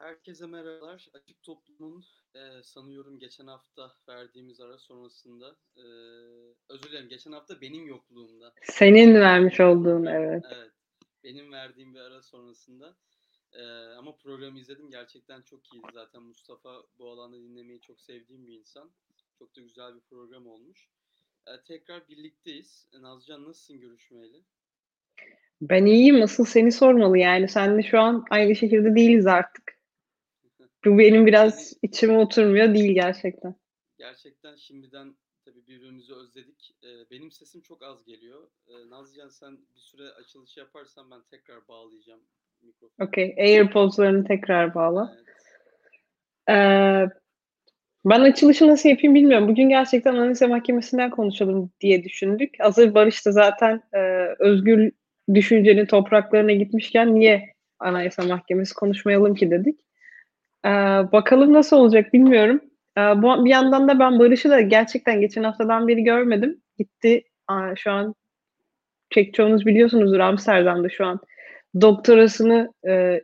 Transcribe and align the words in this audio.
Herkese 0.00 0.46
merhabalar. 0.46 1.08
Açık 1.14 1.42
Toplum'un 1.42 2.04
e, 2.34 2.62
sanıyorum 2.62 3.18
geçen 3.18 3.46
hafta 3.46 3.92
verdiğimiz 4.08 4.60
ara 4.60 4.78
sonrasında, 4.78 5.56
e, 5.76 5.84
özür 6.68 6.90
dilerim 6.90 7.08
geçen 7.08 7.32
hafta 7.32 7.60
benim 7.60 7.86
yokluğumda. 7.86 8.54
Senin 8.62 9.14
vermiş 9.14 9.60
olduğun 9.60 10.06
evet. 10.06 10.44
Evet, 10.56 10.70
benim 11.24 11.52
verdiğim 11.52 11.94
bir 11.94 12.00
ara 12.00 12.22
sonrasında. 12.22 12.96
E, 13.52 13.62
ama 13.98 14.16
programı 14.16 14.58
izledim 14.58 14.90
gerçekten 14.90 15.42
çok 15.42 15.74
iyiydi. 15.74 15.86
Zaten 15.94 16.22
Mustafa 16.22 16.82
bu 16.98 17.10
alanda 17.10 17.36
dinlemeyi 17.42 17.80
çok 17.80 18.00
sevdiğim 18.00 18.46
bir 18.46 18.58
insan. 18.58 18.90
Çok 19.38 19.56
da 19.56 19.60
güzel 19.60 19.94
bir 19.94 20.00
program 20.00 20.46
olmuş. 20.46 20.88
E, 21.46 21.50
tekrar 21.66 22.08
birlikteyiz. 22.08 22.88
Nazcan 23.00 23.44
nasılsın 23.44 23.80
görüşmeyeli? 23.80 24.42
Ben 25.60 25.86
iyiyim. 25.86 26.22
Asıl 26.22 26.44
seni 26.44 26.72
sormalı 26.72 27.18
yani. 27.18 27.48
Senle 27.48 27.82
şu 27.82 28.00
an 28.00 28.24
aynı 28.30 28.56
şehirde 28.56 28.94
değiliz 28.94 29.26
artık. 29.26 29.79
Bu 30.84 30.98
benim 30.98 31.26
biraz 31.26 31.72
içime 31.82 32.18
oturmuyor 32.18 32.74
değil 32.74 32.94
gerçekten. 32.94 33.54
Gerçekten 33.98 34.56
şimdiden 34.56 35.14
tabii 35.44 35.66
birbirimizi 35.66 36.14
özledik. 36.14 36.76
Ee, 36.82 37.10
benim 37.10 37.30
sesim 37.30 37.60
çok 37.60 37.82
az 37.82 38.04
geliyor. 38.04 38.48
Ee, 38.68 38.90
Nazcan 38.90 39.28
sen 39.28 39.58
bir 39.74 39.80
süre 39.80 40.08
açılış 40.08 40.56
yaparsan 40.56 41.10
ben 41.10 41.20
tekrar 41.30 41.68
bağlayacağım 41.68 42.20
mikrofonu. 42.62 43.06
Okey. 43.08 43.34
AirPods'larını 43.38 44.24
tekrar 44.24 44.74
bağla. 44.74 45.16
Evet. 45.16 45.26
Ee, 46.48 47.20
ben 48.04 48.20
açılışı 48.20 48.68
nasıl 48.68 48.88
yapayım 48.88 49.14
bilmiyorum. 49.14 49.48
Bugün 49.48 49.68
gerçekten 49.68 50.14
Anayasa 50.14 50.48
Mahkemesi'nden 50.48 51.10
konuşalım 51.10 51.70
diye 51.80 52.04
düşündük. 52.04 52.54
Hazır 52.58 52.94
Barış 52.94 53.26
da 53.26 53.32
zaten 53.32 53.82
e, 53.92 53.98
özgür 54.38 54.92
düşüncenin 55.34 55.86
topraklarına 55.86 56.52
gitmişken 56.52 57.14
niye 57.14 57.54
Anayasa 57.78 58.22
Mahkemesi 58.22 58.74
konuşmayalım 58.74 59.34
ki 59.34 59.50
dedik. 59.50 59.80
Ee, 60.66 60.70
bakalım 61.12 61.52
nasıl 61.52 61.76
olacak 61.76 62.12
bilmiyorum. 62.12 62.60
Ee, 62.98 63.00
bu, 63.00 63.44
bir 63.44 63.50
yandan 63.50 63.88
da 63.88 63.98
ben 63.98 64.18
Barış'ı 64.18 64.50
da 64.50 64.60
gerçekten 64.60 65.20
geçen 65.20 65.42
haftadan 65.42 65.88
beri 65.88 66.04
görmedim. 66.04 66.60
Gitti 66.78 67.22
aa, 67.48 67.76
şu 67.76 67.90
an 67.90 68.14
pek 69.10 69.34
çoğunuz 69.34 69.66
biliyorsunuzdur 69.66 70.18
Amsterdam'da 70.18 70.88
şu 70.88 71.06
an 71.06 71.20
doktorasını 71.80 72.72
e, 72.88 73.20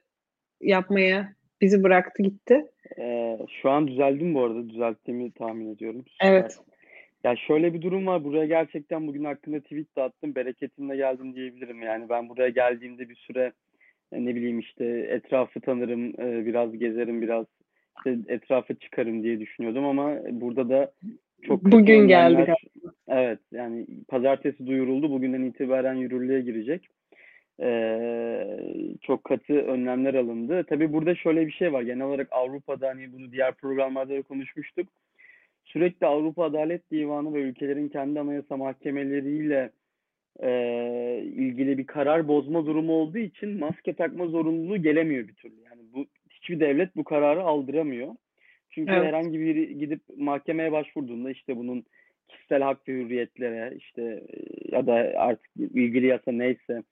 yapmaya 0.61 1.33
bizi 1.61 1.83
bıraktı 1.83 2.23
gitti. 2.23 2.67
Ee, 2.99 3.39
şu 3.63 3.71
an 3.71 3.89
düzeldim 3.89 4.35
bu 4.35 4.45
arada. 4.45 4.69
Düzelttiğimi 4.69 5.33
tahmin 5.33 5.75
ediyorum. 5.75 6.05
Süper. 6.09 6.33
Evet. 6.33 6.59
Ya 7.25 7.37
şöyle 7.37 7.75
bir 7.75 7.83
durum 7.83 8.07
var. 8.07 8.25
Buraya 8.25 8.47
gerçekten 8.47 9.07
bugün 9.07 9.25
hakkında 9.25 9.61
tweet 9.61 9.97
de 9.97 10.03
attım. 10.03 10.35
Bereketimle 10.35 10.97
geldim 10.97 11.35
diyebilirim. 11.35 11.83
Yani 11.83 12.09
ben 12.09 12.29
buraya 12.29 12.49
geldiğimde 12.49 13.09
bir 13.09 13.17
süre 13.17 13.53
ne 14.13 14.35
bileyim 14.35 14.59
işte 14.59 14.85
etrafı 15.11 15.61
tanırım, 15.61 16.21
e, 16.21 16.47
biraz 16.47 16.79
gezerim, 16.79 17.23
biraz 17.23 17.47
işte 17.97 18.19
etrafa 18.29 18.75
çıkarım 18.75 19.23
diye 19.23 19.41
düşünüyordum 19.41 19.85
ama 19.85 20.17
burada 20.31 20.69
da 20.69 20.93
çok 21.43 21.65
Bugün 21.65 22.09
geldik. 22.09 22.49
Evet 23.09 23.39
yani 23.53 23.87
pazartesi 24.09 24.67
duyuruldu. 24.67 25.11
Bugünden 25.11 25.43
itibaren 25.43 25.95
yürürlüğe 25.95 26.41
girecek. 26.41 26.89
Ee, 27.61 28.47
çok 29.03 29.25
katı 29.25 29.53
önlemler 29.55 30.15
alındı. 30.15 30.65
Tabii 30.69 30.93
burada 30.93 31.15
şöyle 31.15 31.47
bir 31.47 31.53
şey 31.53 31.73
var. 31.73 31.83
Genel 31.83 32.07
olarak 32.07 32.29
Avrupa'da 32.31 32.89
hani 32.89 33.13
bunu 33.13 33.33
diğer 33.33 33.55
programlarda 33.55 34.15
da 34.15 34.23
konuşmuştuk. 34.23 34.89
Sürekli 35.65 36.07
Avrupa 36.07 36.45
Adalet 36.45 36.91
Divanı 36.91 37.35
ve 37.35 37.41
ülkelerin 37.41 37.89
kendi 37.89 38.21
anayasa 38.21 38.57
mahkemeleriyle 38.57 39.71
e, 40.43 41.23
ilgili 41.25 41.79
bir 41.79 41.87
karar 41.87 42.29
bozma 42.29 42.67
durumu 42.67 42.93
olduğu 42.93 43.19
için 43.19 43.59
maske 43.59 43.93
takma 43.93 44.27
zorunluluğu 44.27 44.83
gelemiyor 44.83 45.29
bir 45.29 45.35
türlü. 45.35 45.55
Yani 45.71 45.83
bu 45.95 46.07
hiçbir 46.31 46.61
devlet 46.61 46.97
bu 46.97 47.05
kararı 47.05 47.43
aldıramıyor. 47.43 48.15
Çünkü 48.71 48.93
Evet. 48.93 49.07
herhangi 49.07 49.41
biri 49.41 49.79
gidip 49.79 50.01
mahkemeye 50.17 50.73
başvurduğunda 50.73 51.31
işte 51.31 51.57
bunun 51.57 51.85
kişisel 52.29 52.63
hak 52.63 52.89
ve 52.89 52.93
hürriyetlere 52.93 53.77
işte 53.77 54.03
e, 54.03 54.77
ya 54.77 54.87
da 54.87 54.93
artık 55.17 55.51
ilgili 55.57 56.07
yasa 56.07 56.33
neyse 56.33 56.83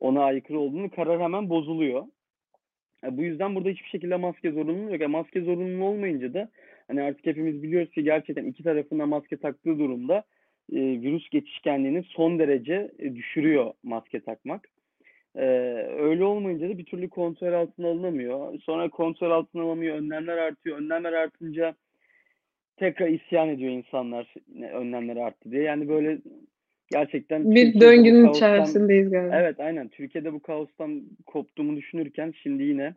ona 0.00 0.24
aykırı 0.24 0.58
olduğunu 0.58 0.90
karar 0.90 1.22
hemen 1.22 1.50
bozuluyor. 1.50 2.06
E, 3.04 3.16
bu 3.16 3.22
yüzden 3.22 3.54
burada 3.54 3.68
hiçbir 3.68 3.88
şekilde 3.88 4.16
maske 4.16 4.50
zorunluluğu 4.50 4.92
yok. 4.92 5.00
E, 5.00 5.06
maske 5.06 5.40
zorunluluğu 5.40 5.84
olmayınca 5.84 6.34
da 6.34 6.48
hani 6.88 7.02
artık 7.02 7.26
hepimiz 7.26 7.62
biliyoruz 7.62 7.90
ki 7.90 8.04
gerçekten 8.04 8.44
iki 8.44 8.62
tarafında 8.62 9.06
maske 9.06 9.36
taktığı 9.36 9.78
durumda 9.78 10.24
e, 10.72 10.76
virüs 10.76 11.28
geçişkenliğini 11.30 12.02
son 12.02 12.38
derece 12.38 12.90
e, 12.98 13.14
düşürüyor 13.14 13.72
maske 13.82 14.20
takmak. 14.20 14.68
E, 15.36 15.44
öyle 15.98 16.24
olmayınca 16.24 16.68
da 16.68 16.78
bir 16.78 16.84
türlü 16.84 17.08
kontrol 17.08 17.52
altına 17.52 17.88
alınamıyor. 17.88 18.58
Sonra 18.60 18.88
kontrol 18.88 19.30
altına 19.30 19.62
alamıyor, 19.62 19.96
önlemler 19.96 20.36
artıyor. 20.36 20.78
Önlemler 20.78 21.12
artınca 21.12 21.74
tekrar 22.76 23.08
isyan 23.08 23.48
ediyor 23.48 23.72
insanlar 23.72 24.34
önlemler 24.72 25.16
arttı 25.16 25.50
diye. 25.50 25.62
Yani 25.62 25.88
böyle 25.88 26.18
gerçekten 26.90 27.50
Bir 27.50 27.64
Türkiye'de 27.72 27.80
döngünün 27.80 28.24
kaostan- 28.24 28.62
içerisindeyiz 28.62 29.10
galiba. 29.10 29.40
Evet 29.40 29.60
aynen. 29.60 29.88
Türkiye'de 29.88 30.32
bu 30.32 30.40
kaostan 30.42 31.02
koptuğumu 31.26 31.76
düşünürken 31.76 32.34
şimdi 32.42 32.62
yine 32.62 32.94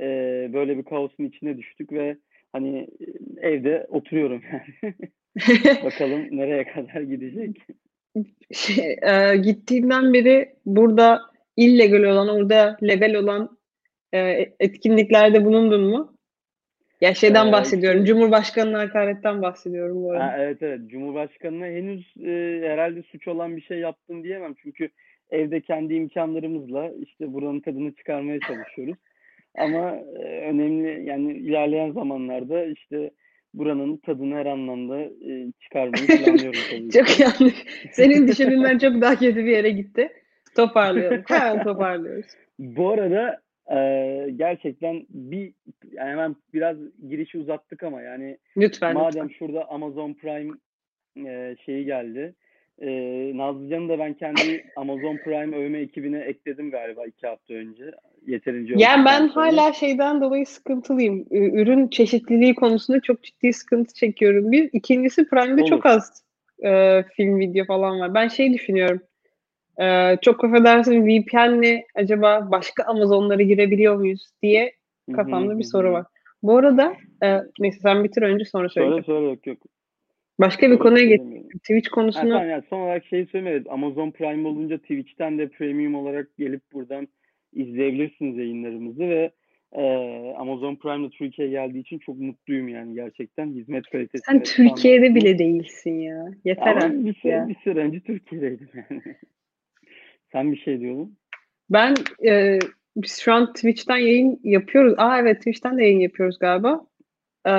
e, 0.00 0.06
böyle 0.52 0.78
bir 0.78 0.82
kaosun 0.82 1.24
içine 1.24 1.58
düştük 1.58 1.92
ve 1.92 2.16
hani 2.52 2.88
e, 3.40 3.48
evde 3.48 3.86
oturuyorum 3.88 4.42
yani. 4.52 4.94
Bakalım 5.84 6.28
nereye 6.30 6.64
kadar 6.64 7.00
gidecek. 7.00 7.56
şey, 8.52 8.98
e, 9.02 9.36
gittiğinden 9.36 10.12
beri 10.12 10.54
burada 10.66 11.20
illegal 11.56 12.02
olan, 12.02 12.28
orada 12.28 12.76
legal 12.82 13.14
olan 13.14 13.58
e, 14.14 14.20
etkinliklerde 14.60 15.44
bulundun 15.44 15.90
mu? 15.90 16.16
Ya 17.00 17.14
şeyden 17.14 17.48
Ee, 17.48 17.52
bahsediyorum. 17.52 18.04
Cumhurbaşkanı'na 18.04 18.78
hakaretten 18.78 19.42
bahsediyorum 19.42 20.02
bu 20.02 20.12
arada. 20.12 20.24
Ha, 20.24 20.36
evet 20.38 20.62
evet. 20.62 20.80
Cumhurbaşkanına 20.86 21.66
henüz 21.66 22.14
e, 22.24 22.60
herhalde 22.68 23.02
suç 23.02 23.28
olan 23.28 23.56
bir 23.56 23.62
şey 23.62 23.78
yaptım 23.78 24.24
diyemem. 24.24 24.54
Çünkü 24.62 24.88
evde 25.30 25.60
kendi 25.60 25.94
imkanlarımızla 25.94 26.92
işte 27.02 27.32
buranın 27.32 27.60
tadını 27.60 27.94
çıkarmaya 27.94 28.40
çalışıyoruz. 28.40 28.96
Ama 29.58 29.96
e, 29.96 30.40
önemli 30.40 31.08
yani 31.08 31.32
ilerleyen 31.32 31.92
zamanlarda 31.92 32.64
işte 32.64 33.10
buranın 33.54 33.96
tadını 33.96 34.34
her 34.34 34.46
anlamda 34.46 35.00
e, 35.00 35.52
çıkarmayı 35.60 36.06
planlıyorum 36.06 36.60
tabii. 36.70 36.90
Çok 36.90 37.20
yanlış. 37.20 37.54
Senin 37.92 38.28
düşündüğünden 38.28 38.78
çok 38.78 39.00
daha 39.02 39.18
kötü 39.18 39.36
bir 39.44 39.50
yere 39.50 39.70
gitti. 39.70 40.08
Toparlayalım. 40.56 41.22
Hemen 41.28 41.64
toparlıyoruz. 41.64 42.26
Bu 42.58 42.90
arada 42.90 43.40
e, 43.70 43.78
gerçekten 44.36 45.06
bir 45.10 45.52
yani 45.92 46.10
hemen 46.10 46.36
biraz 46.54 46.76
girişi 47.08 47.38
uzattık 47.38 47.82
ama 47.82 48.02
yani 48.02 48.38
Lütfen. 48.56 48.94
madem 48.94 49.24
lütfen. 49.24 49.38
şurada 49.38 49.68
Amazon 49.70 50.14
Prime 50.14 50.54
e, 51.28 51.56
şeyi 51.66 51.84
geldi. 51.84 52.34
E, 52.78 52.88
Nazlıcan'ı 53.36 53.88
da 53.88 53.98
ben 53.98 54.14
kendi 54.14 54.64
Amazon 54.76 55.16
Prime 55.16 55.56
övme 55.56 55.78
ekibine 55.78 56.18
ekledim 56.18 56.70
galiba 56.70 57.06
iki 57.06 57.26
hafta 57.26 57.54
önce. 57.54 57.84
Yeterince 58.26 58.74
Yani 58.78 59.04
ben 59.04 59.26
sonra. 59.26 59.46
hala 59.46 59.72
şeyden 59.72 60.20
dolayı 60.20 60.46
sıkıntılıyım. 60.46 61.26
Ürün 61.30 61.88
çeşitliliği 61.88 62.54
konusunda 62.54 63.00
çok 63.00 63.22
ciddi 63.22 63.52
sıkıntı 63.52 63.94
çekiyorum. 63.94 64.52
Bir. 64.52 64.70
ikincisi 64.72 65.28
Prime'de 65.28 65.62
Olur. 65.62 65.70
çok 65.70 65.86
az 65.86 66.22
e, 66.64 67.02
film, 67.16 67.38
video 67.38 67.64
falan 67.64 68.00
var. 68.00 68.14
Ben 68.14 68.28
şey 68.28 68.52
düşünüyorum. 68.52 69.00
E, 69.80 70.16
çok 70.22 70.44
affedersin 70.44 71.06
VPN'le 71.06 71.82
acaba 71.94 72.48
başka 72.50 72.84
Amazon'lara 72.84 73.42
girebiliyor 73.42 73.96
muyuz 73.96 74.30
diye 74.42 74.72
Hı 75.08 75.12
hı, 75.12 75.16
kafamda 75.16 75.58
bir 75.58 75.64
hı 75.64 75.68
soru 75.68 75.88
hı. 75.88 75.92
var. 75.92 76.06
Bu 76.42 76.56
arada 76.56 76.94
e, 77.22 77.38
neyse 77.58 77.78
sen 77.82 78.04
bitir 78.04 78.22
önce 78.22 78.44
sonra 78.44 78.68
Söyle 78.68 78.88
söyleyeceğim. 78.90 79.04
söyle 79.20 79.30
yok 79.30 79.46
yok. 79.46 79.58
Başka 80.40 80.70
bir 80.70 80.78
konuya 80.78 81.04
geç. 81.04 81.18
söylemiyorum. 81.20 81.58
Twitch 81.58 81.88
Ha, 81.90 81.94
konusunu 81.94 82.30
tamam, 82.30 82.48
yani 82.48 82.62
son 82.70 82.78
olarak 82.80 83.04
şeyi 83.04 83.26
söylemedim. 83.26 83.72
Amazon 83.72 84.10
Prime 84.10 84.48
olunca 84.48 84.78
Twitch'ten 84.78 85.38
de 85.38 85.48
premium 85.48 85.94
olarak 85.94 86.36
gelip 86.38 86.62
buradan 86.72 87.08
izleyebilirsiniz 87.52 88.38
yayınlarımızı 88.38 89.00
ve 89.08 89.30
e, 89.72 89.82
Amazon 90.38 90.76
Prime 90.76 91.06
de 91.06 91.10
Türkiye'ye 91.10 91.52
geldiği 91.52 91.80
için 91.80 91.98
çok 91.98 92.18
mutluyum 92.18 92.68
yani 92.68 92.94
gerçekten 92.94 93.50
hizmet 93.50 93.90
kalitesi. 93.90 94.24
sen 94.26 94.42
Türkiye'de 94.42 95.06
standartı- 95.06 95.14
bile 95.14 95.38
değilsin 95.38 95.98
ya. 96.00 96.26
Yeter 96.44 96.66
Ama 96.66 96.80
artık 96.80 97.04
bir 97.04 97.14
süre, 97.14 97.32
ya. 97.32 97.48
bir 97.48 97.54
süre 97.54 97.80
önce 97.80 98.00
Türkiye'deydim 98.00 98.68
yani. 98.74 99.02
Sen 100.32 100.52
bir 100.52 100.56
şey 100.56 100.80
diyordun. 100.80 101.16
Ben 101.70 101.94
e, 102.26 102.58
biz 102.96 103.18
şu 103.20 103.32
an 103.32 103.52
Twitch'ten 103.52 103.96
yayın 103.96 104.40
yapıyoruz. 104.44 104.94
Aa 104.98 105.18
evet 105.20 105.38
Twitch'ten 105.38 105.78
de 105.78 105.82
yayın 105.84 106.00
yapıyoruz 106.00 106.38
galiba. 106.38 106.86
E, 107.46 107.52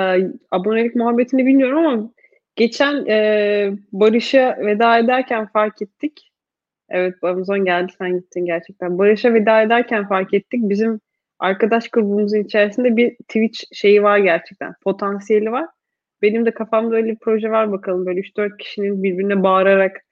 abonelik 0.50 0.94
muhabbetini 0.94 1.46
bilmiyorum 1.46 1.86
ama 1.86 2.12
geçen 2.56 3.06
e, 3.06 3.70
Barış'a 3.92 4.56
veda 4.60 4.98
ederken 4.98 5.46
fark 5.46 5.82
ettik. 5.82 6.30
Evet 6.88 7.14
Amazon 7.22 7.64
geldi 7.64 7.92
sen 7.98 8.18
gittin 8.18 8.44
gerçekten. 8.44 8.98
Barış'a 8.98 9.34
veda 9.34 9.62
ederken 9.62 10.08
fark 10.08 10.34
ettik. 10.34 10.60
Bizim 10.62 11.00
arkadaş 11.38 11.88
grubumuzun 11.88 12.38
içerisinde 12.38 12.96
bir 12.96 13.16
Twitch 13.16 13.64
şeyi 13.72 14.02
var 14.02 14.18
gerçekten. 14.18 14.74
Potansiyeli 14.84 15.52
var. 15.52 15.66
Benim 16.22 16.46
de 16.46 16.50
kafamda 16.50 16.96
öyle 16.96 17.10
bir 17.10 17.18
proje 17.18 17.50
var 17.50 17.72
bakalım. 17.72 18.06
Böyle 18.06 18.20
3-4 18.20 18.56
kişinin 18.56 19.02
birbirine 19.02 19.42
bağırarak 19.42 20.04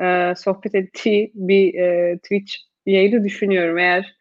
e, 0.00 0.34
sohbet 0.36 0.74
ettiği 0.74 1.32
bir 1.34 1.74
e, 1.74 2.18
Twitch 2.18 2.54
yayını 2.86 3.24
düşünüyorum. 3.24 3.78
Eğer 3.78 4.16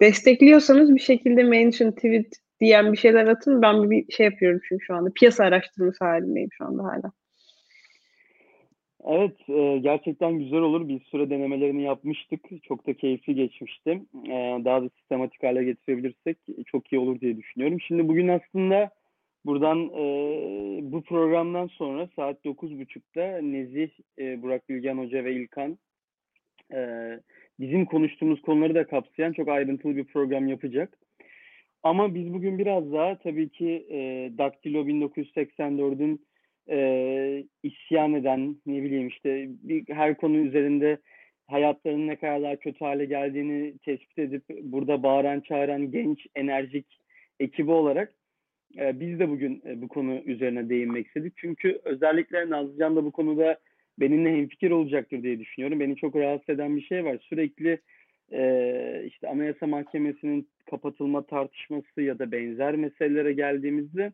destekliyorsanız 0.00 0.94
bir 0.94 1.00
şekilde 1.00 1.42
mention, 1.42 1.90
tweet, 1.92 2.26
diyen 2.60 2.92
bir 2.92 2.98
şeyler 2.98 3.26
atın. 3.26 3.62
Ben 3.62 3.90
bir 3.90 4.12
şey 4.12 4.26
yapıyorum 4.26 4.60
çünkü 4.68 4.84
şu 4.84 4.94
anda. 4.94 5.10
Piyasa 5.14 5.44
araştırması 5.44 6.04
halindeyim 6.04 6.48
şu 6.52 6.64
anda 6.64 6.84
hala. 6.84 7.12
Evet, 9.06 9.48
e, 9.48 9.78
gerçekten 9.78 10.38
güzel 10.38 10.60
olur. 10.60 10.88
Bir 10.88 11.00
süre 11.00 11.30
denemelerini 11.30 11.82
yapmıştık. 11.82 12.40
Çok 12.62 12.86
da 12.86 12.94
keyifli 12.94 13.34
geçmişti. 13.34 13.90
E, 14.26 14.34
daha 14.64 14.82
da 14.82 14.88
sistematik 14.88 15.42
hale 15.42 15.64
getirebilirsek 15.64 16.38
çok 16.66 16.92
iyi 16.92 16.98
olur 16.98 17.20
diye 17.20 17.36
düşünüyorum. 17.36 17.80
Şimdi 17.80 18.08
bugün 18.08 18.28
aslında 18.28 18.90
buradan 19.44 19.78
e, 19.78 20.04
bu 20.82 21.02
programdan 21.02 21.66
sonra 21.66 22.08
saat 22.16 22.44
9.30'da 22.44 23.42
Nezih, 23.42 23.90
e, 24.18 24.42
Burak 24.42 24.68
Bilgen 24.68 24.98
Hoca 24.98 25.24
ve 25.24 25.34
İlkan 25.34 25.78
e, 26.72 26.78
bizim 27.60 27.84
konuştuğumuz 27.84 28.42
konuları 28.42 28.74
da 28.74 28.86
kapsayan 28.86 29.32
çok 29.32 29.48
ayrıntılı 29.48 29.96
bir 29.96 30.04
program 30.04 30.48
yapacak. 30.48 30.98
Ama 31.82 32.14
biz 32.14 32.32
bugün 32.34 32.58
biraz 32.58 32.92
daha 32.92 33.18
tabii 33.18 33.48
ki 33.48 33.86
e, 33.90 33.98
Daktilo 34.38 34.86
1984'ün 34.86 36.26
e, 36.70 37.44
isyan 37.62 38.14
eden 38.14 38.56
ne 38.66 38.82
bileyim 38.82 39.08
işte 39.08 39.48
bir, 39.48 39.94
her 39.94 40.16
konu 40.16 40.36
üzerinde 40.36 40.98
hayatlarının 41.46 42.06
ne 42.06 42.16
kadar 42.16 42.60
kötü 42.60 42.78
hale 42.78 43.04
geldiğini 43.04 43.78
tespit 43.78 44.18
edip 44.18 44.42
burada 44.62 45.02
bağıran 45.02 45.40
çağıran 45.40 45.90
genç 45.90 46.26
enerjik 46.34 46.86
ekibi 47.40 47.70
olarak 47.70 48.14
e, 48.78 49.00
biz 49.00 49.18
de 49.18 49.28
bugün 49.28 49.62
e, 49.66 49.82
bu 49.82 49.88
konu 49.88 50.14
üzerine 50.14 50.68
değinmek 50.68 51.06
istedik. 51.06 51.32
Çünkü 51.36 51.80
özellikle 51.84 52.50
Nazlıcan 52.50 52.96
da 52.96 53.04
bu 53.04 53.12
konuda 53.12 53.58
benimle 54.00 54.30
hemfikir 54.36 54.70
olacaktır 54.70 55.22
diye 55.22 55.38
düşünüyorum. 55.38 55.80
Beni 55.80 55.96
çok 55.96 56.16
rahatsız 56.16 56.54
eden 56.54 56.76
bir 56.76 56.82
şey 56.82 57.04
var. 57.04 57.18
Sürekli 57.22 57.78
e, 58.32 59.04
işte 59.06 59.28
Anayasa 59.28 59.66
Mahkemesi'nin 59.66 60.48
kapatılma 60.70 61.26
tartışması 61.26 62.02
ya 62.02 62.18
da 62.18 62.32
benzer 62.32 62.76
meselelere 62.76 63.32
geldiğimizde 63.32 64.12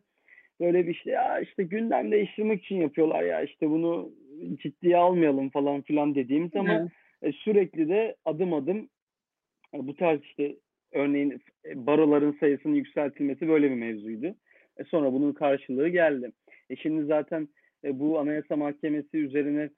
böyle 0.59 0.87
bir 0.87 0.93
işte 0.93 1.11
ya 1.11 1.39
işte 1.39 1.63
gündem 1.63 2.11
değiştirmek 2.11 2.63
için 2.63 2.75
yapıyorlar 2.75 3.23
ya 3.23 3.41
işte 3.41 3.69
bunu 3.69 4.11
ciddiye 4.55 4.97
almayalım 4.97 5.49
falan 5.49 5.81
filan 5.81 6.15
dediğimiz 6.15 6.55
ama 6.55 6.89
evet. 7.21 7.35
sürekli 7.35 7.89
de 7.89 8.15
adım 8.25 8.53
adım 8.53 8.89
bu 9.73 9.95
tarz 9.95 10.21
işte 10.23 10.55
örneğin 10.91 11.41
baroların 11.75 12.37
sayısının 12.39 12.75
yükseltilmesi 12.75 13.47
böyle 13.47 13.71
bir 13.71 13.75
mevzuydu. 13.75 14.35
E 14.77 14.83
sonra 14.83 15.13
bunun 15.13 15.33
karşılığı 15.33 15.87
geldi. 15.87 16.31
E 16.69 16.75
şimdi 16.75 17.05
zaten 17.05 17.47
e, 17.83 17.99
bu 17.99 18.19
Anayasa 18.19 18.55
Mahkemesi 18.55 19.17
üzerine 19.17 19.69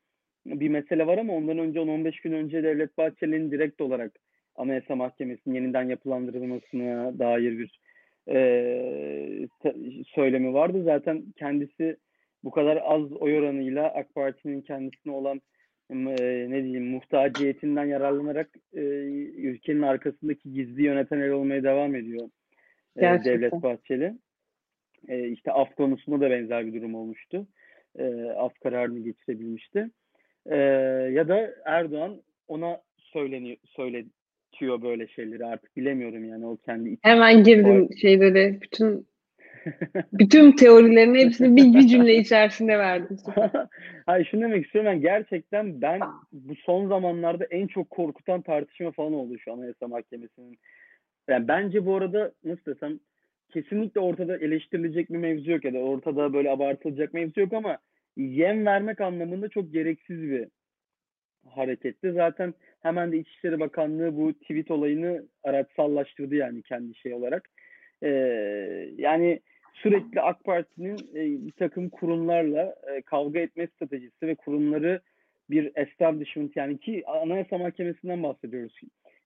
bir 0.45 0.69
mesele 0.69 1.07
var 1.07 1.17
ama 1.17 1.33
ondan 1.33 1.57
önce 1.57 1.79
10-15 1.79 2.23
gün 2.23 2.31
önce 2.31 2.63
Devlet 2.63 2.97
Bahçeli'nin 2.97 3.51
direkt 3.51 3.81
olarak 3.81 4.11
Anayasa 4.55 4.95
Mahkemesi'nin 4.95 5.55
yeniden 5.55 5.89
yapılandırılmasına 5.89 7.19
dair 7.19 7.59
bir 7.59 7.79
e, 8.27 9.47
söylemi 10.05 10.53
vardı. 10.53 10.83
Zaten 10.83 11.23
kendisi 11.35 11.97
bu 12.43 12.51
kadar 12.51 12.81
az 12.85 13.13
oy 13.13 13.37
oranıyla 13.37 13.93
AK 13.93 14.15
Parti'nin 14.15 14.61
kendisine 14.61 15.13
olan 15.13 15.41
e, 15.89 15.95
ne 16.49 16.63
diyeyim 16.63 16.87
muhtaciyetinden 16.87 17.85
yararlanarak 17.85 18.49
e, 18.73 18.79
ülkenin 19.37 19.81
arkasındaki 19.81 20.53
gizli 20.53 20.83
yöneten 20.83 21.19
el 21.19 21.29
olmaya 21.29 21.63
devam 21.63 21.95
ediyor 21.95 22.29
e, 22.97 23.01
Devlet 23.01 23.53
Bahçeli. 23.53 24.13
E, 25.07 25.27
işte 25.27 25.51
af 25.51 25.75
konusunda 25.75 26.21
da 26.21 26.29
benzer 26.29 26.67
bir 26.67 26.73
durum 26.73 26.95
olmuştu. 26.95 27.47
E, 27.99 28.31
af 28.37 28.59
kararını 28.59 28.99
geçirebilmişti. 28.99 29.89
E, 30.45 30.57
ya 31.11 31.27
da 31.27 31.53
Erdoğan 31.65 32.21
ona 32.47 32.81
söyleniyor, 32.97 33.57
söyle, 33.65 34.05
üretiyor 34.61 34.81
böyle 34.81 35.07
şeyleri 35.07 35.45
artık 35.45 35.77
bilemiyorum 35.77 36.29
yani 36.29 36.45
o 36.45 36.57
kendi 36.57 36.97
Hemen 37.01 37.43
girdim 37.43 37.83
var. 37.83 37.95
şeyleri 38.01 38.59
bütün 38.61 39.07
bütün 40.13 40.51
teorilerin 40.51 41.15
hepsini 41.15 41.55
bir, 41.55 41.79
bir 41.79 41.87
cümle 41.87 42.15
içerisinde 42.15 42.77
verdim. 42.77 43.17
Hayır 44.05 44.27
şunu 44.31 44.41
demek 44.41 44.65
istiyorum 44.65 44.91
ben 44.91 45.01
gerçekten 45.01 45.81
ben 45.81 45.99
bu 46.31 46.55
son 46.55 46.87
zamanlarda 46.87 47.45
en 47.45 47.67
çok 47.67 47.89
korkutan 47.89 48.41
tartışma 48.41 48.91
falan 48.91 49.13
oldu 49.13 49.39
şu 49.39 49.53
Anayasa 49.53 49.87
Mahkemesi'nin. 49.87 50.57
Yani 51.29 51.47
bence 51.47 51.85
bu 51.85 51.95
arada 51.95 52.31
nasıl 52.43 52.65
desem 52.65 52.99
kesinlikle 53.53 53.99
ortada 53.99 54.37
eleştirilecek 54.37 55.09
bir 55.09 55.17
mevzu 55.17 55.51
yok 55.51 55.65
ya 55.65 55.73
da 55.73 55.77
ortada 55.77 56.33
böyle 56.33 56.49
abartılacak 56.49 57.13
mevzu 57.13 57.39
yok 57.39 57.53
ama 57.53 57.77
yem 58.17 58.65
vermek 58.65 59.01
anlamında 59.01 59.49
çok 59.49 59.73
gereksiz 59.73 60.21
bir 60.21 60.47
hareketti. 61.49 62.11
Zaten 62.11 62.53
hemen 62.81 63.11
de 63.11 63.17
İçişleri 63.17 63.59
Bakanlığı 63.59 64.17
bu 64.17 64.33
tweet 64.33 64.71
olayını 64.71 65.23
araçsallaştırdı 65.43 66.35
yani 66.35 66.61
kendi 66.61 66.95
şey 66.95 67.13
olarak. 67.13 67.49
Ee, 68.03 68.09
yani 68.97 69.39
sürekli 69.73 70.21
AK 70.21 70.43
Parti'nin 70.43 70.97
e, 71.15 71.47
bir 71.47 71.51
takım 71.51 71.89
kurumlarla 71.89 72.75
e, 72.95 73.01
kavga 73.01 73.39
etme 73.39 73.67
stratejisi 73.67 74.27
ve 74.27 74.35
kurumları 74.35 75.01
bir 75.49 75.71
establishment 75.75 76.55
yani 76.55 76.77
ki 76.77 77.03
Anayasa 77.07 77.57
Mahkemesi'nden 77.57 78.23
bahsediyoruz. 78.23 78.79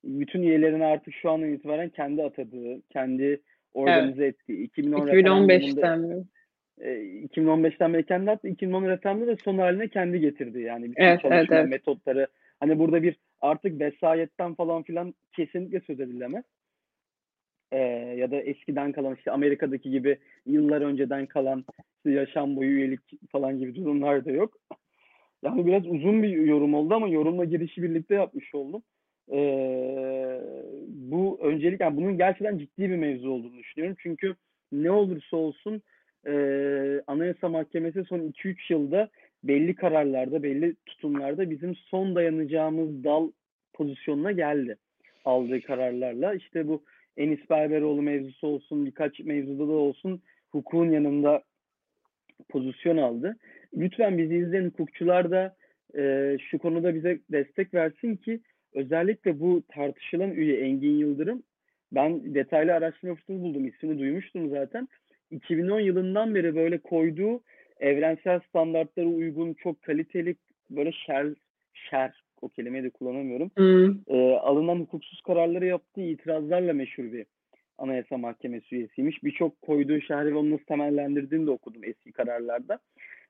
Bütün 0.04 0.42
üyelerini 0.42 0.86
artık 0.86 1.14
şu 1.14 1.32
andan 1.32 1.50
itibaren 1.50 1.90
kendi 1.90 2.24
atadığı, 2.24 2.82
kendi 2.90 3.42
organize 3.74 4.24
evet. 4.24 4.36
ettiği. 4.36 4.64
2010 4.64 5.08
2015'ten 5.08 6.26
mi? 6.78 6.86
2015'ten 7.28 7.94
beri 7.94 8.06
kendi 8.06 8.32
attı. 8.32 8.48
2010 8.48 8.86
referandumda 8.86 9.32
da 9.32 9.38
son 9.44 9.58
haline 9.58 9.88
kendi 9.88 10.20
getirdi. 10.20 10.62
Yani 10.62 10.92
bütün 10.92 11.04
evet, 11.04 11.22
çalışma 11.22 11.36
evet, 11.36 11.52
evet. 11.52 11.70
metotları. 11.70 12.28
Hani 12.60 12.80
burada 12.80 13.04
bir 13.04 13.16
artık 13.42 13.80
vesayetten 13.80 14.54
falan 14.54 14.84
filan 14.84 15.14
kesinlikle 15.34 15.80
söz 15.80 16.00
edilemez. 16.00 16.44
Ee, 17.72 17.78
ya 18.18 18.32
da 18.32 18.36
eskiden 18.36 18.92
kalan 18.92 19.16
işte 19.16 19.32
Amerika'daki 19.32 19.92
gibi 19.92 20.18
yıllar 20.46 20.82
önceden 20.82 21.26
kalan 21.26 21.66
işte 21.98 22.12
yaşam 22.12 22.56
boyu 22.56 22.70
üyelik 22.70 23.02
falan 23.32 23.60
gibi 23.60 23.76
durumlar 23.76 24.26
da 24.26 24.32
yok. 24.32 24.58
Yani 25.44 25.66
biraz 25.66 25.88
uzun 25.88 26.24
bir 26.24 26.30
yorum 26.30 26.74
oldu 26.74 26.94
ama 26.94 27.08
yorumla 27.08 27.46
girişi 27.46 27.84
birlikte 27.84 28.16
yapmış 28.16 28.56
oldum. 28.56 28.84
Ee, 29.32 30.42
bu 30.88 31.40
öncelik 31.42 31.82
yani 31.82 31.98
bunun 31.98 32.18
gerçekten 32.18 32.58
ciddi 32.58 32.90
bir 32.90 32.96
mevzu 32.96 33.30
olduğunu 33.30 33.58
düşünüyorum. 33.58 33.98
Çünkü 34.00 34.36
ne 34.72 34.92
olursa 34.92 35.38
olsun 35.38 35.82
e, 36.28 36.34
Anayasa 37.08 37.50
Mahkemesi 37.50 38.04
son 38.04 38.20
2-3 38.20 38.74
yılda 38.74 39.10
belli 39.44 39.76
kararlarda, 39.76 40.44
belli 40.44 40.76
tutumlarda 40.86 41.50
bizim 41.50 41.76
son 41.76 42.16
dayanacağımız 42.16 43.04
dal 43.04 43.32
pozisyonuna 43.74 44.32
geldi. 44.32 44.78
Aldığı 45.26 45.62
kararlarla. 45.62 46.34
İşte 46.34 46.68
bu 46.68 46.84
Enis 47.18 47.50
Berberoğlu 47.50 48.02
mevzusu 48.02 48.48
olsun, 48.48 48.86
birkaç 48.86 49.20
mevzuda 49.20 49.68
da 49.68 49.72
olsun 49.72 50.22
hukukun 50.52 50.92
yanında 50.92 51.44
pozisyon 52.50 52.98
aldı. 52.98 53.38
Lütfen 53.78 54.18
bizi 54.18 54.36
izleyen 54.36 54.66
hukukçular 54.66 55.32
da 55.32 55.56
e, 55.98 56.38
şu 56.52 56.58
konuda 56.60 56.96
bize 56.96 57.20
destek 57.32 57.74
versin 57.74 58.16
ki 58.16 58.40
özellikle 58.74 59.40
bu 59.40 59.64
tartışılan 59.68 60.32
üye 60.32 60.58
Engin 60.60 60.98
Yıldırım 60.98 61.44
ben 61.92 62.36
detaylı 62.36 62.74
araştırma 62.74 63.16
fırsatı 63.16 63.42
buldum. 63.42 63.68
İsmini 63.68 64.00
duymuştum 64.00 64.50
zaten. 64.50 64.88
2010 65.36 65.80
yılından 65.80 66.36
beri 66.36 66.56
böyle 66.56 66.78
koyduğu 66.78 67.42
evrensel 67.80 68.40
standartlara 68.40 69.08
uygun 69.08 69.54
çok 69.54 69.82
kaliteli 69.82 70.36
böyle 70.70 70.92
şer 70.92 71.28
şer 71.74 72.24
o 72.42 72.50
kelimeyi 72.50 72.84
de 72.84 72.90
kullanamıyorum. 72.90 73.52
Hmm. 73.58 73.96
E, 74.08 74.36
alınan 74.36 74.80
hukuksuz 74.80 75.22
kararları 75.22 75.66
yaptığı 75.66 76.02
itirazlarla 76.02 76.74
meşhur 76.74 77.04
bir 77.04 77.26
Anayasa 77.78 78.18
Mahkemesi 78.18 78.76
üyesiymiş. 78.76 79.24
Birçok 79.24 79.62
koyduğu 79.62 80.02
şerhi 80.02 80.34
ve 80.34 80.38
onu 80.38 80.52
nasıl 80.52 80.66
temellendirdiğini 80.66 81.48
de 81.48 81.52
okudum 81.52 81.84
eski 81.84 82.12
kararlarda. 82.12 82.80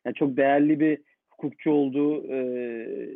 Yani 0.05 0.15
çok 0.15 0.37
değerli 0.37 0.79
bir 0.79 0.99
hukukçu 1.29 1.71
olduğu, 1.71 2.33
e, 2.33 2.37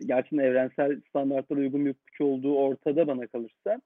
gerçekten 0.05 0.37
evrensel 0.37 1.01
standartlara 1.09 1.59
uygun 1.59 1.85
bir 1.85 1.91
hukukçu 1.91 2.25
olduğu 2.25 2.55
ortada 2.55 3.07
bana 3.07 3.27
kalırsa. 3.27 3.81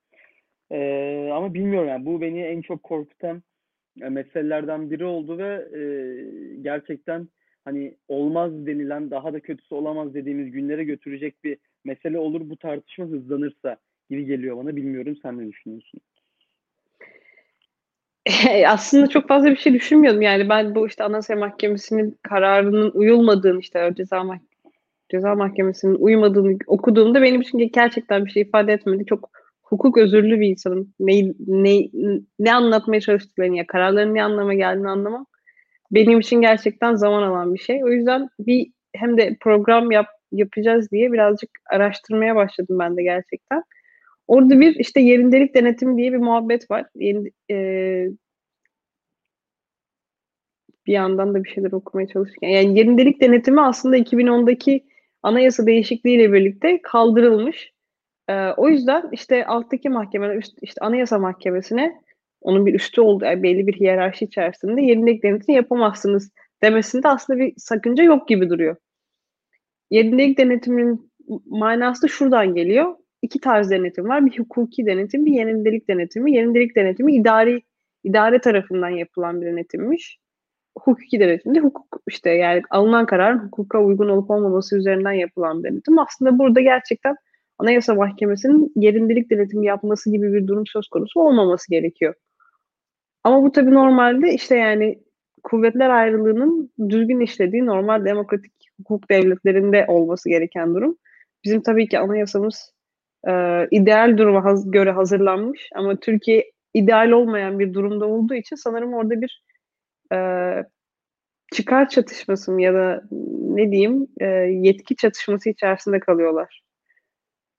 E, 0.71 1.29
ama 1.33 1.53
bilmiyorum 1.53 1.89
yani 1.89 2.05
bu 2.05 2.21
beni 2.21 2.41
en 2.41 2.61
çok 2.61 2.83
korkutan 2.83 3.43
meselelerden 3.95 4.91
biri 4.91 5.05
oldu 5.05 5.37
ve 5.37 5.67
e, 5.77 5.81
gerçekten 6.61 7.27
hani 7.65 7.95
olmaz 8.07 8.65
denilen 8.65 9.11
daha 9.11 9.33
da 9.33 9.39
kötüsü 9.39 9.75
olamaz 9.75 10.13
dediğimiz 10.13 10.51
günlere 10.51 10.83
götürecek 10.83 11.43
bir 11.43 11.57
mesele 11.85 12.19
olur 12.19 12.49
bu 12.49 12.57
tartışma 12.57 13.05
hızlanırsa 13.05 13.77
gibi 14.09 14.25
geliyor 14.25 14.57
bana. 14.57 14.75
Bilmiyorum 14.75 15.17
sen 15.21 15.37
ne 15.37 15.47
düşünüyorsun? 15.47 15.99
Aslında 18.67 19.07
çok 19.07 19.27
fazla 19.27 19.51
bir 19.51 19.55
şey 19.55 19.73
düşünmüyordum. 19.73 20.21
Yani 20.21 20.49
ben 20.49 20.75
bu 20.75 20.87
işte 20.87 21.03
Anayasa 21.03 21.35
Mahkemesi'nin 21.35 22.17
kararının 22.21 22.91
uyulmadığını 22.91 23.59
işte 23.59 23.93
ceza, 23.97 24.39
ceza 25.11 25.35
mahkemesinin 25.35 25.95
uymadığını 25.95 26.57
okuduğumda 26.67 27.21
benim 27.21 27.41
için 27.41 27.57
gerçekten 27.57 28.25
bir 28.25 28.31
şey 28.31 28.41
ifade 28.41 28.73
etmedi. 28.73 29.05
Çok 29.05 29.42
hukuk 29.63 29.97
özürlü 29.97 30.39
bir 30.39 30.47
insanım. 30.47 30.93
Ne, 30.99 31.33
ne, 31.47 31.89
ne 32.39 32.53
anlatmaya 32.53 33.01
çalıştıklarını 33.01 33.57
ya 33.57 33.67
kararların 33.67 34.15
ne 34.15 34.23
anlama 34.23 34.53
geldiğini 34.53 34.89
anlamam 34.89 35.25
benim 35.93 36.19
için 36.19 36.41
gerçekten 36.41 36.95
zaman 36.95 37.23
alan 37.23 37.53
bir 37.53 37.59
şey. 37.59 37.83
O 37.83 37.87
yüzden 37.89 38.29
bir 38.39 38.71
hem 38.95 39.17
de 39.17 39.37
program 39.41 39.91
yap, 39.91 40.07
yapacağız 40.31 40.91
diye 40.91 41.13
birazcık 41.13 41.49
araştırmaya 41.71 42.35
başladım 42.35 42.79
ben 42.79 42.97
de 42.97 43.03
gerçekten. 43.03 43.63
Orada 44.27 44.59
bir 44.59 44.75
işte 44.75 45.01
yerindelik 45.01 45.55
denetimi 45.55 45.97
diye 45.97 46.13
bir 46.13 46.17
muhabbet 46.17 46.71
var. 46.71 46.85
Yeni, 46.95 47.31
e, 47.51 47.55
bir 50.87 50.93
yandan 50.93 51.33
da 51.33 51.43
bir 51.43 51.49
şeyler 51.49 51.71
okumaya 51.71 52.07
çalışırken. 52.07 52.49
Yani 52.49 52.79
yerindelik 52.79 53.21
denetimi 53.21 53.61
aslında 53.61 53.97
2010'daki 53.97 54.85
anayasa 55.23 55.65
değişikliğiyle 55.65 56.33
birlikte 56.33 56.81
kaldırılmış. 56.81 57.72
Ee, 58.29 58.49
o 58.57 58.69
yüzden 58.69 59.09
işte 59.11 59.45
alttaki 59.45 59.89
mahkemeler, 59.89 60.35
üst, 60.35 60.57
işte 60.61 60.81
anayasa 60.81 61.19
mahkemesine 61.19 62.01
onun 62.41 62.65
bir 62.65 62.73
üstü 62.73 63.01
olduğu 63.01 63.25
yani 63.25 63.43
belli 63.43 63.67
bir 63.67 63.73
hiyerarşi 63.73 64.25
içerisinde 64.25 64.81
yerindelik 64.81 65.23
denetimi 65.23 65.55
yapamazsınız 65.55 66.31
demesinde 66.63 67.07
aslında 67.07 67.39
bir 67.39 67.53
sakınca 67.57 68.03
yok 68.03 68.27
gibi 68.27 68.49
duruyor. 68.49 68.75
Yerindelik 69.91 70.37
denetiminin 70.37 71.11
manası 71.45 72.01
da 72.01 72.07
şuradan 72.07 72.55
geliyor. 72.55 72.95
İki 73.21 73.39
tarz 73.39 73.71
denetim 73.71 74.09
var. 74.09 74.25
Bir 74.25 74.39
hukuki 74.39 74.85
denetim, 74.85 75.25
bir 75.25 75.31
yerindelik 75.31 75.89
denetimi. 75.89 76.33
Yerindelik 76.33 76.75
denetimi 76.75 77.15
idari 77.15 77.61
idare 78.03 78.41
tarafından 78.41 78.89
yapılan 78.89 79.41
bir 79.41 79.45
denetimmiş. 79.45 80.19
Hukuki 80.77 81.19
denetimde 81.19 81.59
hukuk 81.59 82.01
işte 82.07 82.29
yani 82.29 82.61
alınan 82.69 83.05
kararın 83.05 83.39
hukuka 83.39 83.83
uygun 83.83 84.09
olup 84.09 84.31
olmaması 84.31 84.77
üzerinden 84.77 85.11
yapılan 85.11 85.63
denetim. 85.63 85.99
Aslında 85.99 86.39
burada 86.39 86.61
gerçekten 86.61 87.15
Anayasa 87.59 87.95
Mahkemesi'nin 87.95 88.71
yerindelik 88.75 89.31
denetimi 89.31 89.65
yapması 89.65 90.11
gibi 90.11 90.33
bir 90.33 90.47
durum 90.47 90.67
söz 90.67 90.87
konusu 90.87 91.19
olmaması 91.19 91.71
gerekiyor. 91.71 92.13
Ama 93.23 93.43
bu 93.43 93.51
tabii 93.51 93.73
normalde 93.73 94.33
işte 94.33 94.55
yani 94.55 94.99
kuvvetler 95.43 95.89
ayrılığının 95.89 96.71
düzgün 96.89 97.19
işlediği 97.19 97.65
normal 97.65 98.05
demokratik 98.05 98.53
hukuk 98.77 99.09
devletlerinde 99.09 99.85
olması 99.87 100.29
gereken 100.29 100.75
durum. 100.75 100.97
Bizim 101.43 101.61
tabii 101.61 101.87
ki 101.87 101.99
anayasamız 101.99 102.73
e, 103.27 103.31
ideal 103.71 104.17
duruma 104.17 104.45
haz- 104.45 104.71
göre 104.71 104.91
hazırlanmış 104.91 105.69
ama 105.75 105.95
Türkiye 105.99 106.51
ideal 106.73 107.11
olmayan 107.11 107.59
bir 107.59 107.73
durumda 107.73 108.07
olduğu 108.07 108.33
için 108.33 108.55
sanırım 108.55 108.93
orada 108.93 109.21
bir 109.21 109.43
e, 110.13 110.17
çıkar 111.53 111.89
çatışması 111.89 112.51
mı 112.51 112.61
ya 112.61 112.73
da 112.73 113.03
ne 113.41 113.71
diyeyim 113.71 114.07
e, 114.21 114.25
yetki 114.51 114.95
çatışması 114.95 115.49
içerisinde 115.49 115.99
kalıyorlar 115.99 116.62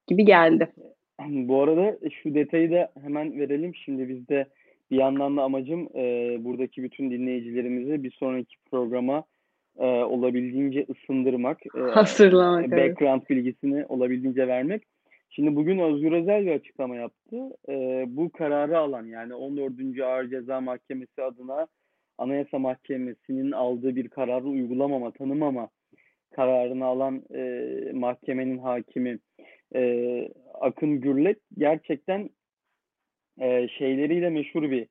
gibi 0.06 0.24
geldi. 0.24 0.72
Bu 1.20 1.62
arada 1.62 1.98
şu 2.22 2.34
detayı 2.34 2.70
da 2.70 2.92
hemen 3.02 3.38
verelim. 3.38 3.74
Şimdi 3.74 4.08
bizde 4.08 4.46
bir 4.90 4.96
yandan 4.96 5.36
da 5.36 5.42
amacım 5.42 5.88
e, 5.94 6.36
buradaki 6.44 6.82
bütün 6.82 7.10
dinleyicilerimizi 7.10 8.02
bir 8.02 8.10
sonraki 8.10 8.56
programa 8.70 9.24
e, 9.78 9.84
olabildiğince 9.86 10.86
ısındırmak, 10.90 11.66
e, 11.66 11.80
Hazırlamak. 11.80 12.66
evet. 12.68 12.90
background 12.90 13.22
bilgisini 13.30 13.86
olabildiğince 13.86 14.48
vermek. 14.48 14.82
Şimdi 15.30 15.56
bugün 15.56 15.78
Özgür 15.78 16.12
Özel 16.12 16.46
bir 16.46 16.52
açıklama 16.52 16.96
yaptı. 16.96 17.36
E, 17.68 18.04
bu 18.08 18.30
kararı 18.32 18.78
alan 18.78 19.06
yani 19.06 19.34
14. 19.34 20.00
Ağır 20.00 20.30
Ceza 20.30 20.60
Mahkemesi 20.60 21.22
adına 21.22 21.66
Anayasa 22.18 22.58
Mahkemesi'nin 22.58 23.52
aldığı 23.52 23.96
bir 23.96 24.08
kararı 24.08 24.44
uygulamama, 24.44 25.10
tanımama 25.10 25.68
kararını 26.30 26.84
alan 26.84 27.22
e, 27.34 27.70
mahkemenin 27.94 28.58
hakimi 28.58 29.18
e, 29.74 30.28
Akın 30.60 31.00
Gürlek 31.00 31.38
gerçekten 31.58 32.30
e, 33.40 33.68
şeyleriyle 33.68 34.30
meşhur 34.30 34.70
bir 34.70 34.86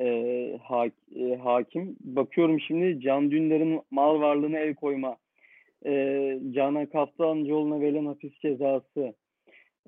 e, 0.00 0.58
ha, 0.62 0.86
e, 1.16 1.36
hakim. 1.36 1.96
Bakıyorum 2.00 2.60
şimdi 2.60 3.00
Can 3.00 3.30
Dündar'ın 3.30 3.82
mal 3.90 4.20
varlığına 4.20 4.58
el 4.58 4.74
koyma, 4.74 5.16
e, 5.86 5.92
Canan 6.52 6.86
Kaftancıoğlu'na 6.86 7.80
verilen 7.80 8.06
hapis 8.06 8.32
cezası, 8.42 9.14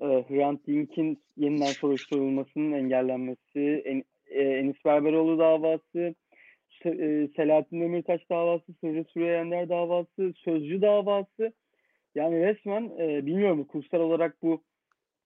e, 0.01 0.05
Hrant 0.05 0.67
Dink'in 0.67 1.17
yeniden 1.37 1.65
soruşturulmasının 1.65 2.71
engellenmesi, 2.71 3.81
en, 3.85 4.03
e, 4.27 4.41
Enis 4.43 4.85
Berberoğlu 4.85 5.39
davası, 5.39 6.15
e, 6.85 7.27
Selahattin 7.35 7.81
Demirtaş 7.81 8.29
davası, 8.29 8.73
Sırrı 8.81 9.03
Süreyya 9.03 9.69
davası, 9.69 10.33
Sözcü 10.35 10.81
davası. 10.81 11.53
Yani 12.15 12.39
resmen 12.39 12.91
e, 12.99 13.25
bilmiyorum 13.25 13.63
kurslar 13.63 13.99
olarak 13.99 14.41
bu 14.41 14.63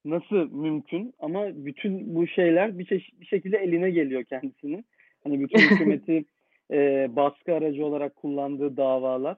nasıl 0.06 0.52
mümkün 0.52 1.13
ama 1.20 1.66
bütün 1.66 2.16
bu 2.16 2.28
şeyler 2.28 2.80
bir, 2.80 2.86
çeşit, 2.86 3.22
bir 3.22 3.25
şekilde 3.25 3.58
eline 3.58 3.90
geliyor 3.90 4.24
kendisinin. 4.24 4.86
Hani 5.24 5.40
bütün 5.40 5.60
hükümeti 5.70 6.25
e, 6.72 7.08
baskı 7.16 7.54
aracı 7.54 7.86
olarak 7.86 8.16
kullandığı 8.16 8.78
davalar. 8.78 9.38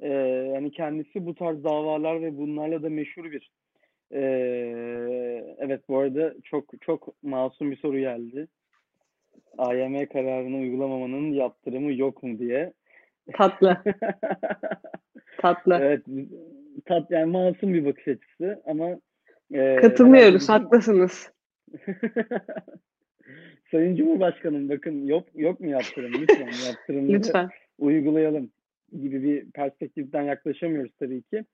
E, 0.00 0.08
yani 0.54 0.70
kendisi 0.70 1.26
bu 1.26 1.34
tarz 1.34 1.64
davalar 1.64 2.22
ve 2.22 2.36
bunlarla 2.36 2.82
da 2.82 2.90
meşhur 2.90 3.32
bir. 3.32 3.50
E, 4.12 4.20
evet 5.58 5.88
bu 5.88 5.98
arada 5.98 6.34
çok 6.44 6.64
çok 6.80 7.22
masum 7.22 7.70
bir 7.70 7.76
soru 7.76 7.98
geldi. 7.98 8.48
AYM 9.58 10.06
kararını 10.06 10.56
uygulamamanın 10.56 11.32
yaptırımı 11.32 11.92
yok 11.92 12.22
mu 12.22 12.38
diye. 12.38 12.72
Tatlı, 13.32 13.76
tatlı. 15.38 15.78
Evet, 15.80 16.02
tat 16.84 17.10
yani 17.10 17.30
masum 17.30 17.74
bir 17.74 17.84
bakış 17.84 18.08
açısı 18.08 18.62
ama 18.66 19.00
e, 19.54 19.76
Katılmıyoruz, 19.76 20.48
herhalde 20.48 20.64
haklısınız. 20.64 21.32
Sayın 23.70 23.96
Cumhurbaşkanım 23.96 24.68
bakın 24.68 25.06
yok 25.06 25.28
yok 25.34 25.60
mu 25.60 25.68
yaptırım 25.68 26.12
lütfen 26.20 26.46
yaptırımları 26.68 27.12
Lütfen. 27.12 27.48
uygulayalım 27.78 28.50
gibi 29.02 29.22
bir 29.22 29.50
perspektiften 29.50 30.22
yaklaşamıyoruz 30.22 30.92
tabii 30.98 31.22
ki. 31.22 31.44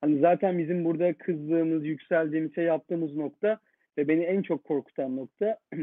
Hani 0.00 0.18
zaten 0.18 0.58
bizim 0.58 0.84
burada 0.84 1.14
kızdığımız, 1.14 1.84
yükseldiğimiz 1.84 2.54
şey 2.54 2.64
yaptığımız 2.64 3.16
nokta 3.16 3.58
ve 3.98 4.08
beni 4.08 4.24
en 4.24 4.42
çok 4.42 4.64
korkutan 4.64 5.16
nokta 5.16 5.58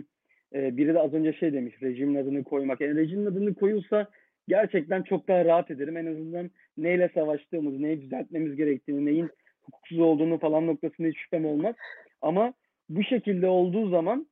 e, 0.56 0.78
biri 0.78 0.94
de 0.94 1.00
az 1.00 1.14
önce 1.14 1.34
şey 1.34 1.54
demiş 1.54 1.76
rejimin 1.82 2.16
adını 2.16 2.44
koymak. 2.44 2.82
Yani 2.82 2.96
rejimin 2.96 3.26
adını 3.26 3.56
koyulsa 3.56 4.08
gerçekten 4.52 5.02
çok 5.04 5.28
daha 5.28 5.46
rahat 5.46 5.72
ederim. 5.72 5.98
En 5.98 6.06
azından 6.06 6.52
neyle 6.78 7.10
savaştığımız, 7.14 7.80
neyi 7.80 8.02
düzeltmemiz 8.02 8.56
gerektiğini, 8.56 9.06
neyin 9.06 9.30
hukuksuz 9.64 10.00
olduğunu 10.00 10.38
falan 10.40 10.68
noktasında 10.68 11.08
hiç 11.08 11.18
şüphem 11.18 11.46
olmaz. 11.46 11.76
Ama 12.22 12.54
bu 12.90 13.04
şekilde 13.04 13.48
olduğu 13.48 13.90
zaman 13.90 14.28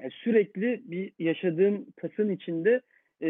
e, 0.00 0.10
sürekli 0.10 0.82
bir 0.84 1.12
yaşadığım 1.18 1.86
tasın 1.96 2.30
içinde 2.30 2.80
e, 3.20 3.28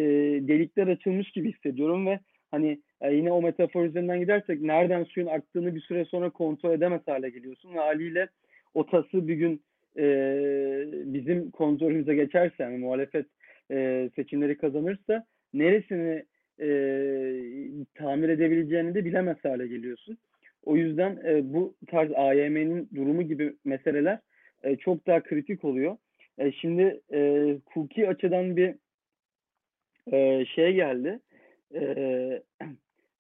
delikler 0.49 0.87
açılmış 0.87 1.31
gibi 1.31 1.53
hissediyorum 1.53 2.07
ve 2.07 2.21
hani 2.51 2.81
e, 3.01 3.15
yine 3.15 3.33
o 3.33 3.43
metafor 3.43 3.85
üzerinden 3.85 4.21
gidersek 4.21 4.61
nereden 4.61 5.05
suyun 5.05 5.27
aktığını 5.27 5.75
bir 5.75 5.81
süre 5.81 6.05
sonra 6.05 6.31
kontrol 6.31 6.75
edemez 6.75 7.03
hale 7.07 7.31
geliyorsun 7.31 7.75
ve 7.75 7.79
haliyle 7.79 8.29
o 8.75 8.87
tası 8.87 9.29
bir 9.29 9.35
gün 9.35 9.63
e, 9.99 10.05
bizim 11.05 11.51
kontrolümüze 11.51 12.15
geçerse 12.15 12.63
yani 12.63 12.79
muhalefet 12.79 13.27
e, 13.71 14.11
seçimleri 14.17 14.57
kazanırsa 14.57 15.27
neresini 15.59 16.25
e, 16.61 16.69
tamir 17.95 18.29
edebileceğini 18.29 18.95
de 18.95 19.05
bilemez 19.05 19.37
hale 19.45 19.67
geliyorsun. 19.67 20.19
O 20.65 20.77
yüzden 20.77 21.19
e, 21.27 21.55
bu 21.55 21.75
tarz 21.87 22.13
AYM'nin 22.13 22.89
durumu 22.95 23.23
gibi 23.23 23.57
meseleler 23.65 24.19
e, 24.63 24.77
çok 24.77 25.07
daha 25.07 25.23
kritik 25.23 25.65
oluyor. 25.65 25.97
E, 26.39 26.53
şimdi 26.53 27.01
e, 27.13 27.53
hukuki 27.67 28.09
açıdan 28.09 28.57
bir 28.57 28.75
e, 30.13 30.47
şey 30.47 30.75
geldi. 30.75 31.21
E, 31.75 32.43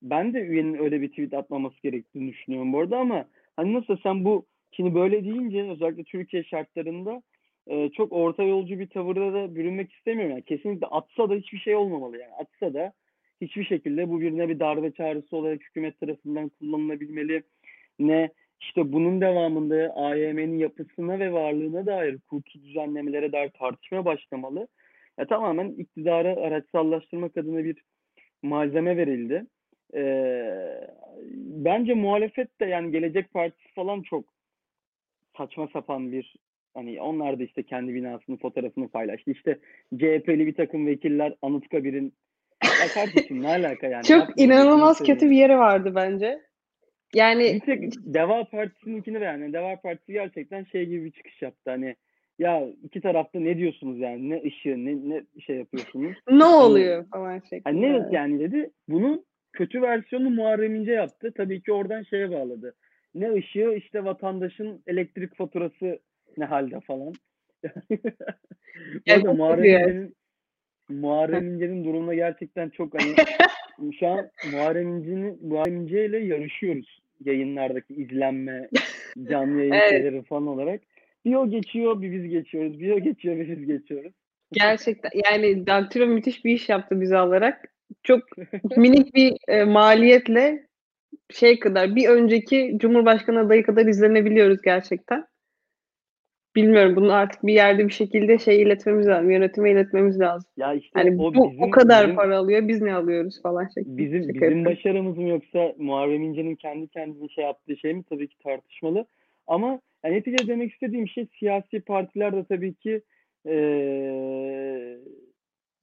ben 0.02 0.35
de 0.35 0.40
üyenin 0.40 0.78
öyle 0.78 1.00
bir 1.00 1.09
tweet 1.09 1.35
atmaması 1.35 1.83
gerektiğini 1.83 2.33
düşünüyorum 2.33 2.73
bu 2.73 2.81
arada 2.81 2.99
ama 2.99 3.28
hani 3.57 3.73
nasıl 3.73 3.97
sen 4.02 4.25
bu 4.25 4.47
şimdi 4.73 4.95
böyle 4.95 5.25
deyince 5.25 5.71
özellikle 5.71 6.05
Türkiye 6.05 6.45
şartlarında 6.45 7.23
e, 7.66 7.90
çok 7.90 8.12
orta 8.12 8.42
yolcu 8.42 8.78
bir 8.78 8.87
tavırda 8.87 9.32
da 9.32 9.54
bürünmek 9.54 9.92
istemiyorum. 9.92 10.30
Yani 10.30 10.42
kesinlikle 10.42 10.87
atsa 10.87 11.30
da 11.30 11.35
hiçbir 11.35 11.58
şey 11.58 11.76
olmamalı 11.76 12.18
yani. 12.18 12.32
Atsa 12.32 12.75
da 12.75 12.92
hiçbir 13.40 13.64
şekilde 13.64 14.08
bu 14.08 14.20
birine 14.20 14.49
bir 14.49 14.61
darbe 14.61 14.92
çağrısı 14.92 15.37
olarak 15.37 15.61
hükümet 15.61 16.00
tarafından 16.00 16.49
kullanılabilmeli. 16.49 17.42
Ne 17.99 18.30
işte 18.61 18.92
bunun 18.92 19.20
devamında 19.20 19.92
AYM'nin 19.96 20.58
yapısına 20.58 21.18
ve 21.18 21.32
varlığına 21.32 21.87
dair 21.87 22.14
hukuki 22.14 22.62
düzenlemelere 22.62 23.32
dair 23.32 23.50
tartışma 23.50 24.04
başlamalı. 24.04 24.68
Ya 25.18 25.26
tamamen 25.26 25.68
iktidarı 25.70 26.40
araçsallaştırmak 26.40 27.37
adına 27.37 27.64
bir 27.64 27.82
malzeme 28.42 28.96
verildi. 28.96 29.46
Ee, 29.94 30.88
bence 31.37 31.94
muhalefet 31.94 32.61
de 32.61 32.64
yani 32.66 32.92
Gelecek 32.92 33.32
Partisi 33.32 33.75
falan 33.75 34.02
çok 34.02 34.25
saçma 35.37 35.68
sapan 35.73 36.12
bir 36.12 36.37
hani 36.76 37.02
onlar 37.02 37.38
da 37.38 37.45
işte 37.45 37.62
kendi 37.62 37.95
binasının 37.95 38.37
fotoğrafını 38.37 38.88
paylaştı. 38.88 39.30
İşte 39.30 39.59
CHP'li 39.97 40.47
bir 40.47 40.54
takım 40.54 40.87
vekiller 40.87 41.35
Anıtkabir'in 41.42 42.14
ya 42.64 42.88
kardeşim 42.95 43.42
ne 43.42 43.49
alaka 43.49 43.87
yani? 43.87 44.04
Çok 44.04 44.18
Yapmayın, 44.18 44.50
inanılmaz 44.50 45.02
kötü 45.02 45.30
bir 45.30 45.37
yeri 45.37 45.59
vardı 45.59 45.92
bence. 45.95 46.40
Yani 47.14 47.42
bir 47.54 47.61
tek 47.61 47.92
Deva 47.97 48.45
Partisi'ninkini 48.45 49.21
de 49.21 49.25
yani 49.25 49.52
Deva 49.52 49.80
Partisi 49.80 50.12
gerçekten 50.12 50.64
şey 50.64 50.87
gibi 50.87 51.04
bir 51.04 51.11
çıkış 51.11 51.42
yaptı 51.42 51.71
hani 51.71 51.97
ya 52.38 52.66
iki 52.83 53.00
tarafta 53.00 53.40
ne 53.40 53.56
diyorsunuz 53.56 54.00
yani 54.00 54.30
ne 54.30 54.42
ışığı 54.42 54.85
ne, 54.85 55.09
ne 55.11 55.23
şey 55.47 55.56
yapıyorsunuz 55.56 56.16
ne 56.30 56.45
oluyor 56.45 57.04
falan 57.12 57.38
şeklinde. 57.38 57.62
hani 57.64 57.83
ne 57.83 58.09
yani 58.11 58.40
dedi 58.40 58.71
bunun 58.88 59.25
kötü 59.52 59.83
versiyonu 59.83 60.30
Muharrem 60.30 60.75
İnce 60.75 60.92
yaptı 60.92 61.33
tabii 61.37 61.62
ki 61.62 61.73
oradan 61.73 62.02
şeye 62.02 62.30
bağladı 62.30 62.75
ne 63.16 63.33
ışığı 63.33 63.75
işte 63.76 64.04
vatandaşın 64.04 64.83
elektrik 64.87 65.37
faturası 65.37 65.99
ne 66.38 66.45
halde 66.45 66.81
falan 66.81 67.12
Bu 67.90 67.97
Ya 69.07 69.14
arada 69.14 69.26
çok 69.26 69.38
Muharrem. 69.38 69.64
İnce'nin 69.64 70.16
Muharrem 70.88 71.55
İnce'nin 71.55 71.85
durumuna 71.85 72.14
gerçekten 72.14 72.69
çok 72.69 72.95
hani 72.95 73.14
şu 73.99 74.07
an 74.07 74.31
Muharrem 74.52 74.88
İnce'nin 74.88 75.49
Muharrem 75.49 75.76
İnce 75.76 76.07
ile 76.07 76.19
yarışıyoruz 76.19 77.00
yayınlardaki 77.25 77.95
izlenme, 77.95 78.69
canlı 79.31 79.59
yayın 79.59 79.73
Evet. 79.73 79.90
şeyleri 79.90 80.23
falan 80.23 80.47
olarak. 80.47 80.81
Bir 81.25 81.35
o 81.35 81.50
geçiyor, 81.50 82.02
bir 82.02 82.12
biz 82.12 82.31
geçiyoruz. 82.31 82.81
Bir 82.81 82.93
o 82.93 82.99
geçiyor, 83.00 83.37
bir 83.37 83.49
biz 83.49 83.66
geçiyoruz. 83.66 84.12
Gerçekten 84.52 85.11
yani 85.25 85.66
Daktilo 85.66 86.07
müthiş 86.07 86.45
bir 86.45 86.52
iş 86.52 86.69
yaptı 86.69 87.00
bizi 87.00 87.16
alarak. 87.16 87.73
Çok 88.02 88.23
minik 88.76 89.14
bir 89.14 89.37
e, 89.49 89.64
maliyetle 89.64 90.66
şey 91.31 91.59
kadar 91.59 91.97
bir 91.97 92.09
önceki 92.09 92.75
Cumhurbaşkanı 92.76 93.40
adayı 93.40 93.62
kadar 93.62 93.87
izlenebiliyoruz 93.87 94.62
gerçekten. 94.62 95.26
Bilmiyorum 96.56 96.96
bunu 96.96 97.12
artık 97.12 97.46
bir 97.46 97.54
yerde 97.54 97.84
bir 97.88 97.92
şekilde 97.92 98.38
şey 98.38 98.62
iletmemiz 98.62 99.06
lazım. 99.06 99.30
Yönetime 99.30 99.70
iletmemiz 99.70 100.20
lazım. 100.20 100.50
Ya 100.56 100.75
işte 100.75 100.90
Hani 100.94 101.22
o 101.22 101.34
bu 101.34 101.44
bizim, 101.50 101.62
o 101.62 101.70
kadar 101.70 102.04
bizim, 102.04 102.16
para 102.16 102.38
alıyor 102.38 102.68
biz 102.68 102.82
ne 102.82 102.94
alıyoruz 102.94 103.42
falan 103.42 103.64
şeklinde. 103.64 103.98
bizim, 103.98 104.20
şaka 104.22 104.34
bizim 104.34 104.42
yapıyorum. 104.42 104.64
başarımız 104.64 105.18
mı 105.18 105.28
yoksa 105.28 105.75
Muharrem 105.78 106.22
İnce'nin 106.22 106.54
kendi 106.56 106.88
kendine 106.88 107.28
şey 107.28 107.44
yaptığı 107.44 107.76
şey 107.76 107.94
mi 107.94 108.02
tabii 108.08 108.28
ki 108.28 108.38
tartışmalı. 108.38 109.06
Ama 109.46 109.80
yani 110.04 110.16
neticede 110.16 110.46
demek 110.48 110.72
istediğim 110.72 111.08
şey 111.08 111.26
siyasi 111.38 111.80
partiler 111.80 112.36
de 112.36 112.44
tabii 112.44 112.75
ki 112.75 113.00
eee, 113.46 114.98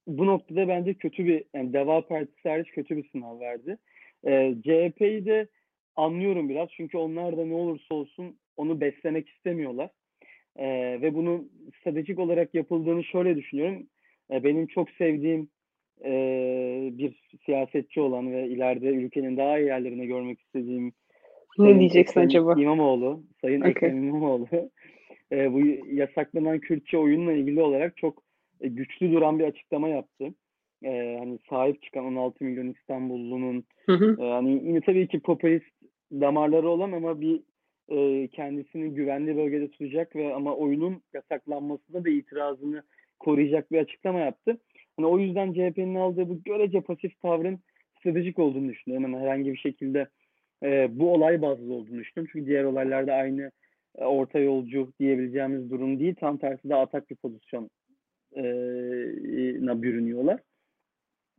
bu 0.06 0.26
noktada 0.26 0.68
bence 0.68 0.94
kötü 0.94 1.26
bir 1.26 1.44
yani 1.54 1.72
Deva 1.72 2.06
Partisi 2.06 2.48
hariç 2.48 2.70
kötü 2.70 2.96
bir 2.96 3.08
sınav 3.12 3.40
verdi. 3.40 3.78
Eee 4.26 4.54
CHP'yi 4.62 5.26
de 5.26 5.46
anlıyorum 5.96 6.48
biraz 6.48 6.68
çünkü 6.76 6.98
onlar 6.98 7.36
da 7.36 7.44
ne 7.44 7.54
olursa 7.54 7.94
olsun 7.94 8.36
onu 8.56 8.80
beslemek 8.80 9.28
istemiyorlar. 9.28 9.90
Eee, 10.58 11.02
ve 11.02 11.14
bunun 11.14 11.50
stratejik 11.80 12.18
olarak 12.18 12.54
yapıldığını 12.54 13.04
şöyle 13.04 13.36
düşünüyorum. 13.36 13.86
E, 14.30 14.44
benim 14.44 14.66
çok 14.66 14.90
sevdiğim 14.90 15.48
eee, 16.04 16.90
bir 16.92 17.14
siyasetçi 17.46 18.00
olan 18.00 18.32
ve 18.32 18.48
ileride 18.48 18.88
ülkenin 18.88 19.36
daha 19.36 19.58
iyi 19.58 19.66
yerlerine 19.66 20.06
görmek 20.06 20.40
istediğim 20.40 20.92
Ne 21.58 21.64
Sayın 21.64 21.78
diyeceksin 21.78 22.20
Ekrem 22.20 22.26
acaba? 22.26 22.60
İmamoğlu, 22.60 23.22
Sayın 23.40 23.60
Okey. 23.60 23.70
Ekrem 23.70 24.08
İmamoğlu 24.08 24.46
e, 25.32 25.52
bu 25.52 25.60
yasaklanan 25.92 26.58
Kürtçe 26.58 26.98
oyunla 26.98 27.32
ilgili 27.32 27.62
olarak 27.62 27.96
çok 27.96 28.22
e, 28.60 28.68
güçlü 28.68 29.12
duran 29.12 29.38
bir 29.38 29.44
açıklama 29.44 29.88
yaptı. 29.88 30.34
E, 30.84 31.16
hani 31.18 31.38
sahip 31.50 31.82
çıkan 31.82 32.04
16 32.04 32.44
milyon 32.44 32.72
İstanbullunun 32.72 33.64
Hı 33.86 33.92
hı. 33.92 34.16
e, 34.20 34.24
hani 34.24 34.50
yine 34.68 34.80
tabii 34.80 35.08
ki 35.08 35.20
popülist 35.20 35.66
damarları 36.12 36.68
olan 36.68 36.92
ama 36.92 37.20
bir 37.20 37.40
e, 37.88 38.28
kendisini 38.28 38.94
güvenli 38.94 39.36
bölgede 39.36 39.70
tutacak 39.70 40.16
ve 40.16 40.34
ama 40.34 40.54
oyunun 40.56 41.02
yasaklanmasına 41.14 42.04
da 42.04 42.08
itirazını 42.08 42.82
koruyacak 43.18 43.72
bir 43.72 43.78
açıklama 43.78 44.20
yaptı. 44.20 44.58
Hani 44.96 45.06
o 45.06 45.18
yüzden 45.18 45.52
CHP'nin 45.52 45.94
aldığı 45.94 46.28
bu 46.28 46.42
görece 46.42 46.80
pasif 46.80 47.20
tavrın 47.22 47.60
stratejik 47.98 48.38
olduğunu 48.38 48.68
düşünüyorum. 48.68 49.12
Yani 49.12 49.22
herhangi 49.22 49.52
bir 49.52 49.58
şekilde 49.58 50.08
e, 50.62 50.98
bu 50.98 51.12
olay 51.12 51.42
bazlı 51.42 51.74
olduğunu 51.74 51.98
düşünüyorum. 51.98 52.30
Çünkü 52.32 52.46
diğer 52.46 52.64
olaylarda 52.64 53.14
aynı 53.14 53.50
e, 53.98 54.04
orta 54.04 54.38
yolcu 54.38 54.92
diyebileceğimiz 55.00 55.70
durum 55.70 56.00
değil. 56.00 56.14
Tam 56.14 56.38
tersi 56.38 56.68
daha 56.68 56.80
atak 56.80 57.10
bir 57.10 57.16
pozisyon 57.16 57.70
e, 58.36 58.42
bürünüyorlar. 59.82 60.40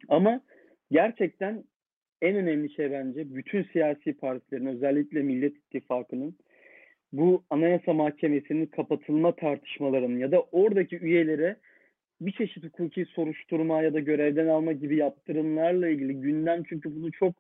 Ama 0.07 0.41
gerçekten 0.91 1.63
en 2.21 2.35
önemli 2.35 2.73
şey 2.73 2.91
bence 2.91 3.35
bütün 3.35 3.63
siyasi 3.63 4.13
partilerin 4.13 4.65
özellikle 4.65 5.21
Millet 5.21 5.57
İttifakı'nın 5.57 6.35
bu 7.13 7.43
Anayasa 7.49 7.93
Mahkemesi'nin 7.93 8.65
kapatılma 8.65 9.35
tartışmalarının 9.35 10.17
ya 10.19 10.31
da 10.31 10.41
oradaki 10.41 10.97
üyelere 10.97 11.55
bir 12.21 12.31
çeşit 12.31 12.63
hukuki 12.63 13.05
soruşturma 13.05 13.81
ya 13.81 13.93
da 13.93 13.99
görevden 13.99 14.47
alma 14.47 14.71
gibi 14.71 14.95
yaptırımlarla 14.95 15.89
ilgili 15.89 16.21
gündem 16.21 16.63
çünkü 16.69 16.95
bunu 16.95 17.11
çok 17.11 17.33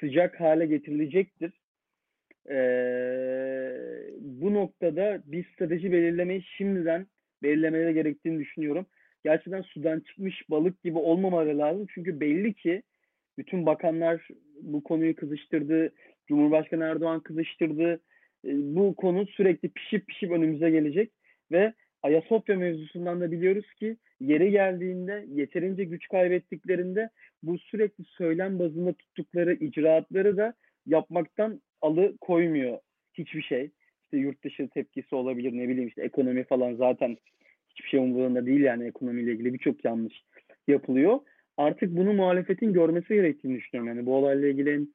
sıcak 0.00 0.40
hale 0.40 0.66
getirilecektir. 0.66 1.52
Ee, 2.50 3.78
bu 4.20 4.54
noktada 4.54 5.22
bir 5.26 5.44
strateji 5.44 5.92
belirlemeyi 5.92 6.42
şimdiden 6.42 7.06
belirlemeleri 7.42 7.94
gerektiğini 7.94 8.38
düşünüyorum. 8.38 8.86
Gerçekten 9.24 9.62
sudan 9.62 10.00
çıkmış 10.00 10.50
balık 10.50 10.82
gibi 10.82 10.98
olmamaları 10.98 11.58
lazım. 11.58 11.86
Çünkü 11.94 12.20
belli 12.20 12.54
ki 12.54 12.82
bütün 13.38 13.66
bakanlar 13.66 14.28
bu 14.62 14.82
konuyu 14.82 15.16
kızıştırdı. 15.16 15.92
Cumhurbaşkanı 16.26 16.84
Erdoğan 16.84 17.20
kızıştırdı. 17.20 18.00
Ee, 18.44 18.48
bu 18.76 18.94
konu 18.94 19.26
sürekli 19.26 19.68
pişip 19.68 20.06
pişip 20.06 20.30
önümüze 20.30 20.70
gelecek 20.70 21.12
ve 21.52 21.72
Ayasofya 22.02 22.56
mevzusundan 22.56 23.20
da 23.20 23.32
biliyoruz 23.32 23.74
ki 23.74 23.96
yeri 24.20 24.50
geldiğinde 24.50 25.24
yeterince 25.28 25.84
güç 25.84 26.08
kaybettiklerinde 26.08 27.10
bu 27.42 27.58
sürekli 27.58 28.04
söylem 28.04 28.58
bazında 28.58 28.92
tuttukları 28.92 29.54
icraatları 29.54 30.36
da 30.36 30.54
yapmaktan 30.86 31.62
alı 31.80 32.16
koymuyor 32.20 32.78
hiçbir 33.14 33.42
şey. 33.42 33.70
İşte 34.04 34.18
yurt 34.18 34.44
dışı 34.44 34.68
tepkisi 34.68 35.14
olabilir 35.14 35.52
ne 35.52 35.68
bileyim 35.68 35.88
işte 35.88 36.02
ekonomi 36.02 36.44
falan 36.44 36.74
zaten 36.74 37.16
hiçbir 37.68 37.88
şey 37.88 38.00
umurunda 38.00 38.46
değil 38.46 38.60
yani 38.60 38.86
ekonomiyle 38.86 39.32
ilgili 39.32 39.54
birçok 39.54 39.84
yanlış 39.84 40.22
yapılıyor. 40.68 41.20
Artık 41.58 41.96
bunu 41.96 42.12
muhalefetin 42.12 42.72
görmesi 42.72 43.14
gerektiğini 43.14 43.56
düşünüyorum. 43.56 43.88
Yani 43.96 44.06
bu 44.06 44.16
olayla 44.16 44.48
ilgili 44.48 44.86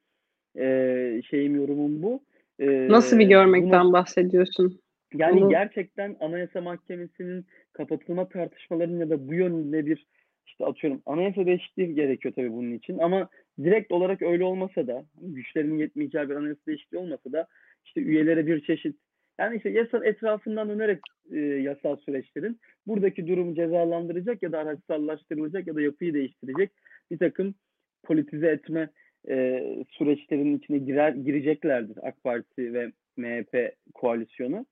e, 0.58 1.22
şeyim 1.30 1.56
yorumum 1.56 2.02
bu. 2.02 2.20
E, 2.58 2.88
Nasıl 2.88 3.18
bir 3.18 3.22
bunu- 3.24 3.30
görmekten 3.30 3.92
bahsediyorsun? 3.92 4.80
yani 5.14 5.40
Bunu- 5.40 5.50
gerçekten 5.50 6.16
Anayasa 6.20 6.60
Mahkemesi'nin 6.60 7.46
kapatılma 7.72 8.28
tartışmalarının 8.28 9.00
ya 9.00 9.10
da 9.10 9.28
bu 9.28 9.34
yönde 9.34 9.86
bir 9.86 10.06
işte 10.46 10.64
atıyorum 10.64 11.02
anayasa 11.06 11.46
değişikliği 11.46 11.94
gerekiyor 11.94 12.34
tabii 12.34 12.52
bunun 12.52 12.72
için 12.72 12.98
ama 12.98 13.28
direkt 13.64 13.92
olarak 13.92 14.22
öyle 14.22 14.44
olmasa 14.44 14.86
da 14.86 15.04
güçlerinin 15.22 15.78
yetmeyeceği 15.78 16.28
bir 16.30 16.34
anayasa 16.36 16.60
değişikliği 16.66 16.98
olmasa 16.98 17.32
da 17.32 17.46
işte 17.84 18.00
üyelere 18.00 18.46
bir 18.46 18.60
çeşit 18.60 18.96
yani 19.40 19.56
işte 19.56 19.70
yasa 19.70 20.04
etrafından 20.04 20.68
dönerek 20.68 21.00
e, 21.34 21.38
yasal 21.40 21.96
süreçlerin 21.96 22.60
buradaki 22.86 23.26
durumu 23.26 23.54
cezalandıracak 23.54 24.42
ya 24.42 24.52
da 24.52 24.58
araçsallaştırılacak 24.58 25.66
ya 25.66 25.74
da 25.74 25.80
yapıyı 25.80 26.14
değiştirecek 26.14 26.70
bir 27.10 27.18
takım 27.18 27.54
politize 28.02 28.46
etme 28.46 28.90
e, 29.28 29.64
süreçlerinin 29.90 30.58
içine 30.58 30.78
girer 30.78 31.12
gireceklerdir 31.12 31.98
AK 32.02 32.24
Parti 32.24 32.74
ve 32.74 32.92
MHP 33.16 33.74
koalisyonu 33.94 34.66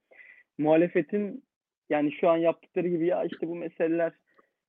muhalefetin 0.58 1.44
yani 1.90 2.12
şu 2.12 2.28
an 2.28 2.36
yaptıkları 2.36 2.88
gibi 2.88 3.06
ya 3.06 3.24
işte 3.24 3.48
bu 3.48 3.54
meseleler 3.54 4.12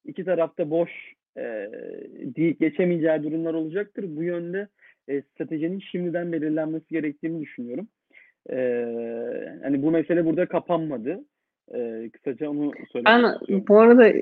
iki 0.06 0.26
tarafta 0.26 0.70
boş 0.70 0.92
e, 1.38 1.70
deyip 2.36 2.60
geçemeyeceği 2.60 3.24
durumlar 3.24 3.54
olacaktır. 3.54 4.06
Bu 4.16 4.24
yönde 4.24 4.68
e, 5.08 5.22
stratejinin 5.22 5.80
şimdiden 5.80 6.32
belirlenmesi 6.32 6.86
gerektiğini 6.90 7.42
düşünüyorum. 7.42 7.88
E, 8.50 8.58
hani 9.64 9.82
bu 9.82 9.92
mesele 9.92 10.26
burada 10.26 10.46
kapanmadı. 10.46 11.26
E, 11.76 12.10
kısaca 12.14 12.50
onu 12.50 12.72
söylemek 12.92 13.24
Ben 13.24 13.34
istiyorum. 13.34 13.66
bu 13.68 13.80
arada 13.80 14.14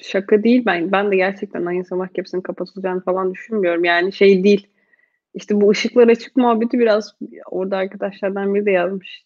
şaka 0.00 0.42
değil 0.42 0.62
ben 0.66 0.92
ben 0.92 1.10
de 1.12 1.16
gerçekten 1.16 1.60
Anayasa 1.60 1.96
Mahkemesi'nin 1.96 2.42
kapatılacağını 2.42 3.00
falan 3.00 3.34
düşünmüyorum. 3.34 3.84
Yani 3.84 4.12
şey 4.12 4.44
değil. 4.44 4.66
İşte 5.34 5.60
bu 5.60 5.70
ışıklar 5.70 6.08
açık 6.08 6.36
muhabbeti 6.36 6.78
biraz 6.78 7.16
orada 7.50 7.76
arkadaşlardan 7.76 8.54
biri 8.54 8.66
de 8.66 8.70
yazmış. 8.70 9.24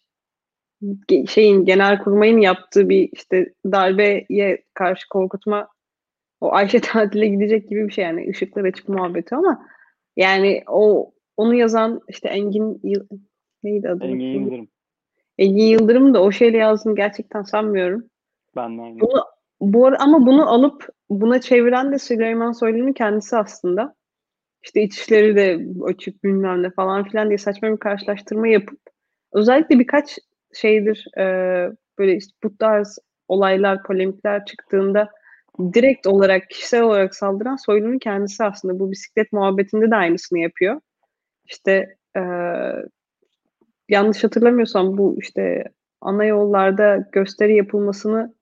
Şeyin 1.27 1.65
Genelkurmay'ın 1.65 2.37
yaptığı 2.37 2.89
bir 2.89 3.09
işte 3.11 3.53
darbeye 3.71 4.63
karşı 4.73 5.09
korkutma 5.09 5.67
o 6.41 6.53
Ayşe 6.53 6.79
tatile 6.81 7.27
gidecek 7.27 7.69
gibi 7.69 7.87
bir 7.87 7.93
şey 7.93 8.03
yani 8.05 8.29
ışıklar 8.29 8.63
açık 8.65 8.89
muhabbeti 8.89 9.35
ama 9.35 9.65
yani 10.17 10.63
o 10.67 11.11
onu 11.37 11.55
yazan 11.55 12.01
işte 12.09 12.29
Engin 12.29 12.81
neydi 13.63 13.89
adı? 13.89 14.05
Engin? 14.05 14.39
Yıldırım. 14.39 14.67
Engin 15.39 15.65
Yıldırım 15.65 16.13
da 16.13 16.23
o 16.23 16.31
şeyle 16.31 16.57
yazdığını 16.57 16.95
gerçekten 16.95 17.43
sanmıyorum. 17.43 18.03
Ben 18.55 18.77
de 18.77 18.81
aynı. 18.81 18.99
Bunu, 18.99 19.23
bu 19.61 19.87
ara- 19.87 19.99
ama 19.99 20.25
bunu 20.25 20.49
alıp 20.49 20.89
buna 21.09 21.41
çeviren 21.41 21.91
de 21.91 21.99
Süleyman 21.99 22.51
Soylu'nun 22.51 22.93
kendisi 22.93 23.37
aslında. 23.37 23.95
İşte 24.63 24.81
içişleri 24.81 25.35
de 25.35 25.65
açık 25.85 26.23
bilmem 26.23 26.63
ne 26.63 26.71
falan 26.71 27.03
filan 27.03 27.27
diye 27.27 27.37
saçma 27.37 27.71
bir 27.71 27.77
karşılaştırma 27.77 28.47
yapıp 28.47 28.79
özellikle 29.33 29.79
birkaç 29.79 30.19
şeydir 30.53 31.05
e, 31.17 31.23
böyle 31.99 32.15
işte 32.15 32.33
bu 32.43 32.57
tarz 32.57 32.99
olaylar, 33.27 33.83
polemikler 33.83 34.45
çıktığında 34.45 35.09
direkt 35.73 36.07
olarak, 36.07 36.49
kişisel 36.49 36.81
olarak 36.81 37.15
saldıran 37.15 37.55
Soylu'nun 37.55 37.99
kendisi 37.99 38.43
aslında. 38.43 38.79
Bu 38.79 38.91
bisiklet 38.91 39.33
muhabbetinde 39.33 39.91
de 39.91 39.95
aynısını 39.95 40.39
yapıyor. 40.39 40.81
İşte 41.45 41.95
e, 42.17 42.21
yanlış 43.89 44.23
hatırlamıyorsam 44.23 44.97
bu 44.97 45.15
işte 45.19 45.63
ana 46.01 46.25
yollarda 46.25 47.09
gösteri 47.11 47.55
yapılmasını 47.55 48.35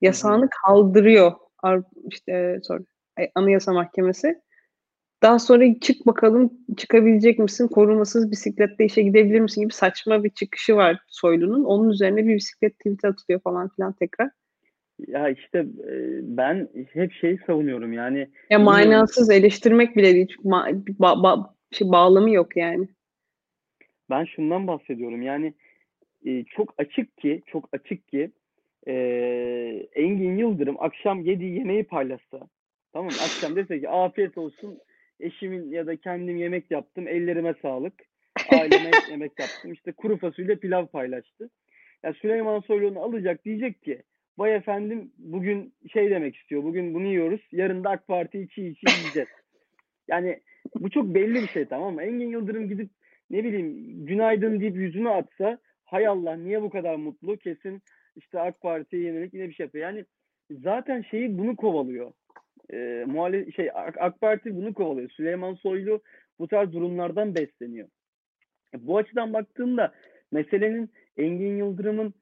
yasağını 0.00 0.48
kaldırıyor. 0.64 1.32
İşte 2.10 2.60
sorry, 2.62 2.84
Ay, 3.18 3.30
Anayasa 3.34 3.72
Mahkemesi. 3.72 4.40
Daha 5.22 5.38
sonra 5.38 5.64
çık 5.80 6.06
bakalım 6.06 6.52
çıkabilecek 6.76 7.38
misin? 7.38 7.68
Korumasız 7.68 8.30
bisikletle 8.30 8.84
işe 8.84 9.02
gidebilir 9.02 9.40
misin 9.40 9.60
gibi 9.60 9.72
saçma 9.72 10.24
bir 10.24 10.30
çıkışı 10.30 10.76
var 10.76 10.98
Soylu'nun. 11.08 11.64
Onun 11.64 11.90
üzerine 11.90 12.26
bir 12.26 12.36
bisiklet 12.36 12.78
tweet 12.78 13.04
atılıyor 13.04 13.40
falan 13.40 13.68
filan 13.68 13.92
tekrar. 13.92 14.30
Ya 15.06 15.28
işte 15.28 15.58
e, 15.58 15.94
ben 16.22 16.68
hep 16.92 17.12
şeyi 17.12 17.38
savunuyorum 17.46 17.92
yani 17.92 18.28
Ya 18.50 18.58
manasız 18.58 19.30
eleştirmek 19.30 19.96
bile 19.96 20.14
değil. 20.14 20.26
Çünkü 20.36 20.48
ma- 20.48 20.84
ba- 20.84 21.22
ba- 21.22 21.50
şey, 21.72 21.88
bağlamı 21.88 22.30
yok 22.30 22.56
yani. 22.56 22.88
Ben 24.10 24.24
şundan 24.24 24.66
bahsediyorum 24.66 25.22
yani 25.22 25.54
e, 26.26 26.44
çok 26.44 26.74
açık 26.78 27.18
ki 27.18 27.42
çok 27.46 27.68
açık 27.72 28.08
ki 28.08 28.30
e, 28.86 28.94
Engin 29.94 30.36
Yıldırım 30.36 30.76
akşam 30.78 31.20
yediği 31.20 31.58
yemeği 31.58 31.84
paylaşsa 31.84 32.40
tamam? 32.92 33.08
Akşam 33.08 33.56
dese 33.56 33.80
ki 33.80 33.88
afiyet 33.88 34.38
olsun 34.38 34.78
eşimin 35.20 35.70
ya 35.70 35.86
da 35.86 35.96
kendim 35.96 36.36
yemek 36.36 36.70
yaptım 36.70 37.08
ellerime 37.08 37.54
sağlık 37.62 37.94
aileme 38.52 38.90
yemek 39.10 39.32
yaptım 39.38 39.72
işte 39.72 39.92
kuru 39.92 40.16
fasulye 40.16 40.56
pilav 40.56 40.86
paylaştı. 40.86 41.50
Ya 42.02 42.12
Süleyman 42.12 42.60
Soylu'nu 42.60 43.00
alacak 43.00 43.44
diyecek 43.44 43.82
ki 43.82 44.02
vay 44.38 44.54
efendim 44.54 45.12
bugün 45.18 45.74
şey 45.92 46.10
demek 46.10 46.36
istiyor 46.36 46.62
bugün 46.62 46.94
bunu 46.94 47.06
yiyoruz 47.06 47.40
yarın 47.52 47.84
da 47.84 47.90
AK 47.90 48.08
Parti 48.08 48.40
içi 48.40 48.66
içi 48.66 48.86
yiyeceğiz. 48.98 49.28
Yani 50.08 50.40
bu 50.74 50.90
çok 50.90 51.04
belli 51.04 51.34
bir 51.34 51.48
şey 51.48 51.64
tamam 51.64 51.94
mı? 51.94 52.02
Engin 52.02 52.28
Yıldırım 52.28 52.68
gidip 52.68 52.90
ne 53.30 53.44
bileyim 53.44 54.06
günaydın 54.06 54.60
deyip 54.60 54.76
yüzünü 54.76 55.08
atsa 55.08 55.58
hay 55.84 56.06
Allah 56.06 56.36
niye 56.36 56.62
bu 56.62 56.70
kadar 56.70 56.94
mutlu 56.96 57.36
kesin 57.36 57.82
işte 58.16 58.40
AK 58.40 58.60
Parti'ye 58.60 59.02
yönelik 59.02 59.34
yine 59.34 59.48
bir 59.48 59.54
şey 59.54 59.66
yapıyor. 59.66 59.84
Yani 59.84 60.04
zaten 60.50 61.02
şeyi 61.02 61.38
bunu 61.38 61.56
kovalıyor. 61.56 62.12
Ee, 62.72 63.04
muhalif 63.06 63.56
şey 63.56 63.70
AK, 63.74 63.96
AK 64.00 64.20
Parti 64.20 64.56
bunu 64.56 64.74
kovalıyor. 64.74 65.10
Süleyman 65.10 65.54
Soylu 65.54 66.00
bu 66.38 66.48
tarz 66.48 66.72
durumlardan 66.72 67.34
besleniyor. 67.34 67.88
E, 68.74 68.86
Bu 68.86 68.96
açıdan 68.98 69.32
baktığımda 69.32 69.94
meselenin 70.32 70.90
Engin 71.16 71.56
Yıldırım'ın 71.56 72.14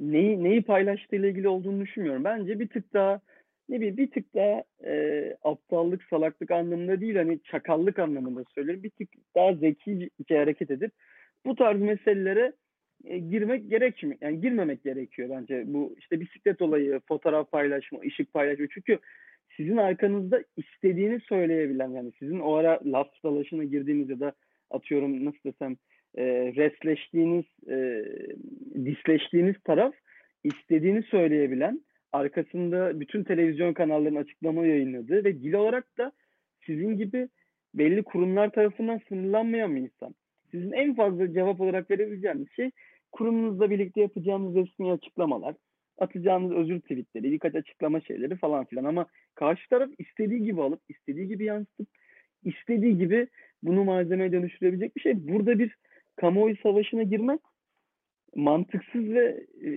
neyi 0.00 0.44
neyi 0.44 0.62
paylaştığı 0.62 1.16
ile 1.16 1.30
ilgili 1.30 1.48
olduğunu 1.48 1.80
düşünmüyorum. 1.80 2.24
Bence 2.24 2.60
bir 2.60 2.68
tık 2.68 2.94
daha 2.94 3.20
ne 3.68 3.76
bileyim 3.76 3.96
bir 3.96 4.10
tık 4.10 4.34
daha 4.34 4.64
e, 4.84 5.36
aptallık, 5.42 6.02
salaklık 6.02 6.50
anlamında 6.50 7.00
değil 7.00 7.16
hani 7.16 7.40
çakallık 7.42 7.98
anlamında 7.98 8.44
söylüyorum. 8.54 8.82
Bir 8.82 8.90
tık 8.90 9.08
daha 9.34 9.54
zekice 9.54 10.38
hareket 10.38 10.70
edip 10.70 10.92
bu 11.46 11.54
tarz 11.54 11.80
meselelere 11.80 12.52
e, 13.04 13.18
girmek 13.18 13.70
gerekmiyor. 13.70 14.18
Yani 14.20 14.40
girmemek 14.40 14.84
gerekiyor 14.84 15.28
bence. 15.30 15.64
Bu 15.66 15.94
işte 15.98 16.20
bisiklet 16.20 16.62
olayı, 16.62 17.00
fotoğraf 17.08 17.50
paylaşma, 17.50 18.00
ışık 18.06 18.32
paylaşma. 18.32 18.66
Çünkü 18.70 18.98
sizin 19.56 19.76
arkanızda 19.76 20.42
istediğini 20.56 21.20
söyleyebilen 21.20 21.90
yani 21.90 22.12
sizin 22.18 22.40
o 22.40 22.54
ara 22.54 22.80
laf 22.84 23.08
dalaşına 23.24 23.64
girdiğiniz 23.64 24.10
ya 24.10 24.20
da 24.20 24.32
atıyorum 24.70 25.24
nasıl 25.24 25.38
desem 25.44 25.76
e, 26.14 26.24
resleştiğiniz, 26.56 27.44
e, 27.68 28.04
disleştiğiniz 28.84 29.56
taraf 29.64 29.94
istediğini 30.44 31.02
söyleyebilen, 31.02 31.80
arkasında 32.12 33.00
bütün 33.00 33.24
televizyon 33.24 33.72
kanallarının 33.72 34.20
açıklama 34.20 34.66
yayınladığı 34.66 35.24
ve 35.24 35.42
dil 35.42 35.52
olarak 35.52 35.98
da 35.98 36.12
sizin 36.66 36.96
gibi 36.96 37.28
belli 37.74 38.02
kurumlar 38.02 38.50
tarafından 38.50 39.00
sınırlanmayan 39.08 39.76
bir 39.76 39.80
insan. 39.80 40.14
Sizin 40.50 40.72
en 40.72 40.94
fazla 40.94 41.32
cevap 41.32 41.60
olarak 41.60 41.90
verebileceğiniz 41.90 42.48
şey 42.56 42.70
kurumunuzla 43.12 43.70
birlikte 43.70 44.00
yapacağınız 44.00 44.54
resmi 44.54 44.92
açıklamalar, 44.92 45.54
atacağınız 45.98 46.52
özür 46.52 46.80
tweetleri, 46.80 47.32
birkaç 47.32 47.54
açıklama 47.54 48.00
şeyleri 48.00 48.36
falan 48.36 48.64
filan 48.64 48.84
ama 48.84 49.06
karşı 49.34 49.68
taraf 49.68 49.90
istediği 49.98 50.42
gibi 50.42 50.62
alıp, 50.62 50.80
istediği 50.88 51.28
gibi 51.28 51.44
yansıtıp, 51.44 51.88
istediği 52.44 52.98
gibi 52.98 53.26
bunu 53.62 53.84
malzemeye 53.84 54.32
dönüştürebilecek 54.32 54.96
bir 54.96 55.00
şey. 55.00 55.28
Burada 55.28 55.58
bir 55.58 55.76
kamuoyu 56.16 56.56
savaşına 56.56 57.02
girmek 57.02 57.40
mantıksız 58.36 59.08
ve 59.08 59.46
e, 59.64 59.70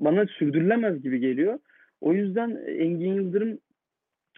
bana 0.00 0.26
sürdürülemez 0.26 1.02
gibi 1.02 1.20
geliyor. 1.20 1.58
O 2.00 2.12
yüzden 2.12 2.50
Engin 2.66 3.14
Yıldırım 3.14 3.58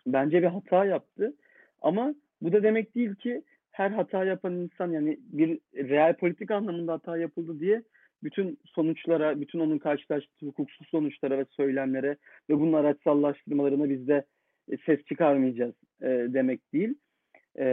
bence 0.07 0.42
bir 0.42 0.46
hata 0.46 0.85
yaptı. 0.85 1.35
Ama 1.83 2.14
bu 2.42 2.53
da 2.53 2.62
demek 2.62 2.94
değil 2.94 3.14
ki 3.14 3.42
her 3.70 3.90
hata 3.90 4.24
yapan 4.24 4.55
insan 4.55 4.92
yani 4.92 5.18
bir 5.20 5.59
real 5.74 6.16
politik 6.16 6.50
anlamında 6.50 6.92
hata 6.92 7.18
yapıldı 7.18 7.61
diye 7.61 7.83
bütün 8.22 8.59
sonuçlara, 8.64 9.40
bütün 9.40 9.61
onun 9.61 9.79
karşılaştığı 9.79 10.46
hukuksuz 10.46 10.88
sonuçlara 10.88 11.38
ve 11.38 11.44
söylemlere 11.50 12.16
ve 12.50 12.61
bunun 12.61 12.72
araçsallaştırmalarına 12.72 13.90
biz 13.90 14.09
de 14.09 14.24
e, 14.70 14.76
ses 14.87 15.05
çıkarmayacağız 15.05 15.74
e, 16.03 16.07
demek 16.09 16.72
değil. 16.72 16.94
E, 17.59 17.66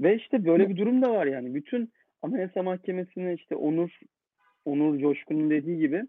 ve 0.00 0.16
işte 0.16 0.44
böyle 0.44 0.68
bir 0.68 0.76
durum 0.76 1.02
da 1.02 1.10
var 1.10 1.26
yani. 1.26 1.54
Bütün 1.54 1.92
Anayasa 2.22 2.62
Mahkemesi'ne 2.62 3.34
işte 3.34 3.56
Onur 3.56 3.98
Onur 4.64 4.98
Coşkun'un 4.98 5.50
dediği 5.50 5.78
gibi 5.78 6.02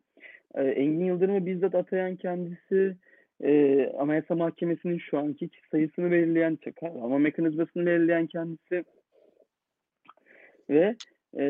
e, 0.56 0.64
Engin 0.64 1.06
Yıldırım'ı 1.06 1.46
bizzat 1.46 1.76
atayan 1.76 2.16
kendisi, 2.16 2.98
e, 3.44 3.86
Anayasa 3.98 4.36
Mahkemesi'nin 4.36 4.98
şu 4.98 5.18
anki 5.18 5.50
sayısını 5.72 6.12
belirleyen, 6.12 6.58
kararlama 6.80 7.18
mekanizmasını 7.18 7.86
belirleyen 7.86 8.28
kendisi 8.28 8.84
ve 10.70 10.96
e, 11.40 11.46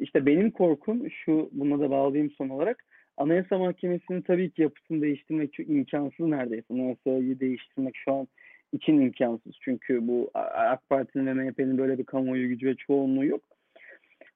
işte 0.00 0.26
benim 0.26 0.50
korkum 0.50 1.10
şu, 1.10 1.50
buna 1.52 1.80
da 1.80 1.90
bağlayayım 1.90 2.30
son 2.30 2.48
olarak, 2.48 2.84
Anayasa 3.16 3.58
Mahkemesi'nin 3.58 4.22
tabii 4.22 4.50
ki 4.50 4.62
yapısını 4.62 5.02
değiştirmek 5.02 5.58
imkansız 5.58 6.26
neredeyse. 6.26 6.74
Anayasayı 6.74 7.40
değiştirmek 7.40 7.96
şu 7.96 8.12
an 8.12 8.28
için 8.72 9.00
imkansız. 9.00 9.52
Çünkü 9.60 10.08
bu 10.08 10.30
AK 10.34 10.88
Parti'nin 10.88 11.26
ve 11.26 11.34
MHP'nin 11.34 11.78
böyle 11.78 11.98
bir 11.98 12.04
kamuoyu 12.04 12.48
gücü 12.48 12.66
ve 12.66 12.74
çoğunluğu 12.74 13.24
yok. 13.24 13.42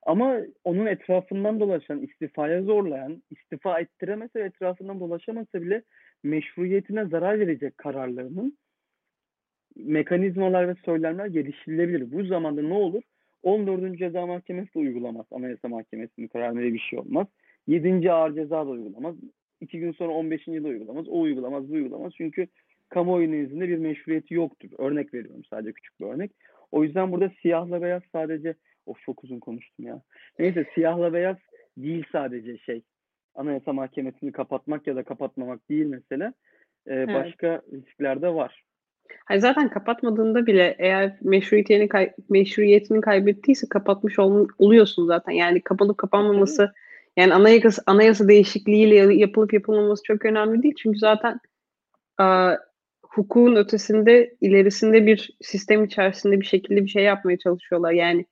Ama 0.07 0.37
onun 0.65 0.87
etrafından 0.87 1.61
dolaşan, 1.61 2.01
istifaya 2.01 2.63
zorlayan, 2.63 3.23
istifa 3.31 3.81
ettiremese 3.81 4.41
ve 4.41 4.45
etrafından 4.45 5.01
dolaşamasa 5.01 5.63
bile 5.63 5.83
meşruiyetine 6.23 7.05
zarar 7.05 7.41
verecek 7.41 7.79
kararlarının 7.79 8.59
mekanizmalar 9.77 10.69
ve 10.69 10.75
söylemler 10.85 11.27
geliştirilebilir. 11.27 12.13
Bu 12.13 12.25
zamanda 12.25 12.63
ne 12.63 12.75
olur? 12.75 13.03
14. 13.43 13.99
Ceza 13.99 14.27
Mahkemesi 14.27 14.75
de 14.75 14.79
uygulamaz. 14.79 15.27
Anayasa 15.31 15.69
Mahkemesi'nin 15.69 16.29
kararında 16.29 16.63
bir 16.63 16.79
şey 16.79 16.99
olmaz. 16.99 17.27
7. 17.67 18.13
Ağır 18.13 18.35
Ceza 18.35 18.67
da 18.67 18.71
uygulamaz. 18.71 19.15
2 19.61 19.79
gün 19.79 19.93
sonra 19.93 20.13
15. 20.13 20.49
yılda 20.49 20.69
uygulamaz. 20.69 21.09
O 21.09 21.21
uygulamaz, 21.21 21.69
bu 21.69 21.73
uygulamaz. 21.73 22.13
Çünkü 22.17 22.47
kamuoyu 22.89 23.33
nezdinde 23.33 23.69
bir 23.69 23.79
meşruiyeti 23.79 24.35
yoktur. 24.35 24.69
Örnek 24.79 25.15
veriyorum 25.15 25.43
sadece 25.51 25.73
küçük 25.73 26.01
bir 26.01 26.07
örnek. 26.07 26.31
O 26.73 26.85
yüzden 26.85 27.13
burada 27.13 27.31
siyahla 27.43 27.83
beyaz 27.83 28.03
sadece 28.13 28.55
of 28.87 29.01
çok 29.01 29.25
uzun 29.25 29.39
konuştum 29.41 29.87
ya. 29.87 30.03
Neyse 30.39 30.67
siyahla 30.75 31.13
beyaz 31.13 31.37
değil 31.77 32.05
sadece 32.13 32.59
şey. 32.59 32.83
Anayasa 33.35 33.73
Mahkemesi'ni 33.73 34.33
kapatmak 34.33 34.87
ya 34.87 34.97
da 34.97 35.03
kapatmamak 35.03 35.69
değil 35.71 35.87
mesele. 35.87 36.25
Ee, 36.87 36.95
Evet. 36.95 37.09
Başka 37.15 37.63
riskler 37.73 38.23
de 38.23 38.35
var. 38.35 38.63
Hayır, 39.25 39.41
zaten 39.41 39.69
kapatmadığında 39.69 40.47
bile 40.47 40.77
eğer 40.79 41.19
meşruiyetini, 41.23 41.89
kay- 41.89 42.13
meşruiyetini 42.29 43.01
kaybettiyse 43.01 43.67
kapatmış 43.71 44.19
ol- 44.19 44.49
oluyorsun 44.59 45.07
zaten. 45.07 45.33
Yani 45.33 45.61
kapalıp 45.61 45.99
kapanmaması 45.99 46.73
yani 47.17 47.35
anayasa, 47.35 47.83
anayasa 47.87 48.29
değişikliğiyle 48.29 48.95
ya- 48.95 49.11
yapılıp 49.11 49.53
yapılmaması 49.53 50.03
çok 50.03 50.25
önemli 50.25 50.63
değil. 50.63 50.75
Çünkü 50.79 50.99
zaten 50.99 51.41
hukukun 53.17 53.57
ötesinde 53.57 54.37
ilerisinde 54.41 55.07
bir 55.07 55.37
sistem 55.41 55.85
içerisinde 55.85 56.41
bir 56.41 56.47
şekilde 56.47 56.85
bir 56.85 56.89
şey 56.89 57.05
yapmaya 57.05 57.39
çalışıyorlar. 57.39 57.93
Yani 57.93 58.27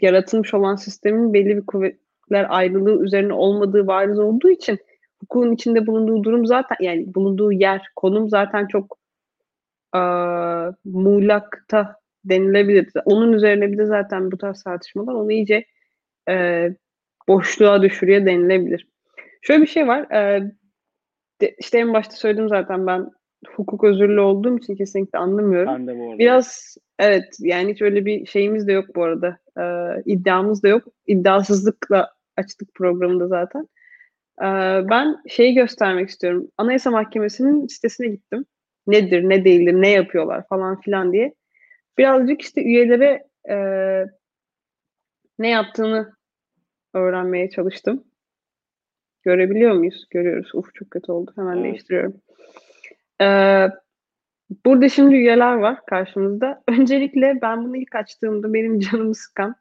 yaratılmış 0.00 0.54
olan 0.54 0.76
sistemin 0.76 1.34
belli 1.34 1.56
bir 1.56 1.66
kuvvetler 1.66 2.46
ayrılığı 2.48 3.04
üzerine 3.04 3.32
olmadığı 3.32 3.86
bariz 3.86 4.18
olduğu 4.18 4.50
için 4.50 4.78
hukukun 5.20 5.52
içinde 5.52 5.86
bulunduğu 5.86 6.24
durum 6.24 6.46
zaten 6.46 6.76
yani 6.80 7.14
bulunduğu 7.14 7.52
yer, 7.52 7.82
konum 7.96 8.28
zaten 8.28 8.66
çok 8.66 8.98
aa, 9.92 10.70
muğlakta 10.84 11.96
denilebilir. 12.24 12.92
Onun 13.04 13.32
üzerine 13.32 13.72
bir 13.72 13.78
de 13.78 13.86
zaten 13.86 14.30
bu 14.32 14.38
tarz 14.38 14.62
tartışmalar 14.62 15.14
onu 15.14 15.32
iyice 15.32 15.64
e, 16.28 16.68
boşluğa 17.28 17.82
düşürüyor 17.82 18.26
denilebilir. 18.26 18.88
Şöyle 19.42 19.62
bir 19.62 19.66
şey 19.66 19.88
var. 19.88 20.10
E, 20.10 20.52
işte 21.58 21.78
en 21.78 21.92
başta 21.92 22.16
söyledim 22.16 22.48
zaten 22.48 22.86
ben 22.86 23.17
hukuk 23.46 23.84
özürlü 23.84 24.20
olduğum 24.20 24.58
için 24.58 24.76
kesinlikle 24.76 25.18
anlamıyorum. 25.18 25.74
Ben 25.74 25.86
de 25.86 25.98
bu 25.98 26.04
arada. 26.04 26.18
Biraz 26.18 26.76
evet 26.98 27.36
yani 27.40 27.72
hiç 27.72 27.82
öyle 27.82 28.06
bir 28.06 28.26
şeyimiz 28.26 28.66
de 28.66 28.72
yok 28.72 28.96
bu 28.96 29.02
arada. 29.02 29.38
Ee, 29.60 30.02
iddiamız 30.06 30.62
da 30.62 30.68
yok. 30.68 30.84
İddiasızlıkla 31.06 32.10
açtık 32.36 32.74
programda 32.74 33.28
zaten. 33.28 33.68
Ee, 34.42 34.44
ben 34.90 35.16
şeyi 35.28 35.54
göstermek 35.54 36.08
istiyorum. 36.08 36.48
Anayasa 36.58 36.90
Mahkemesi'nin 36.90 37.66
sitesine 37.66 38.08
gittim. 38.08 38.44
Nedir, 38.86 39.28
ne 39.28 39.44
değildir, 39.44 39.72
ne 39.72 39.90
yapıyorlar 39.90 40.46
falan 40.48 40.80
filan 40.80 41.12
diye. 41.12 41.34
Birazcık 41.98 42.42
işte 42.42 42.62
üyelere 42.62 43.24
e, 43.50 43.56
ne 45.38 45.48
yaptığını 45.48 46.12
öğrenmeye 46.94 47.50
çalıştım. 47.50 48.04
Görebiliyor 49.22 49.72
muyuz? 49.72 50.06
Görüyoruz. 50.10 50.50
Uf 50.54 50.74
çok 50.74 50.90
kötü 50.90 51.12
oldu. 51.12 51.32
Hemen 51.36 51.56
Evet. 51.56 51.64
değiştiriyorum. 51.64 52.14
Ee, 53.22 53.68
Burada 54.66 54.88
şimdi 54.88 55.14
üyeler 55.14 55.54
var 55.54 55.86
karşımızda. 55.86 56.62
Öncelikle 56.68 57.38
ben 57.42 57.64
bunu 57.64 57.76
ilk 57.76 57.94
açtığımda 57.94 58.54
benim 58.54 58.80
canımı 58.80 59.14
sıkan 59.14 59.56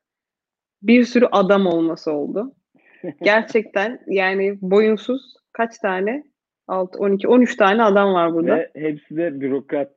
bir 0.81 1.03
sürü 1.03 1.25
adam 1.31 1.65
olması 1.65 2.11
oldu. 2.11 2.55
Gerçekten 3.23 3.99
yani 4.07 4.57
boyunsuz 4.61 5.35
kaç 5.53 5.77
tane? 5.77 6.23
6, 6.67 6.99
12, 6.99 7.27
13 7.27 7.55
tane 7.55 7.83
adam 7.83 8.13
var 8.13 8.33
burada. 8.33 8.55
Ve 8.55 8.71
hepsi 8.75 9.17
de 9.17 9.41
bürokrat 9.41 9.91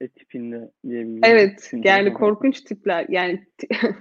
e, 0.00 0.08
tipinde 0.08 0.70
diyebilirim. 0.88 1.20
Evet, 1.24 1.70
yani 1.72 2.12
korkunç 2.12 2.60
tipler. 2.60 3.06
Yani 3.08 3.46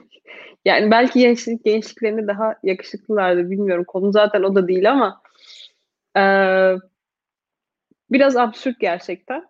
yani 0.65 0.91
belki 0.91 1.19
gençlik 1.19 1.65
gençliklerinde 1.65 2.27
daha 2.27 2.55
yakışıklılardı 2.63 3.49
bilmiyorum. 3.49 3.83
Konu 3.87 4.11
zaten 4.11 4.43
o 4.43 4.55
da 4.55 4.67
değil 4.67 4.91
ama 4.91 5.21
eee, 6.15 6.77
biraz 8.11 8.37
absürt 8.37 8.79
gerçekten. 8.79 9.43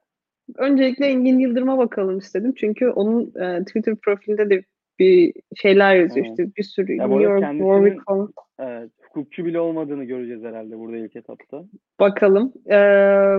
Öncelikle 0.58 1.06
Engin 1.06 1.39
Yıldırım'a 1.39 1.78
bakalım 1.78 2.17
istedim. 2.17 2.54
Çünkü 2.58 2.89
onun 2.89 3.34
eee, 3.36 3.63
Twitter 3.65 3.95
profilinde 3.95 4.50
de 4.50 4.63
bir 5.00 5.34
şeyler 5.56 5.95
yazıyor 5.95 6.26
Evet. 6.26 6.39
işte 6.39 6.56
bir 6.58 6.63
sürü 6.63 6.95
Ya 6.95 7.08
New 7.08 7.24
York, 7.24 7.41
Warwick 7.52 8.04
falan. 8.06 8.34
Evet, 8.60 8.91
hukukçu 9.02 9.45
bile 9.45 9.60
olmadığını 9.60 10.04
göreceğiz 10.04 10.43
herhalde 10.43 10.80
burada 10.80 10.97
ilk 10.97 11.15
etapta. 11.15 11.63
Bakalım. 12.00 12.54
Ee, 12.71 13.36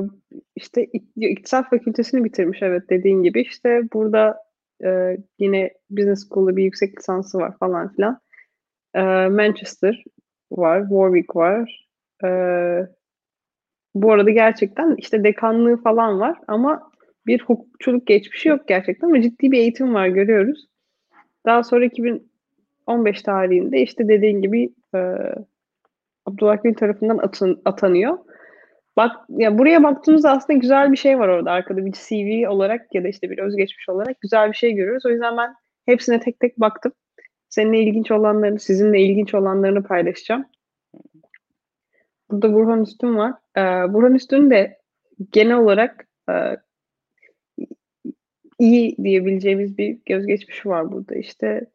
işte 0.57 0.85
ik- 0.85 1.29
İktisat 1.31 1.71
Fakültesini 1.71 2.25
bitirmiş 2.25 2.59
evet 2.63 2.83
dediğin 2.91 3.23
gibi. 3.23 3.41
İşte 3.41 3.83
burada 3.93 4.37
e, 4.85 5.17
yine 5.39 5.71
Business 5.91 6.29
School'da 6.29 6.57
bir 6.57 6.65
yüksek 6.65 6.99
lisansı 6.99 7.39
var 7.39 7.59
falan 7.59 7.93
filan. 7.93 8.19
Ee, 8.95 9.03
Manchester 9.29 10.05
var, 10.53 10.81
Warwick 10.81 11.37
var. 11.37 11.89
Ee, 12.25 12.87
bu 13.94 14.12
arada 14.12 14.31
gerçekten 14.31 14.94
işte 14.98 15.24
dekanlığı 15.24 15.76
falan 15.83 16.20
var 16.20 16.38
ama 16.48 16.90
bir 17.26 17.40
hukukçuluk 17.40 18.07
geçmişi 18.07 18.48
yok 18.48 18.68
gerçekten 18.68 19.07
ama 19.07 19.22
ciddi 19.22 19.50
bir 19.50 19.59
eğitim 19.59 19.94
var 19.94 20.07
görüyoruz. 20.07 20.66
Daha 21.46 21.62
sonra 21.62 21.85
2015 21.85 23.22
tarihinde 23.22 23.83
işte 23.83 24.09
dediğin 24.09 24.42
gibi 24.42 24.72
e, 24.94 25.16
Abdullah 26.26 26.62
Gül 26.62 26.74
tarafından 26.74 27.18
atın, 27.18 27.62
atanıyor. 27.64 28.18
Bak 28.96 29.16
ya 29.28 29.59
buraya 29.59 29.83
baktığımızda 29.83 30.31
aslında 30.31 30.59
güzel 30.59 30.92
bir 30.92 30.96
şey 30.96 31.18
var 31.18 31.28
orada 31.28 31.50
arkada 31.50 31.87
bir 31.87 31.92
CV 31.92 32.48
olarak 32.48 32.94
ya 32.94 33.05
da 33.05 33.09
işte 33.09 33.31
bir 33.31 33.38
özgeçmiş 33.38 33.88
olarak 33.88 34.20
güzel 34.20 34.48
bir 34.48 34.57
şey 34.57 34.72
görüyoruz. 34.72 35.07
O 35.07 35.11
yüzden 35.11 35.37
ben 35.37 35.55
hepsine 35.87 36.20
tek 36.20 36.40
tek 36.40 36.61
baktım. 36.61 36.92
Seninle 37.48 37.81
ilginç 37.81 38.11
olanlarını, 38.11 38.61
sizinle 38.61 39.00
ilginç 39.00 39.35
olanlarını 39.35 39.83
paylaşacağım. 39.83 40.44
Burada 42.33 42.53
Burhan 42.53 42.83
Üstün 42.83 43.16
var. 43.16 43.35
Ee, 43.57 43.92
Burhan 43.92 44.14
Üstün 44.14 44.51
de 44.51 44.79
genel 45.33 45.57
olarak 45.57 46.07
e, 46.31 46.35
iyi 48.59 48.97
diyebileceğimiz 49.05 49.79
bir 49.79 49.99
gözgeçmişi 50.07 50.68
var 50.68 50.92
burada. 50.92 51.14
İşte 51.14 51.66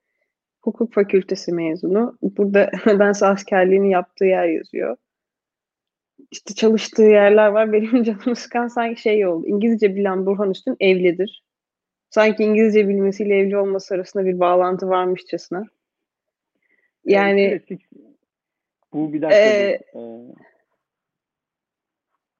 hukuk 0.61 0.93
fakültesi 0.93 1.53
mezunu. 1.53 2.17
Burada 2.21 2.71
nedense 2.85 3.25
askerliğini 3.25 3.91
yaptığı 3.91 4.25
yer 4.25 4.47
yazıyor. 4.47 4.97
İşte 6.31 6.53
çalıştığı 6.53 7.03
yerler 7.03 7.47
var. 7.47 7.73
Benim 7.73 8.03
canımı 8.03 8.35
sıkan 8.35 8.67
sanki 8.67 9.01
şey 9.01 9.27
oldu. 9.27 9.47
İngilizce 9.47 9.95
bilen 9.95 10.25
Burhan 10.25 10.51
Üstün 10.51 10.75
evlidir. 10.79 11.43
Sanki 12.09 12.43
İngilizce 12.43 12.87
bilmesiyle 12.87 13.35
evli 13.35 13.57
olması 13.57 13.95
arasında 13.95 14.25
bir 14.25 14.39
bağlantı 14.39 14.87
varmışçasına. 14.89 15.65
Yani 17.05 17.41
Evet. 17.41 17.79
Bu 18.93 19.13
bir 19.13 19.21
dakika. 19.21 19.39
Ee, 19.39 19.79
dur. 19.93 19.99
Ee, 19.99 20.33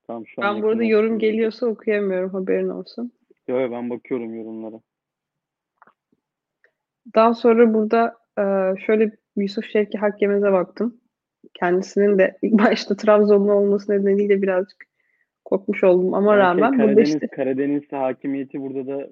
tamam 0.08 0.28
şu 0.28 0.44
an 0.44 0.56
ben 0.56 0.64
burada 0.64 0.84
yorum 0.84 1.08
olsun. 1.08 1.20
geliyorsa 1.20 1.68
okuyamıyorum 1.68 2.30
haberin 2.30 2.70
olsun. 2.70 3.12
Yo, 3.48 3.60
yo, 3.60 3.72
ben 3.72 3.90
bakıyorum 3.90 4.36
yorumlara. 4.36 4.82
Daha 7.16 7.34
sonra 7.34 7.74
burada 7.74 8.18
e, 8.40 8.44
şöyle 8.86 9.12
Yusuf 9.36 9.66
Şevki 9.66 9.98
Hakkemez'e 9.98 10.52
baktım. 10.52 11.02
Kendisinin 11.54 12.18
de 12.18 12.38
ilk 12.42 12.54
başta 12.66 12.96
Trabzonlu 12.96 13.54
olması 13.54 13.92
nedeniyle 13.92 14.42
birazcık 14.42 14.88
korkmuş 15.46 15.84
oldum 15.84 16.14
ama 16.14 16.32
şey, 16.32 16.40
rağmen 16.40 16.72
burada 16.72 16.86
Karadeniz, 16.86 17.14
işte 17.14 17.28
Karadeniz 17.28 17.92
hakimiyeti 17.92 18.62
burada 18.62 18.88
da 18.88 19.08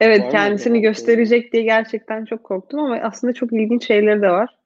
evet 0.00 0.32
kendisini 0.32 0.80
gösterecek 0.80 1.52
diye 1.52 1.62
gerçekten 1.62 2.24
çok 2.24 2.44
korktum 2.44 2.80
ama 2.80 2.96
aslında 2.96 3.32
çok 3.32 3.52
ilginç 3.52 3.86
şeyleri 3.86 4.22
de 4.22 4.30
var. 4.30 4.56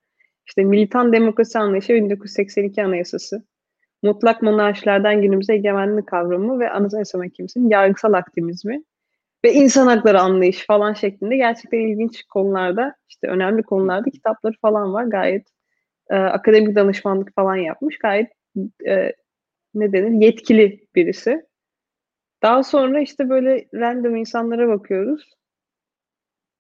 İşte 0.51 0.65
militan 0.65 1.13
demokrasi 1.13 1.59
anlayışı 1.59 1.95
1982 1.95 2.85
Anayasası, 2.85 3.43
mutlak 4.03 4.43
monarşilerden 4.43 5.23
günümüze 5.23 5.55
egemenlik 5.55 6.07
kavramı 6.07 6.61
ve 6.61 6.71
Anayasa 6.71 7.19
Mahkemesi'nin 7.19 7.69
yargısal 7.69 8.13
aktivizmi 8.13 8.83
ve 9.45 9.53
insan 9.53 9.87
hakları 9.87 10.21
anlayışı 10.21 10.67
falan 10.67 10.93
şeklinde 10.93 11.37
gerçekten 11.37 11.79
ilginç 11.79 12.23
konularda, 12.23 12.95
işte 13.09 13.27
önemli 13.27 13.63
konularda 13.63 14.11
kitapları 14.11 14.55
falan 14.63 14.93
var. 14.93 15.05
Gayet 15.05 15.49
e, 16.11 16.17
akademik 16.17 16.77
danışmanlık 16.77 17.35
falan 17.35 17.57
yapmış. 17.57 17.99
Gayet 17.99 18.33
e, 18.87 19.13
ne 19.75 19.93
denir? 19.93 20.27
Yetkili 20.27 20.87
birisi. 20.95 21.47
Daha 22.43 22.63
sonra 22.63 23.01
işte 23.01 23.29
böyle 23.29 23.69
random 23.75 24.17
insanlara 24.17 24.69
bakıyoruz. 24.69 25.31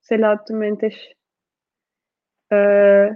Selahattin 0.00 0.57
Menteş 0.57 1.14
ee, 2.53 3.11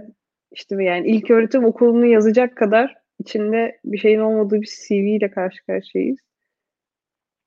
işte 0.51 0.83
yani 0.83 1.07
ilk 1.07 1.31
öğretim 1.31 1.65
okulunu 1.65 2.05
yazacak 2.05 2.55
kadar 2.55 2.95
içinde 3.19 3.79
bir 3.85 3.97
şeyin 3.97 4.19
olmadığı 4.19 4.61
bir 4.61 4.69
CV 4.87 4.93
ile 4.93 5.31
karşı 5.31 5.65
karşıyayız. 5.65 6.19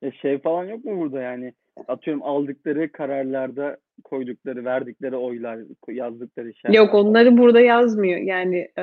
Ya 0.02 0.12
şey 0.12 0.38
falan 0.38 0.64
yok 0.64 0.84
mu 0.84 0.98
burada 1.00 1.20
yani 1.20 1.52
atıyorum 1.88 2.22
aldıkları 2.22 2.92
kararlarda 2.92 3.76
koydukları, 4.04 4.64
verdikleri 4.64 5.16
oylar, 5.16 5.58
yazdıkları 5.88 6.54
şeyler. 6.54 6.78
Yok 6.78 6.94
onları 6.94 7.38
burada 7.38 7.61
yazmıyor. 7.61 8.20
Yani 8.20 8.56
e, 8.56 8.82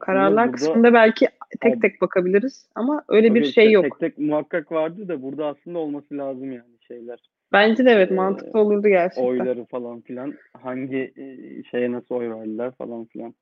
kararlar 0.00 0.46
burada- 0.46 0.52
kısmında 0.52 0.94
belki 0.94 1.28
tek 1.60 1.82
tek 1.82 2.00
bakabiliriz 2.00 2.68
ama 2.74 3.04
öyle 3.08 3.34
bir 3.34 3.40
şey 3.40 3.48
işte 3.48 3.62
yok. 3.62 3.84
Tek 3.84 3.98
tek 3.98 4.18
muhakkak 4.18 4.72
vardı 4.72 5.08
da 5.08 5.22
burada 5.22 5.46
aslında 5.46 5.78
olması 5.78 6.18
lazım 6.18 6.52
yani 6.52 6.78
şeyler. 6.88 7.18
Bence 7.52 7.84
de 7.84 7.90
evet 7.90 8.10
Ee, 8.10 8.14
mantıklı 8.14 8.60
olurdu 8.60 8.88
gerçekten. 8.88 9.24
Oyları 9.24 9.64
falan 9.64 10.00
filan. 10.00 10.34
Hangi 10.52 11.12
e, 11.16 11.62
şeye 11.62 11.92
nasıl 11.92 12.14
oy 12.14 12.30
verdiler 12.30 12.72
falan 12.78 13.04
filan. 13.04 13.34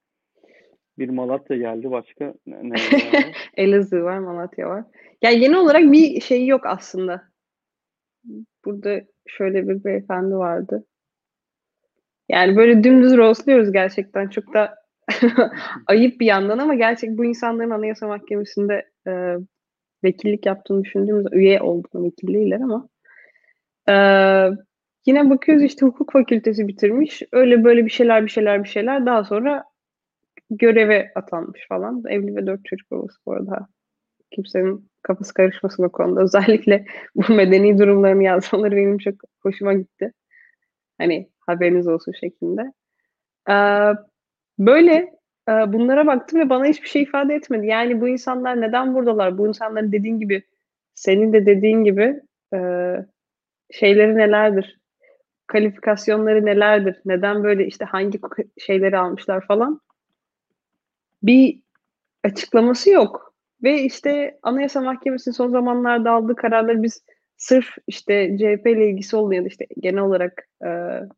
Bir 0.99 1.09
Malatya 1.09 1.57
geldi 1.57 1.90
başka 1.90 2.35
ne, 2.47 2.71
ne? 2.71 2.75
Elazığ 3.57 4.03
var, 4.03 4.19
Malatya 4.19 4.69
var. 4.69 4.85
Yani 5.23 5.40
genel 5.40 5.57
olarak 5.57 5.93
bir 5.93 6.21
şey 6.21 6.47
yok 6.47 6.67
aslında. 6.67 7.23
Burada 8.64 9.01
şöyle 9.27 9.69
bir 9.69 9.85
beyefendi 9.85 10.35
vardı. 10.35 10.87
Yani 12.29 12.57
böyle 12.57 12.85
dümdüz 12.85 13.17
roastluyoruz 13.17 13.73
gerçekten. 13.73 14.29
Çok 14.29 14.55
da 14.55 14.75
ayıp 15.87 16.21
bir 16.21 16.27
yandan 16.27 16.59
ama 16.59 16.75
gerçek 16.75 17.11
bu 17.11 17.25
insanların 17.25 17.71
Anayasa 17.71 18.07
Mahkemesi'nde 18.09 18.90
e, 19.07 19.37
vekillik 20.05 20.47
yaptığını 20.47 20.85
düşündüğümüz 20.85 21.27
üye 21.33 21.62
olduğunu 21.62 22.05
vekil 22.05 22.35
değiller 22.35 22.61
ama 22.61 22.88
e, 23.88 23.94
yine 25.07 25.31
bakıyoruz 25.31 25.62
işte 25.62 25.87
hukuk 25.87 26.12
fakültesi 26.12 26.68
bitirmiş. 26.68 27.23
Öyle 27.33 27.64
böyle 27.64 27.85
bir 27.85 27.90
şeyler 27.90 28.25
bir 28.25 28.31
şeyler 28.31 28.64
bir 28.64 28.68
şeyler 28.68 29.07
daha 29.07 29.25
sonra 29.25 29.64
göreve 30.51 31.12
atanmış 31.14 31.66
falan. 31.68 32.03
Evli 32.09 32.37
ve 32.37 32.47
dört 32.47 32.64
çocuk 32.64 32.90
babası 32.90 33.18
bu 33.27 33.33
arada. 33.33 33.68
Kimsenin 34.31 34.90
kafası 35.03 35.35
karışmasın 35.35 35.83
o 35.83 35.92
konuda. 35.92 36.23
Özellikle 36.23 36.85
bu 37.14 37.33
medeni 37.35 37.79
durumlarını 37.79 38.23
yazmaları 38.23 38.77
benim 38.77 38.99
çok 38.99 39.14
hoşuma 39.42 39.75
gitti. 39.75 40.12
Hani 40.99 41.31
haberiniz 41.40 41.88
olsun 41.88 42.12
şeklinde. 42.20 42.73
Ee, 43.51 43.55
böyle 44.59 44.92
e, 45.49 45.53
bunlara 45.73 46.07
baktım 46.07 46.40
ve 46.40 46.51
bana 46.51 46.66
hiçbir 46.66 46.88
şey 46.88 47.03
ifade 47.03 47.35
etmedi. 47.35 47.66
Yani 47.66 48.01
bu 48.01 48.09
insanlar 48.09 48.61
neden 48.61 48.94
buradalar? 48.94 49.38
Bu 49.38 49.49
insanların 49.49 49.92
dediğin 49.92 50.20
gibi, 50.20 50.42
senin 50.94 51.33
de 51.33 51.47
dediğin 51.47 51.85
gibi 51.85 52.20
e, 52.55 52.59
şeyleri 53.79 54.17
nelerdir? 54.17 54.81
Kalifikasyonları 55.47 56.45
nelerdir? 56.45 57.01
Neden 57.05 57.45
böyle 57.45 57.67
işte 57.67 57.85
hangi 57.85 58.21
şeyleri 58.59 58.99
almışlar 58.99 59.47
falan? 59.47 59.81
Bir 61.23 61.61
açıklaması 62.25 62.91
yok. 62.91 63.35
Ve 63.63 63.83
işte 63.83 64.39
Anayasa 64.43 64.81
Mahkemesi'nin 64.81 65.35
son 65.35 65.51
zamanlarda 65.51 66.11
aldığı 66.11 66.37
kararları 66.37 66.83
biz 66.83 67.05
sırf 67.37 67.67
işte 67.87 68.37
CHP 68.39 68.67
ile 68.67 68.91
ilgisi 68.91 69.17
olduğu 69.17 69.35
ya 69.35 69.45
da 69.45 69.49
işte 69.49 69.67
genel 69.81 70.03
olarak 70.03 70.49
e, 70.67 70.69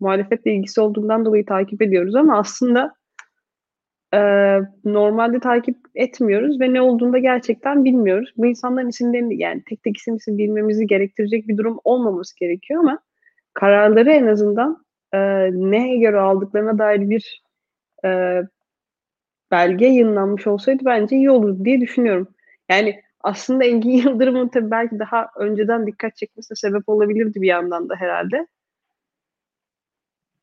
muhalefetle 0.00 0.54
ilgisi 0.54 0.80
olduğundan 0.80 1.24
dolayı 1.24 1.46
takip 1.46 1.82
ediyoruz 1.82 2.14
ama 2.14 2.38
aslında 2.38 2.94
e, 4.16 4.20
normalde 4.84 5.40
takip 5.40 5.76
etmiyoruz 5.94 6.60
ve 6.60 6.72
ne 6.72 6.80
olduğunu 6.80 7.12
da 7.12 7.18
gerçekten 7.18 7.84
bilmiyoruz. 7.84 8.32
Bu 8.36 8.46
insanların 8.46 8.88
isimlerini 8.88 9.42
yani 9.42 9.62
tek 9.68 9.82
tek 9.82 9.96
isim 9.96 10.16
isim 10.16 10.38
bilmemizi 10.38 10.86
gerektirecek 10.86 11.48
bir 11.48 11.56
durum 11.56 11.78
olmaması 11.84 12.36
gerekiyor 12.36 12.80
ama 12.80 12.98
kararları 13.54 14.12
en 14.12 14.26
azından 14.26 14.84
e, 15.12 15.18
neye 15.52 15.98
göre 15.98 16.18
aldıklarına 16.18 16.78
dair 16.78 17.10
bir 17.10 17.42
e, 18.04 18.42
belge 19.50 19.86
yayınlanmış 19.86 20.46
olsaydı 20.46 20.82
bence 20.84 21.16
iyi 21.16 21.30
olurdu 21.30 21.64
diye 21.64 21.80
düşünüyorum. 21.80 22.28
Yani 22.70 23.00
aslında 23.20 23.64
Engin 23.64 23.90
Yıldırım'ın 24.08 24.48
tabii 24.48 24.70
belki 24.70 24.98
daha 24.98 25.30
önceden 25.36 25.86
dikkat 25.86 26.16
çekmesine 26.16 26.56
sebep 26.56 26.88
olabilirdi 26.88 27.42
bir 27.42 27.48
yandan 27.48 27.88
da 27.88 27.94
herhalde. 27.96 28.46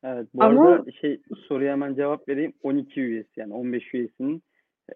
Evet 0.04 0.26
bu 0.34 0.44
Ama- 0.44 0.68
arada 0.68 0.90
şey 0.92 1.20
soruya 1.48 1.72
hemen 1.72 1.94
cevap 1.94 2.28
vereyim. 2.28 2.52
12 2.62 3.00
üyesi 3.00 3.30
yani 3.40 3.54
15 3.54 3.94
üyesinin 3.94 4.42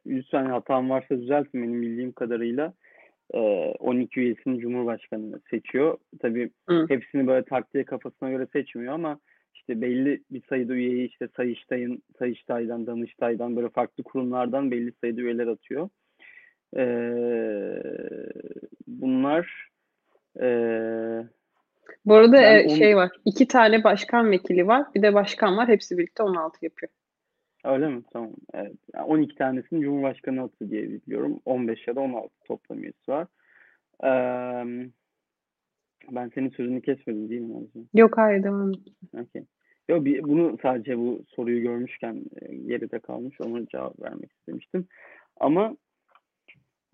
lütfen 0.07 0.45
hatam 0.47 0.91
varsa 0.91 1.19
düzeltin 1.21 1.63
benim 1.63 1.83
bildiğim 1.83 2.13
kadarıyla 2.13 2.73
e, 3.35 3.39
12 3.39 4.21
üyesini 4.21 4.59
Cumhurbaşkanı 4.61 5.41
seçiyor. 5.51 5.99
Tabii 6.21 6.51
Hı. 6.69 6.87
hepsini 6.89 7.27
böyle 7.27 7.45
taktiğe 7.45 7.85
kafasına 7.85 8.31
göre 8.31 8.47
seçmiyor 8.53 8.95
ama 8.95 9.19
işte 9.55 9.81
belli 9.81 10.23
bir 10.31 10.43
sayıda 10.49 10.75
üyeyi 10.75 11.09
işte 11.09 11.29
Sayıştay'ın, 11.37 12.03
Sayıştay'dan, 12.19 12.87
Danıştay'dan 12.87 13.57
böyle 13.57 13.69
farklı 13.69 14.05
kurumlardan 14.05 14.71
belli 14.71 14.93
sayıda 15.01 15.21
üyeler 15.21 15.47
atıyor. 15.47 15.89
E, 16.77 16.85
bunlar 18.87 19.69
e, 20.41 20.49
Bu 22.05 22.15
arada 22.15 22.37
Ben 22.43 22.59
e, 22.59 22.69
on- 22.69 22.75
şey 22.75 22.97
var. 22.97 23.11
iki 23.25 23.49
tane 23.49 23.85
başkan 23.85 24.31
vekili 24.31 24.67
var. 24.67 24.87
Bir 24.95 25.03
de 25.03 25.15
başkan 25.15 25.57
var. 25.57 25.69
Hepsi 25.69 25.99
birlikte 25.99 26.23
16 26.23 26.65
yapıyor. 26.65 26.93
Öyle 27.65 27.89
mi? 27.89 28.03
Tamam. 28.13 28.31
Evet. 28.55 28.73
Yani 28.95 29.07
12 29.07 29.35
tanesini 29.35 29.81
Cumhurbaşkanı 29.83 30.43
attı 30.43 30.71
diye 30.71 30.89
biliyorum. 30.91 31.41
15 31.45 31.89
ya 31.89 31.97
da 31.97 32.01
16 32.01 32.35
toplam 32.45 32.83
üyesi 32.83 33.09
var. 33.11 33.27
Eee, 34.03 34.89
ben 36.11 36.31
senin 36.35 36.51
sözünü 36.51 36.83
kesmedim 36.83 37.29
değil 37.31 37.41
mi 37.41 37.55
Nazlı? 37.55 37.87
Yok 37.95 38.19
hayır 38.19 38.43
devam 38.45 38.71
et. 38.71 38.77
Okey. 39.15 39.43
Yo, 39.89 40.05
bir, 40.05 40.23
bunu 40.23 40.59
sadece 40.63 40.99
bu 40.99 41.23
soruyu 41.29 41.63
görmüşken 41.63 42.23
e, 42.43 42.55
geride 42.55 42.99
kalmış. 42.99 43.41
Ona 43.41 43.67
cevap 43.67 44.03
vermek 44.03 44.33
istemiştim. 44.33 44.87
Ama 45.41 45.77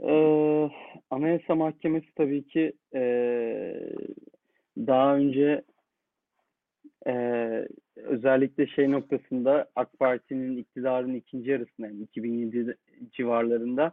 eee 0.02 0.70
Anayasa 1.10 1.54
Mahkemesi 1.54 2.06
tabii 2.16 2.44
ki 2.46 2.72
eee, 2.94 3.92
daha 4.76 5.16
önce 5.16 5.62
eee, 7.06 7.68
özellikle 7.96 8.66
şey 8.66 8.90
noktasında 8.90 9.70
AK 9.76 9.98
Parti'nin 9.98 10.56
iktidarın 10.56 11.14
ikinci 11.14 11.50
yarısında 11.50 11.86
yani 11.86 12.02
2007 12.02 12.76
civarlarında 13.12 13.92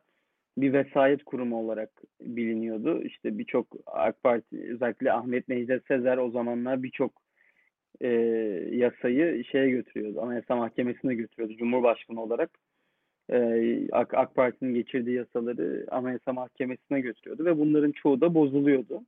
bir 0.58 0.74
vesayet 0.74 1.24
kurumu 1.24 1.60
olarak 1.60 1.89
biliniyordu. 2.22 3.04
İşte 3.04 3.38
birçok 3.38 3.67
AK 3.86 4.24
Parti 4.24 4.74
özellikle 4.74 5.13
Ahmet 5.13 5.48
Necdet 5.48 5.88
Sezer 5.88 6.17
o 6.17 6.32
zamanlar 6.32 6.84
birçok 6.84 7.22
e, 8.02 8.08
yasayı 8.72 9.44
şeye 9.46 9.70
götürüyordu. 9.70 10.22
Anayasa 10.22 10.56
Mahkemesi'ne 10.56 11.15
götürüyordu 11.15 11.58
Cumhurbaşkanı 11.58 12.22
olarak. 12.22 12.50
E, 13.30 13.88
AK, 13.91 14.13
AK 14.13 14.36
Parti'nin 14.36 14.74
geçirdiği 14.74 15.15
yasaları 15.15 15.86
Anayasa 15.91 16.34
Mahkemesi'ne 16.34 17.02
götürüyordu 17.02 17.46
ve 17.46 17.58
bunların 17.58 17.91
çoğu 17.91 18.22
da 18.22 18.34
bozuluyordu. 18.34 19.02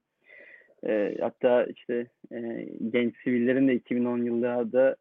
E, 0.87 1.15
hatta 1.21 1.63
işte 1.65 2.07
e, 2.31 2.65
genç 2.89 3.15
sivillerin 3.23 3.67
de 3.67 3.73
2010 3.75 4.17
yıllarda 4.23 4.95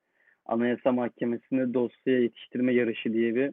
Anayasa 0.46 0.92
Mahkemesi'ne 0.92 1.74
dosya 1.74 2.20
yetiştirme 2.20 2.74
yarışı 2.74 3.12
diye 3.12 3.34
bir 3.34 3.50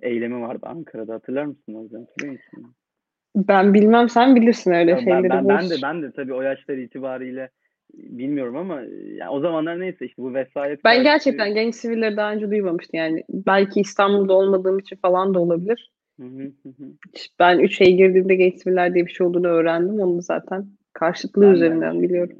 eylemi 0.00 0.40
vardı 0.40 0.60
Ankara'da. 0.66 1.14
Hatırlar 1.14 1.44
mısın 1.44 1.74
Ozan? 1.74 2.00
Hatırlıyor 2.00 2.32
musun? 2.32 2.74
Ben 3.36 3.74
bilmem 3.74 4.08
sen 4.08 4.36
bilirsin 4.36 4.72
öyle 4.72 4.90
Ya 4.90 4.98
şeyleri. 4.98 5.22
ben, 5.22 5.30
ben, 5.30 5.48
ben 5.48 5.70
de 5.70 5.74
ben 5.82 6.02
de 6.02 6.12
tabii 6.12 6.34
o 6.34 6.42
yaşlar 6.42 6.76
itibariyle 6.76 7.50
bilmiyorum 7.94 8.56
ama 8.56 8.80
yani 9.14 9.30
o 9.30 9.40
zamanlar 9.40 9.80
neyse 9.80 10.06
işte 10.06 10.22
bu 10.22 10.34
vesayet 10.34 10.84
Ben 10.84 10.92
karşıtı- 10.94 11.02
gerçekten 11.04 11.54
genç 11.54 11.74
sivilleri 11.74 12.16
daha 12.16 12.32
önce 12.32 12.50
duymamıştım 12.50 12.98
yani. 12.98 13.24
Belki 13.30 13.80
İstanbul'da 13.80 14.32
olmadığım 14.32 14.78
için 14.78 14.96
falan 14.96 15.34
da 15.34 15.40
olabilir. 15.40 15.90
Hı 16.20 16.26
hı 16.26 16.68
hı. 16.68 16.84
Ben 17.40 17.58
3'e 17.58 17.90
girdiğimde 17.90 18.34
genç 18.34 18.54
siviller 18.62 18.94
diye 18.94 19.06
bir 19.06 19.10
şey 19.10 19.26
olduğunu 19.26 19.46
öğrendim. 19.46 20.00
Onu 20.00 20.22
zaten 20.22 20.66
karşıtlığı 20.94 21.42
Ben 21.42 21.50
de 21.50 21.54
üzerinden 21.54 22.02
biliyorum. 22.02 22.36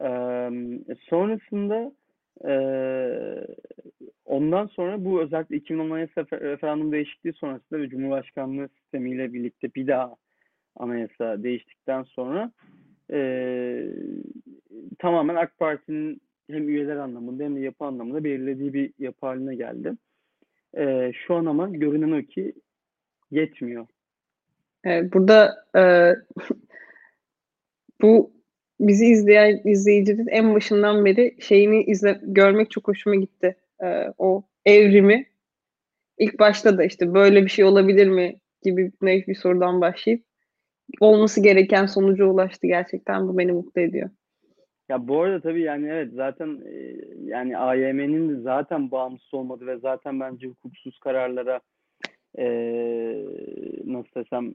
Eee, 0.00 0.94
sonrasında 1.08 1.92
eee, 2.44 3.46
ondan 4.24 4.66
sonra 4.66 5.04
bu 5.04 5.22
özellikle 5.22 5.56
2010 5.56 5.90
Anayasa 5.90 6.20
refer- 6.20 6.40
referandum 6.40 6.92
değişikliği 6.92 7.32
sonrasında 7.32 7.80
ve 7.80 7.88
Cumhurbaşkanlığı 7.88 8.68
sistemiyle 8.68 9.32
birlikte 9.32 9.74
bir 9.74 9.86
daha 9.86 10.16
anayasa 10.76 11.42
değiştikten 11.42 12.02
sonra 12.02 12.52
eee, 13.12 13.94
tamamen 14.98 15.34
AK 15.36 15.58
Parti'nin 15.58 16.20
hem 16.50 16.68
üyeler 16.68 16.96
anlamında 16.96 17.44
hem 17.44 17.56
de 17.56 17.60
yapı 17.60 17.84
anlamında 17.84 18.24
belirlediği 18.24 18.72
bir 18.74 18.92
yapı 18.98 19.26
haline 19.26 19.54
geldi. 19.54 19.92
Eee, 20.76 21.12
şu 21.26 21.34
an 21.34 21.46
ama 21.46 21.68
görünen 21.68 22.10
o 22.12 22.22
ki 22.22 22.52
yetmiyor. 23.30 23.86
Evet, 24.88 25.12
burada 25.12 25.64
e, 25.76 25.82
bu 28.02 28.32
bizi 28.80 29.06
izleyen 29.06 29.60
izleyicinin 29.64 30.26
en 30.26 30.54
başından 30.54 31.04
beri 31.04 31.36
şeyini 31.40 31.82
izle, 31.82 32.20
görmek 32.22 32.70
çok 32.70 32.88
hoşuma 32.88 33.16
gitti. 33.16 33.56
E, 33.82 34.14
o 34.18 34.42
evrimi 34.64 35.26
ilk 36.18 36.38
başta 36.38 36.78
da 36.78 36.84
işte 36.84 37.14
böyle 37.14 37.44
bir 37.44 37.50
şey 37.50 37.64
olabilir 37.64 38.06
mi 38.06 38.40
gibi 38.62 38.92
naif 39.02 39.28
bir 39.28 39.34
sorudan 39.34 39.80
başlayıp 39.80 40.24
olması 41.00 41.42
gereken 41.42 41.86
sonuca 41.86 42.24
ulaştı 42.24 42.66
gerçekten. 42.66 43.28
Bu 43.28 43.38
beni 43.38 43.52
mutlu 43.52 43.80
ediyor. 43.80 44.10
Ya 44.88 45.08
bu 45.08 45.22
arada 45.22 45.40
tabii 45.40 45.62
yani 45.62 45.88
evet 45.88 46.12
zaten 46.12 46.62
e, 46.66 46.94
yani 47.24 47.58
AYM'nin 47.58 48.28
de 48.28 48.40
zaten 48.40 48.90
bağımsız 48.90 49.34
olmadı 49.34 49.66
ve 49.66 49.78
zaten 49.78 50.20
bence 50.20 50.46
hukuksuz 50.46 50.98
kararlara 50.98 51.60
e, 52.38 52.46
nasıl 53.84 54.14
desem 54.16 54.54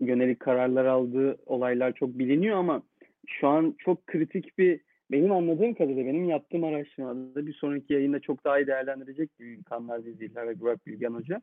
yönelik 0.00 0.40
kararlar 0.40 0.84
aldığı 0.84 1.36
olaylar 1.46 1.92
çok 1.92 2.18
biliniyor 2.18 2.56
ama 2.56 2.82
şu 3.26 3.48
an 3.48 3.74
çok 3.78 4.06
kritik 4.06 4.58
bir 4.58 4.80
benim 5.10 5.32
anladığım 5.32 5.74
kadarıyla 5.74 6.06
benim 6.06 6.28
yaptığım 6.28 6.64
araştırmada 6.64 7.46
bir 7.46 7.54
sonraki 7.54 7.92
yayında 7.92 8.20
çok 8.20 8.44
daha 8.44 8.58
iyi 8.60 8.66
değerlendirecek 8.66 9.30
Kanlar 9.66 10.04
Dizliler 10.04 10.48
ve 10.48 10.60
Burak 10.60 10.86
Bilgen 10.86 11.14
Hoca. 11.14 11.40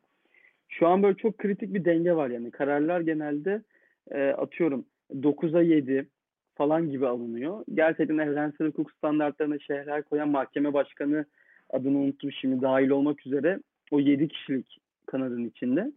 Şu 0.68 0.86
an 0.86 1.02
böyle 1.02 1.16
çok 1.16 1.38
kritik 1.38 1.74
bir 1.74 1.84
denge 1.84 2.12
var 2.12 2.30
yani 2.30 2.50
kararlar 2.50 3.00
genelde 3.00 3.62
e, 4.10 4.28
atıyorum 4.28 4.84
9'a 5.12 5.62
7 5.62 6.08
falan 6.54 6.90
gibi 6.90 7.06
alınıyor. 7.06 7.64
Gerçekten 7.74 8.18
evrensel 8.18 8.66
hukuk 8.66 8.92
standartlarına 8.92 9.58
şehirler 9.58 10.02
koyan 10.02 10.28
mahkeme 10.28 10.72
başkanı 10.72 11.24
adını 11.70 11.98
unuttum 11.98 12.32
şimdi 12.32 12.62
dahil 12.62 12.88
olmak 12.88 13.26
üzere 13.26 13.58
o 13.90 14.00
7 14.00 14.28
kişilik 14.28 14.78
kanadın 15.06 15.44
içinde. 15.44 15.92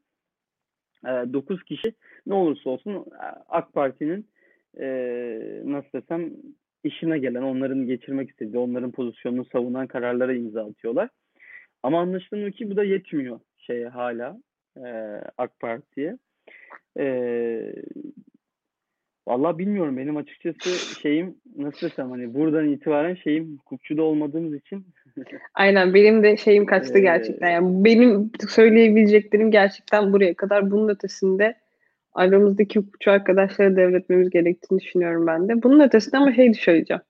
9 1.34 1.63
kişi 1.63 1.93
ne 2.28 2.34
olursa 2.34 2.70
olsun 2.70 3.06
AK 3.50 3.74
Parti'nin 3.74 4.28
e, 4.80 4.88
nasıl 5.65 5.89
desem 5.93 6.34
işine 6.84 7.20
gelen, 7.20 7.41
onların 7.41 7.86
geçirmek 7.88 8.30
istediği, 8.30 8.58
onların 8.58 8.91
pozisyonunu 8.91 9.46
savunan 9.46 9.88
kararlara 9.88 10.34
imza 10.34 10.65
atıyorlar. 10.65 11.10
Ama 11.84 12.02
anlaşılan 12.02 12.52
ki 12.52 12.72
bu 12.72 12.76
da 12.76 12.84
yetmiyor 12.84 13.39
şeye 13.58 13.88
hala 13.88 14.38
e, 14.78 14.88
AK 15.38 15.60
Parti'ye. 15.60 16.17
E, 17.00 17.06
Vallahi 19.28 19.58
bilmiyorum 19.58 19.98
benim 19.98 20.18
açıkçası 20.18 21.00
şeyim 21.02 21.36
nasıl 21.58 21.90
desem 21.90 22.10
hani 22.10 22.34
buradan 22.34 22.70
itibaren 22.70 23.16
şeyim 23.16 23.58
hukukçuda 23.58 24.04
olmadığımız 24.04 24.54
için 24.54 24.86
Aynen 25.54 25.94
benim 25.94 26.24
de 26.24 26.38
şeyim 26.38 26.66
kaçtı 26.66 26.98
Ee, 26.98 27.02
gerçekten. 27.02 27.50
Yani 27.50 27.86
benim 27.86 28.32
söyleyebileceklerim 28.50 29.52
gerçekten 29.52 30.13
buraya 30.13 30.34
kadar. 30.34 30.72
Bunun 30.72 30.90
ötesinde 30.90 31.58
aramızdaki 32.13 32.80
hukukçu 32.80 33.12
arkadaşları 33.12 33.76
devretmemiz 33.76 34.30
gerektiğini 34.30 34.80
düşünüyorum 34.80 35.28
ben 35.28 35.50
de. 35.50 35.63
Bunun 35.63 35.80
ötesinde 35.80 36.18
ama 36.18 36.34
şey 36.34 36.54
söyleyeceğim. 36.54 37.02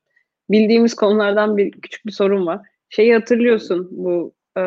Bildiğimiz 0.49 0.93
konulardan 0.93 1.57
bir 1.57 1.71
küçük 1.71 2.05
bir 2.05 2.11
sorun 2.11 2.45
var. 2.45 2.59
Şeyi 2.89 3.13
hatırlıyorsun 3.13 3.87
bu 3.91 4.33
e, 4.57 4.61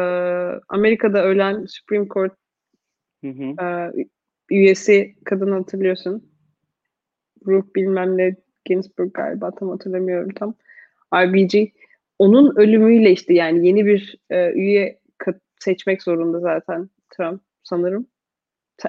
Amerika'da 0.68 1.24
ölen 1.24 1.64
Supreme 1.68 2.08
Court 2.08 2.32
Hı 3.24 3.30
hı. 3.30 3.66
e, 3.66 3.90
üyesi 4.50 5.14
kadını 5.24 5.54
hatırlıyorsun. 5.54 6.29
Ruth 7.46 7.74
bilmem 7.76 8.18
ne 8.18 8.36
Ginsburg 8.64 9.14
galiba 9.14 9.50
tam 9.50 9.68
hatırlamıyorum 9.68 10.30
tam. 10.30 10.54
RBG. 11.14 11.68
Onun 12.18 12.56
ölümüyle 12.56 13.10
işte 13.10 13.34
yani 13.34 13.66
yeni 13.66 13.86
bir 13.86 14.18
e, 14.30 14.52
üye 14.52 15.00
seçmek 15.60 16.02
zorunda 16.02 16.40
zaten 16.40 16.90
Trump 17.10 17.40
sanırım. 17.62 18.06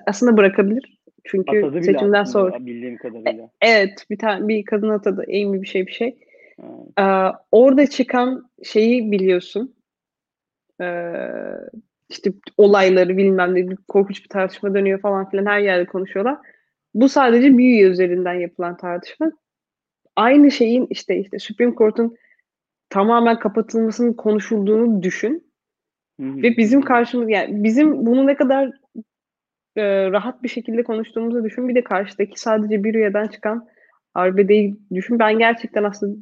Aslında 0.08 0.38
bırakabilir. 0.38 0.98
Çünkü 1.24 1.60
Atadı 1.60 1.84
seçimden 1.84 2.24
sonra. 2.24 2.66
bildiğim 2.66 2.98
kadarıyla. 2.98 3.50
Evet 3.62 4.06
bir 4.10 4.18
tane 4.18 4.48
bir 4.48 4.66
kadın 4.66 4.90
atadı. 4.90 5.26
Amy 5.28 5.62
bir 5.62 5.68
şey 5.68 5.88
bir 5.88 5.92
şey. 5.92 6.18
Ha. 6.96 7.34
Ee, 7.34 7.38
orada 7.52 7.88
çıkan 7.88 8.50
şeyi 8.64 9.12
biliyorsun. 9.12 9.76
Ee, 10.82 11.14
işte 12.10 12.32
olayları 12.58 13.18
bilmem 13.18 13.56
ne 13.56 13.76
korkunç 13.88 14.24
bir 14.24 14.30
tartışma 14.30 14.74
dönüyor 14.74 15.00
falan 15.00 15.30
filan 15.30 15.46
her 15.46 15.60
yerde 15.60 15.86
konuşuyorlar. 15.86 16.38
Bu 16.94 17.10
sadece 17.10 17.58
bir 17.58 17.64
üye 17.64 17.84
üzerinden 17.88 18.34
yapılan 18.34 18.78
tartışma. 18.78 19.32
Aynı 20.16 20.52
şeyin 20.52 20.88
işte 20.90 21.18
işte 21.20 21.40
Supreme 21.40 21.76
Court'un 21.76 22.16
tamamen 22.90 23.40
kapatılmasının 23.40 24.14
konuşulduğunu 24.14 25.04
düşün. 25.04 25.52
Ve 26.20 26.58
bizim 26.58 26.82
karşımız 26.82 27.30
yani 27.30 27.64
bizim 27.64 28.06
bunu 28.06 28.28
ne 28.28 28.36
kadar 28.36 28.72
e, 29.76 30.12
rahat 30.12 30.44
bir 30.44 30.50
şekilde 30.50 30.84
konuştuğumuzu 30.84 31.44
düşün. 31.44 31.70
Bir 31.70 31.76
de 31.76 31.84
karşıdaki 31.84 32.40
sadece 32.40 32.84
bir 32.84 32.96
üyeden 32.96 33.28
çıkan 33.28 33.68
arbedeyi 34.14 34.76
düşün. 34.94 35.20
Ben 35.20 35.40
gerçekten 35.40 35.84
aslında 35.84 36.18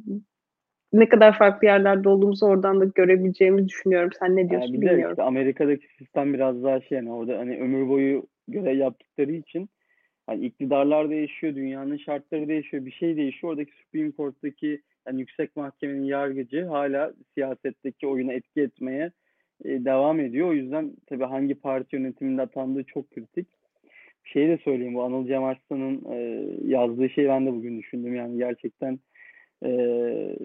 ne 0.92 1.08
kadar 1.08 1.38
farklı 1.38 1.66
yerlerde 1.66 2.08
olduğumuzu 2.08 2.46
oradan 2.46 2.80
da 2.80 2.84
görebileceğimizi 2.84 3.68
düşünüyorum. 3.68 4.10
Sen 4.18 4.36
ne 4.36 4.50
diyorsun 4.50 4.68
Yani 4.72 4.80
bir 4.80 4.86
de 4.86 4.90
bilmiyorum. 4.90 5.12
işte 5.12 5.22
Amerika'daki 5.22 5.86
sistem 5.98 6.34
biraz 6.34 6.62
daha 6.62 6.80
şey 6.80 6.96
yani 6.96 7.12
orada 7.12 7.38
hani 7.38 7.60
ömür 7.60 7.88
boyu 7.88 8.26
görev 8.48 8.76
yaptıkları 8.78 9.32
için 9.32 9.68
hani 10.30 10.46
iktidarlar 10.46 11.10
değişiyor, 11.10 11.54
dünyanın 11.54 11.96
şartları 11.96 12.48
değişiyor, 12.48 12.86
bir 12.86 12.90
şey 12.90 13.16
değişiyor. 13.16 13.52
Oradaki 13.52 13.72
Supreme 13.72 14.12
Court'taki 14.12 14.82
yani 15.06 15.20
yüksek 15.20 15.56
mahkemenin 15.56 16.04
yargıcı 16.04 16.64
hala 16.64 17.12
siyasetteki 17.34 18.06
oyuna 18.06 18.32
etki 18.32 18.60
etmeye 18.60 19.12
e, 19.64 19.84
devam 19.84 20.20
ediyor. 20.20 20.48
O 20.48 20.52
yüzden 20.52 20.92
tabii 21.06 21.24
hangi 21.24 21.54
parti 21.54 21.96
yönetiminde 21.96 22.42
atandığı 22.42 22.84
çok 22.84 23.10
kritik. 23.10 23.46
Şeyi 24.24 24.48
de 24.48 24.58
söyleyeyim 24.64 24.94
bu 24.94 25.02
Anıl 25.02 25.26
Cem 25.26 25.44
Arslan'ın 25.44 26.02
e, 26.12 26.46
yazdığı 26.66 27.10
şeyi 27.10 27.28
ben 27.28 27.46
de 27.46 27.52
bugün 27.52 27.78
düşündüm. 27.78 28.14
Yani 28.14 28.38
gerçekten 28.38 28.98
e, 29.64 29.70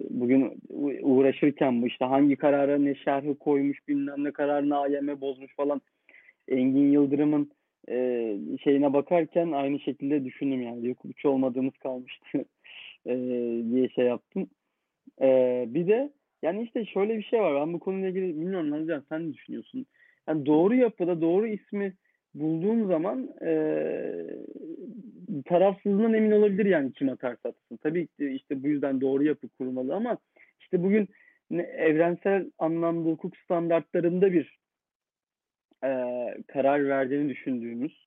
bugün 0.09 0.61
uğraşırken 1.01 1.81
bu 1.81 1.87
işte 1.87 2.05
hangi 2.05 2.35
karara 2.35 2.77
ne 2.77 2.95
şerhi 2.95 3.35
koymuş 3.39 3.87
bilmem 3.87 4.23
ne 4.23 4.31
kararını 4.31 4.77
AYM 4.77 5.21
bozmuş 5.21 5.55
falan 5.55 5.81
Engin 6.47 6.91
Yıldırım'ın 6.91 7.51
e, 7.89 8.37
şeyine 8.63 8.93
bakarken 8.93 9.51
aynı 9.51 9.79
şekilde 9.79 10.25
düşündüm 10.25 10.61
yani 10.61 10.89
hukukçu 10.89 11.29
olmadığımız 11.29 11.77
kalmıştı 11.77 12.25
e, 13.05 13.15
diye 13.71 13.89
şey 13.89 14.05
yaptım. 14.05 14.49
E, 15.21 15.65
bir 15.67 15.87
de 15.87 16.11
yani 16.41 16.63
işte 16.63 16.85
şöyle 16.85 17.17
bir 17.17 17.23
şey 17.23 17.41
var. 17.41 17.61
Ben 17.61 17.73
bu 17.73 17.79
konuyla 17.79 18.09
ilgili 18.09 18.27
bilmiyorum 18.27 18.71
Nazcan 18.71 19.03
sen 19.09 19.29
ne 19.29 19.33
düşünüyorsun? 19.33 19.85
Yani 20.27 20.45
doğru 20.45 20.75
yapıda 20.75 21.21
doğru 21.21 21.47
ismi 21.47 21.93
bulduğun 22.33 22.87
zaman 22.87 23.29
e, 23.41 23.51
tarafsızlığından 25.45 26.13
emin 26.13 26.31
olabilir 26.31 26.65
yani 26.65 26.93
kim 26.93 27.09
atarsa 27.09 27.49
atsın. 27.49 27.77
Tabii 27.77 28.07
ki 28.07 28.27
işte 28.29 28.63
bu 28.63 28.67
yüzden 28.67 29.01
doğru 29.01 29.23
yapı 29.23 29.49
kurmalı 29.49 29.95
ama 29.95 30.17
işte 30.59 30.83
bugün 30.83 31.07
evrensel 31.77 32.51
anlamda 32.57 33.09
hukuk 33.09 33.37
standartlarında 33.37 34.33
bir 34.33 34.57
e, 35.83 35.89
karar 36.47 36.87
verdiğini 36.87 37.29
düşündüğümüz 37.29 38.05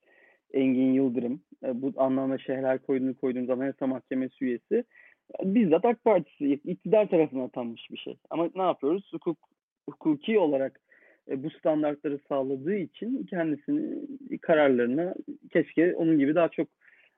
Engin 0.53 0.93
Yıldırım, 0.93 1.41
e, 1.65 1.83
bu 1.83 1.93
anlamda 1.97 2.39
şehirler 2.39 2.79
koyduğunu 2.79 3.17
koyduğumuz 3.17 3.51
Anayasa 3.51 3.87
Mahkemesi 3.87 4.45
üyesi 4.45 4.85
e, 5.41 5.55
bizzat 5.55 5.85
AK 5.85 6.05
Partisi 6.05 6.53
iktidar 6.53 7.09
tarafından 7.09 7.45
atanmış 7.45 7.91
bir 7.91 7.97
şey. 7.97 8.17
Ama 8.31 8.51
ne 8.55 8.63
yapıyoruz? 8.63 9.11
Hukuk, 9.13 9.39
hukuki 9.89 10.39
olarak 10.39 10.81
e, 11.31 11.43
bu 11.43 11.51
standartları 11.51 12.19
sağladığı 12.29 12.77
için 12.77 13.27
kendisini 13.27 14.07
kararlarına 14.43 15.15
keşke 15.53 15.95
onun 15.95 16.19
gibi 16.19 16.35
daha 16.35 16.49
çok 16.49 16.69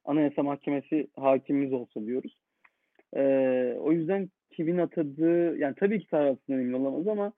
Anayasa 0.04 0.42
Mahkemesi 0.42 1.06
hakimimiz 1.16 1.72
olsa 1.72 2.06
diyoruz. 2.06 2.36
E, 3.16 3.22
o 3.80 3.92
yüzden 3.92 4.30
kimin 4.50 4.78
atadığı 4.78 5.58
yani 5.58 5.74
tabii 5.74 6.00
ki 6.00 6.06
tarafından 6.06 6.60
emin 6.60 6.72
olamaz 6.72 7.08
ama 7.08 7.32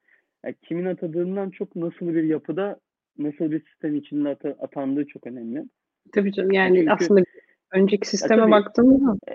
yani 0.44 0.54
kimin 0.62 0.84
atadığından 0.84 1.50
çok 1.50 1.76
nasıl 1.76 2.14
bir 2.14 2.24
yapıda 2.24 2.80
nasıl 3.18 3.50
bir 3.50 3.64
sistem 3.64 3.96
içinde 3.96 4.28
ata- 4.28 4.56
atandığı 4.60 5.06
çok 5.06 5.26
önemli. 5.26 5.64
Tabii 6.14 6.32
canım 6.32 6.52
yani 6.52 6.76
Çünkü- 6.78 6.90
aslında 6.92 7.22
önceki 7.72 8.08
sisteme 8.08 8.50
baktığımda 8.50 9.16
E, 9.28 9.34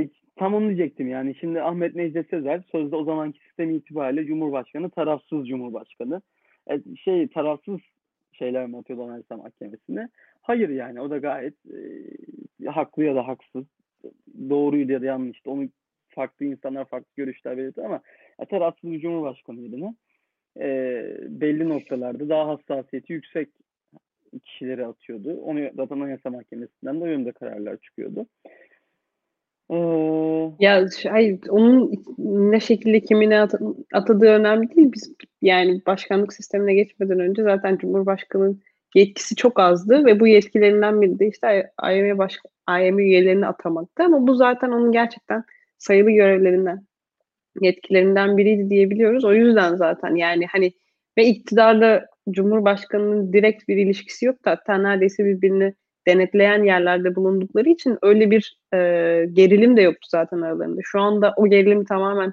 e, 0.00 0.08
tam 0.36 0.54
onu 0.54 0.66
diyecektim 0.66 1.08
yani. 1.08 1.34
Şimdi 1.34 1.62
Ahmet 1.62 1.94
Necdet 1.94 2.28
Sezer 2.30 2.62
sözde 2.72 2.96
o 2.96 3.04
zamanki 3.04 3.38
sistem 3.38 3.70
itibariyle 3.70 4.26
Cumhurbaşkanı, 4.26 4.90
tarafsız 4.90 5.48
Cumhurbaşkanı. 5.48 6.22
E, 6.70 6.96
şey 7.04 7.28
tarafsız 7.28 7.80
şeyler 8.32 8.66
mi 8.66 8.76
atıyordu 8.78 9.02
Anayasa 9.04 9.36
Mahkemesi'ne? 9.36 10.08
Hayır 10.42 10.68
yani 10.68 11.00
o 11.00 11.10
da 11.10 11.18
gayet 11.18 11.54
e, 11.66 12.66
haklı 12.66 13.04
ya 13.04 13.14
da 13.14 13.28
haksız. 13.28 13.64
Doğruydu 14.50 14.92
ya 14.92 15.00
da 15.02 15.06
yanlıştı. 15.06 15.50
Onu 15.50 15.68
farklı 16.08 16.46
insanlar 16.46 16.84
farklı 16.84 17.08
görüşler 17.16 17.56
belirtti 17.58 17.82
ama 17.82 18.00
e, 18.38 18.44
tarafsız 18.46 18.90
bir 18.92 19.00
Cumhurbaşkanıydı 19.00 19.80
ne? 19.80 19.94
E, 20.60 20.66
belli 21.28 21.68
noktalarda 21.68 22.28
daha 22.28 22.48
hassasiyeti 22.48 23.12
yüksek 23.12 23.48
kişileri 24.44 24.86
atıyordu. 24.86 25.40
Onu 25.44 25.60
zaten 25.76 26.00
Anayasa 26.00 26.30
Mahkemesi'nden 26.30 27.00
de 27.00 27.04
o 27.04 27.06
yönde 27.06 27.32
kararlar 27.32 27.76
çıkıyordu. 27.76 28.26
Ee, 29.70 29.76
ya 30.60 30.86
hayır 31.10 31.40
onun 31.48 32.04
ne 32.18 32.60
şekilde 32.60 33.00
kimine 33.00 33.40
at- 33.40 33.60
atadığı 33.92 34.26
önemli 34.26 34.76
değil. 34.76 34.92
Biz 34.92 35.14
yani 35.42 35.80
başkanlık 35.86 36.32
sistemine 36.32 36.74
geçmeden 36.74 37.20
önce 37.20 37.42
zaten 37.42 37.76
Cumhurbaşkanı'nın 37.76 38.62
yetkisi 38.94 39.36
çok 39.36 39.60
azdı 39.60 40.04
ve 40.04 40.20
bu 40.20 40.26
yetkilerinden 40.26 41.02
biri 41.02 41.18
de 41.18 41.28
işte 41.28 41.70
AYM 41.78 42.18
baş 42.18 42.36
AYM 42.66 42.98
üyelerini 42.98 43.46
atamaktı 43.46 44.02
ama 44.02 44.26
bu 44.26 44.34
zaten 44.34 44.70
onun 44.70 44.92
gerçekten 44.92 45.44
sayılı 45.78 46.10
görevlerinden 46.10 46.86
yetkilerinden 47.60 48.36
biriydi 48.36 48.70
diyebiliyoruz. 48.70 49.24
O 49.24 49.32
yüzden 49.32 49.74
zaten 49.76 50.14
yani 50.14 50.46
hani 50.46 50.72
ve 51.18 51.26
iktidarla 51.26 52.06
Cumhurbaşkanı'nın 52.30 53.32
direkt 53.32 53.68
bir 53.68 53.76
ilişkisi 53.76 54.26
yok 54.26 54.44
da 54.44 54.50
hatta 54.50 54.74
neredeyse 54.74 55.24
birbirini 55.24 55.74
denetleyen 56.06 56.62
yerlerde 56.62 57.14
bulundukları 57.16 57.68
için 57.68 57.98
öyle 58.02 58.30
bir 58.30 58.58
e, 58.74 58.78
gerilim 59.32 59.76
de 59.76 59.82
yoktu 59.82 60.08
zaten 60.10 60.40
aralarında. 60.40 60.80
Şu 60.84 61.00
anda 61.00 61.34
o 61.36 61.46
gerilim 61.46 61.84
tamamen 61.84 62.32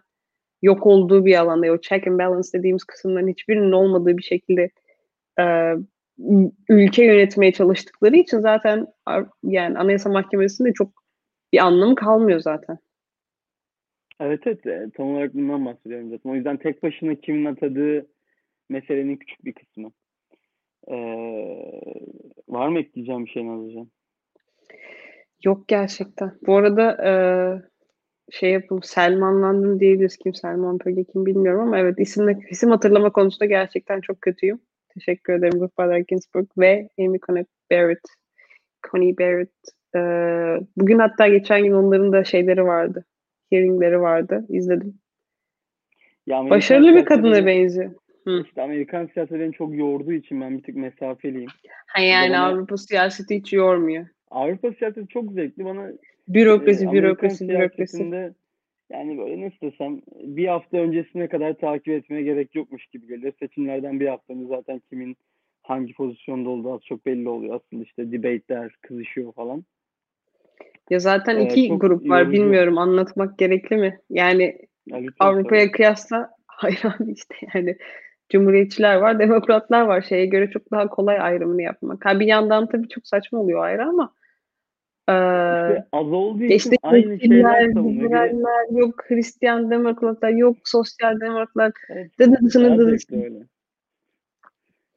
yok 0.62 0.86
olduğu 0.86 1.26
bir 1.26 1.40
alanda, 1.40 1.72
o 1.72 1.82
check 1.82 2.08
and 2.08 2.20
balance 2.20 2.50
dediğimiz 2.54 2.84
kısımların 2.84 3.28
hiçbirinin 3.28 3.72
olmadığı 3.72 4.18
bir 4.18 4.24
şekilde 4.24 4.70
e, 5.40 5.74
ülke 6.70 7.06
yönetmeye 7.06 7.52
çalıştıkları 7.52 8.16
için 8.16 8.40
zaten 8.40 8.88
yani 9.44 9.78
Anayasa 9.78 10.10
Mahkemesi'nde 10.10 10.74
çok 10.74 11.04
bir 11.54 11.66
anlamı 11.66 11.96
kalmıyor 11.96 12.40
zaten. 12.40 12.78
Evet 14.22 14.42
evet 14.46 14.66
e, 14.66 14.90
tam 14.98 15.08
olarak 15.08 15.34
bundan 15.34 15.66
bahsediyorum 15.66 16.10
zaten. 16.10 16.30
O 16.30 16.36
yüzden 16.36 16.58
tek 16.58 16.84
başına 16.84 17.16
kimin 17.16 17.46
atadığı 17.46 18.08
meselenin 18.70 19.18
küçük 19.18 19.46
bir 19.46 19.54
kısmı. 19.54 19.92
Ee, 20.88 21.72
var 22.48 22.68
mı 22.68 22.80
ekleyeceğim 22.80 23.26
bir 23.26 23.30
şey 23.30 23.48
Nazlıcan? 23.48 23.92
Yok 25.44 25.68
gerçekten. 25.68 26.32
Bu 26.48 26.56
arada 26.56 26.98
e, 27.10 27.14
şey 28.32 28.52
yapalım 28.52 28.84
Selmanlandım 28.84 29.80
diyebiliriz. 29.80 30.18
Kim 30.18 30.34
Selman 30.34 30.78
Pöge 30.78 31.04
kim 31.04 31.26
bilmiyorum 31.26 31.62
ama 31.62 31.80
evet 31.80 32.00
isim, 32.00 32.40
isim 32.50 32.70
hatırlama 32.70 33.12
konusunda 33.12 33.46
gerçekten 33.46 34.02
çok 34.02 34.22
kötüyüm. 34.22 34.60
Teşekkür 34.94 35.34
ederim 35.34 35.62
Ruth 35.62 36.08
Ginsburg 36.08 36.48
ve 36.58 36.90
Amy 37.00 37.20
Coney 37.20 37.46
Barrett. 37.72 38.02
Coney 38.92 39.18
Barrett. 39.18 39.52
E, 39.96 40.00
bugün 40.78 41.00
hatta 41.00 41.28
geçen 41.28 41.64
gün 41.64 41.72
onların 41.72 42.14
da 42.14 42.24
şeyleri 42.24 42.64
vardı. 42.64 43.06
Hearingleri 43.52 44.02
vardı. 44.02 44.46
İzledim. 44.50 45.00
Ya 46.28 46.38
Amerikan 46.38 46.58
Başarılı 46.58 46.96
bir 46.96 47.06
kadına 47.06 47.46
benziyor. 47.46 47.92
Hı. 48.24 48.44
İşte 48.46 48.62
Amerikan 48.62 49.06
siyaseti 49.14 49.40
beni 49.40 49.54
çok 49.54 49.76
yorduğu 49.78 50.14
için 50.14 50.42
ben 50.42 50.58
bir 50.58 50.64
tık 50.64 50.76
mesafeliyim. 50.76 51.50
Ha 51.88 52.02
yani 52.02 52.30
bana- 52.30 52.48
Avrupa 52.48 52.78
siyaseti 52.78 53.36
hiç 53.36 53.54
yormuyor. 53.54 54.06
Avrupa 54.32 54.72
siyaseti 54.72 55.08
çok 55.08 55.32
zevkli. 55.32 55.66
Bana 55.66 55.92
Bürokrasi, 56.28 56.86
e, 56.88 56.92
bürokrasi, 56.92 57.50
bürokrasi. 57.50 58.34
yani 58.92 59.18
böyle 59.18 59.46
nasıl 59.46 59.58
desem 59.62 60.02
bir 60.22 60.48
hafta 60.48 60.78
öncesine 60.78 61.28
kadar 61.28 61.54
takip 61.54 61.88
etmeye 61.94 62.22
gerek 62.22 62.56
yokmuş 62.56 62.86
gibi 62.86 63.08
geliyor. 63.08 63.34
Seçimlerden 63.40 64.00
bir 64.00 64.08
hafta 64.08 64.34
önce 64.34 64.46
zaten 64.48 64.82
kimin 64.90 65.18
hangi 65.62 65.94
pozisyonda 65.94 66.50
olduğu 66.50 66.74
az 66.74 66.82
çok 66.86 67.06
belli 67.06 67.30
oluyor. 67.30 67.56
Aslında 67.56 67.84
işte 67.84 68.12
debate'ler 68.12 68.76
kızışıyor 68.82 69.34
falan. 69.34 69.64
Ya 70.92 71.00
zaten 71.00 71.38
Ee, 71.40 71.44
iki 71.44 71.70
grup 71.78 72.10
var. 72.10 72.20
yorucu. 72.20 72.32
Bilmiyorum 72.32 72.78
anlatmak 72.78 73.38
gerekli 73.38 73.78
mi? 73.78 74.00
Yani 74.10 74.58
Ya 74.88 75.00
Avrupa'ya 75.20 75.72
kıyasla 75.72 76.30
hayır 76.48 76.82
abi 76.86 77.12
işte 77.12 77.36
yani 77.56 77.78
Cumhuriyetçiler 78.30 78.96
var, 78.96 79.20
demokratlar 79.20 79.82
var. 79.82 80.02
Şeye 80.02 80.26
göre 80.26 80.50
çok 80.52 80.72
daha 80.72 80.88
kolay 80.88 81.20
ayrımını 81.20 81.62
yapmak. 81.62 82.06
Ha 82.06 82.20
bir 82.20 82.26
yandan 82.26 82.70
tabii 82.70 82.88
çok 82.90 83.08
saçma 83.08 83.40
oluyor 83.40 83.64
ayrı 83.64 83.84
ama 83.86 84.14
eee, 85.10 85.16
İşte 85.16 85.88
az 85.92 86.08
olduğu 86.14 86.44
işte 86.44 86.70
için 86.70 86.78
aynı 86.84 87.20
şeyler 87.20 87.72
savunuyor. 87.74 88.30
Yok 88.72 89.04
Hristiyan 89.08 89.72
demokratlar, 89.72 90.30
yok 90.30 90.58
sosyal 90.64 91.20
demokratlar. 91.20 91.72
Evet, 91.90 92.20
Dıdısını 92.20 92.70
daha 92.70 92.78
dıdısı. 92.78 93.08
zevkli 93.08 93.24
öyle. 93.24 93.46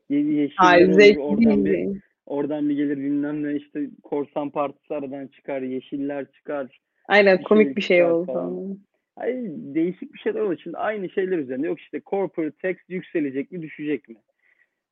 Ye- 0.09 0.21
Yeşiller 0.21 0.51
Hayır 0.57 0.89
olur, 0.89 0.95
zevkli 1.01 1.21
oradan 1.21 1.65
bir. 1.65 1.89
Oradan 2.27 2.69
bir 2.69 2.75
gelir 2.75 2.97
bilmem 2.97 3.43
ne 3.43 3.57
işte 3.57 3.87
korsan 4.03 4.51
partisi 4.51 4.95
aradan 4.95 5.27
çıkar, 5.27 5.63
yeşiller 5.63 6.27
çıkar. 6.33 6.81
Aynen 7.09 7.39
bir 7.39 7.45
komik 7.45 7.77
bir 7.77 7.83
şey 7.83 8.05
oldu 8.05 8.33
falan. 8.33 8.79
Ay 9.17 9.35
değişik 9.49 10.15
bir 10.15 10.19
şeyler 10.19 10.41
olur. 10.41 10.59
Şimdi 10.63 10.77
aynı 10.77 11.11
şeyler 11.11 11.39
üzerinde 11.39 11.67
yok 11.67 11.81
işte 11.81 12.01
corporate 12.07 12.57
tax 12.63 12.77
yükselecek 12.89 13.53
mi 13.53 13.63
düşecek 13.63 14.09
mi? 14.09 14.17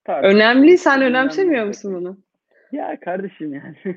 Tartışma. 0.05 0.37
Önemli, 0.37 0.79
sen 0.79 1.01
ne 1.01 1.05
önemsemiyor 1.05 1.67
musun 1.67 1.95
bunu? 1.95 2.19
Ya 2.73 3.01
kardeşim 3.01 3.55
yani. 3.55 3.77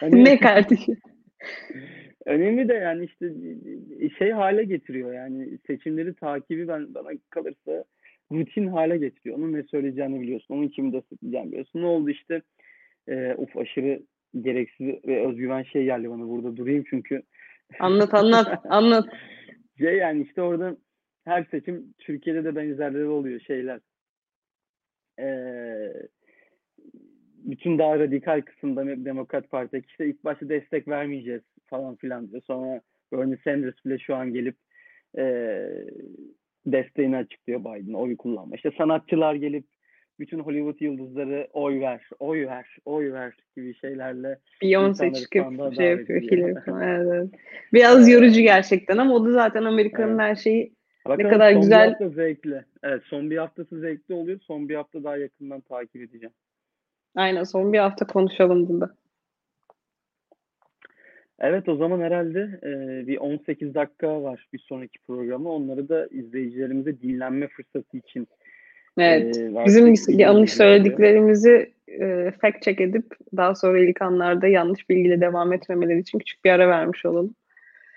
Hani- 0.00 0.24
Ne 0.24 0.38
kardeşim? 0.38 0.96
Önemli 2.26 2.68
de 2.68 2.74
yani 2.74 3.04
işte 3.04 3.32
şey 4.18 4.30
hale 4.30 4.64
getiriyor 4.64 5.14
yani 5.14 5.58
seçimleri 5.66 6.14
takibi 6.14 6.68
ben 6.68 6.94
bana 6.94 7.08
kalırsa 7.30 7.84
rutin 8.32 8.66
hale 8.66 8.98
getiriyor. 8.98 9.38
Onun 9.38 9.52
ne 9.52 9.62
söyleyeceğini 9.62 10.20
biliyorsun. 10.20 10.54
Onun 10.54 10.68
kimi 10.68 10.92
destekleyeceğini 10.92 11.48
biliyorsun. 11.48 11.82
Ne 11.82 11.86
oldu 11.86 12.10
işte 12.10 12.42
e, 13.08 13.34
uf 13.34 13.56
aşırı 13.56 14.02
gereksiz 14.40 14.86
ve 15.06 15.26
özgüven 15.26 15.62
şey 15.62 15.84
geldi 15.84 16.10
bana 16.10 16.28
burada 16.28 16.56
durayım 16.56 16.84
çünkü 16.90 17.22
Anlat 17.78 18.14
anlat 18.14 18.60
anlat. 18.64 19.08
Şey 19.78 19.96
yani 19.96 20.22
işte 20.22 20.42
orada 20.42 20.76
her 21.24 21.44
seçim 21.44 21.94
Türkiye'de 21.98 22.44
de 22.44 22.56
benzerleri 22.56 23.06
oluyor 23.06 23.40
şeyler. 23.40 23.80
Ee, 25.20 25.92
bütün 27.44 27.78
daha 27.78 27.98
radikal 27.98 28.42
kısımda 28.42 29.04
Demokrat 29.04 29.50
Parti 29.50 29.82
işte 29.88 30.06
ilk 30.06 30.24
başta 30.24 30.48
destek 30.48 30.88
vermeyeceğiz 30.88 31.42
falan 31.66 31.96
filan 31.96 32.30
diyor. 32.30 32.42
Sonra 32.42 32.80
Bernie 33.12 33.38
Sanders 33.44 33.84
bile 33.84 33.98
şu 33.98 34.16
an 34.16 34.32
gelip 34.32 34.56
e, 35.18 35.24
desteğini 36.72 37.16
açıklıyor 37.16 37.60
Biden 37.60 37.92
oy 37.92 38.16
kullanma. 38.16 38.56
İşte 38.56 38.70
sanatçılar 38.78 39.34
gelip 39.34 39.64
bütün 40.18 40.38
Hollywood 40.38 40.80
yıldızları 40.80 41.48
oy 41.52 41.80
ver, 41.80 42.08
oy 42.18 42.46
ver, 42.46 42.76
oy 42.84 43.12
ver 43.12 43.36
gibi 43.56 43.74
şeylerle 43.74 44.38
Beyoncé 44.62 45.14
çıkıp 45.14 45.74
şey 45.76 45.90
yapıyor 45.90 46.64
falan. 46.64 46.82
Evet, 46.82 47.06
evet. 47.12 47.28
Biraz 47.72 48.08
yorucu 48.08 48.40
gerçekten 48.40 48.98
ama 48.98 49.14
o 49.14 49.24
da 49.24 49.32
zaten 49.32 49.64
Amerika'nın 49.64 50.18
her 50.18 50.36
şeyi 50.36 50.72
Bakalım 51.08 51.30
kadar 51.30 51.52
son 51.52 51.60
güzel- 51.62 51.86
bir 51.86 51.90
hafta 51.90 52.08
zevkli. 52.08 52.64
Evet 52.82 53.02
son 53.04 53.30
bir 53.30 53.36
haftası 53.36 53.80
zevkli 53.80 54.14
oluyor. 54.14 54.40
Son 54.40 54.68
bir 54.68 54.74
hafta 54.74 55.04
daha 55.04 55.16
yakından 55.16 55.60
takip 55.60 56.02
edeceğim. 56.02 56.34
aynen 57.16 57.44
son 57.44 57.72
bir 57.72 57.78
hafta 57.78 58.06
konuşalım 58.06 58.68
bunda. 58.68 58.94
Evet 61.40 61.68
o 61.68 61.76
zaman 61.76 62.00
herhalde 62.00 62.60
e, 62.62 63.06
bir 63.06 63.16
18 63.16 63.74
dakika 63.74 64.22
var 64.22 64.46
bir 64.52 64.58
sonraki 64.58 64.98
programı. 65.06 65.52
Onları 65.52 65.88
da 65.88 66.06
izleyicilerimize 66.06 67.00
dinlenme 67.00 67.48
fırsatı 67.48 67.96
için 67.96 68.28
Evet. 68.98 69.36
e, 69.38 69.64
Bizim 69.66 70.18
yanlış 70.18 70.52
söylediklerimizi 70.52 71.72
e, 71.88 72.32
fact 72.40 72.62
check 72.62 72.80
edip 72.80 73.04
daha 73.36 73.54
sonra 73.54 73.78
ilk 73.78 74.02
anlarda 74.02 74.46
yanlış 74.46 74.90
bilgiyle 74.90 75.20
devam 75.20 75.52
etmemeleri 75.52 75.98
için 75.98 76.18
küçük 76.18 76.44
bir 76.44 76.50
ara 76.50 76.68
vermiş 76.68 77.06
olalım. 77.06 77.34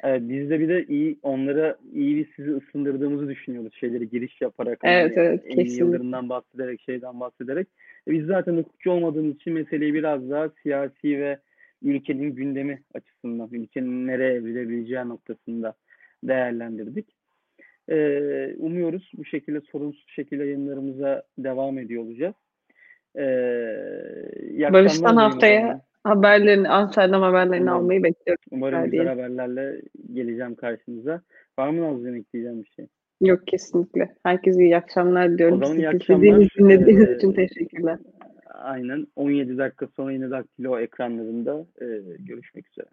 Evet, 0.04 0.22
biz 0.24 0.50
de 0.50 0.60
bir 0.60 0.70
de 0.70 0.86
iyi 0.86 1.18
onlara 1.24 1.78
iyi 1.94 2.18
bir 2.18 2.28
sizi 2.36 2.52
ısındırdığımızı 2.52 3.28
düşünüyoruz. 3.30 3.74
Şeyleri 3.74 4.10
giriş 4.10 4.42
yaparak. 4.42 4.80
hani 4.84 4.94
Evet, 4.94 5.14
evet, 5.18 5.42
Emin 5.46 5.56
kesinlikle. 5.56 5.86
Yıldırım'dan 5.86 6.30
bahsederek, 6.30 6.82
şeyden 6.82 7.20
bahsederek. 7.20 7.68
E, 8.08 8.12
Biz 8.12 8.26
zaten 8.26 8.58
hukukçu 8.58 8.92
olmadığımız 8.92 9.36
için 9.36 9.54
meseleyi 9.54 9.94
biraz 9.94 10.30
daha 10.30 10.50
siyasi 10.64 11.20
ve 11.20 11.38
ülkenin 11.84 12.36
gündemi 12.36 12.82
açısından, 12.94 13.50
ülkenin 13.52 14.08
nereye 14.08 14.34
evrilebileceği 14.34 15.10
noktasında 15.10 15.74
değerlendirdik. 16.24 17.16
Ee, 17.90 18.54
umuyoruz 18.58 19.12
bu 19.18 19.26
şekilde 19.26 19.62
sorunsuz 19.62 20.06
şekilde 20.08 20.44
yayınlarımıza 20.44 21.24
devam 21.38 21.78
ediyor 21.78 22.04
olacağız. 22.04 22.36
Ee, 23.18 24.74
Barış'tan 24.74 25.16
haftaya 25.16 25.62
zaman. 25.62 25.82
haberlerini, 26.04 26.70
Amsterdam 26.70 27.22
haberlerini 27.22 27.64
Umarım. 27.64 27.84
almayı 27.84 28.04
bekliyorum. 28.04 28.44
Umarım 28.52 28.84
Güzel 28.84 28.92
güzel 29.00 29.08
haberlerle 29.08 29.82
geleceğim 30.14 30.56
karşınıza. 30.56 31.22
Var 31.60 31.70
mı 31.70 31.82
Nazlı'nın 31.82 32.14
ekleyeceğim 32.20 32.64
bir 32.64 32.70
şey? 32.76 32.88
Yok 33.22 33.48
kesinlikle. 33.48 34.16
Herkese 34.24 34.64
iyi 34.64 34.78
akşamlar 34.78 35.32
diliyorum. 35.32 35.62
O 35.62 35.66
zaman 35.66 35.78
iyi 35.78 35.90
akşamlar. 35.90 36.50
dinlediğiniz 36.60 37.10
Ee, 37.10 37.16
için 37.16 37.34
teşekkürler. 37.34 38.00
Aynen. 38.64 39.08
17 39.16 39.58
dakika 39.58 39.88
sonra 39.88 40.12
yine 40.12 40.32
Daktilo 40.32 40.80
ekranlarında 40.80 41.66
e, 41.82 41.86
görüşmek 42.20 42.70
üzere. 42.70 42.88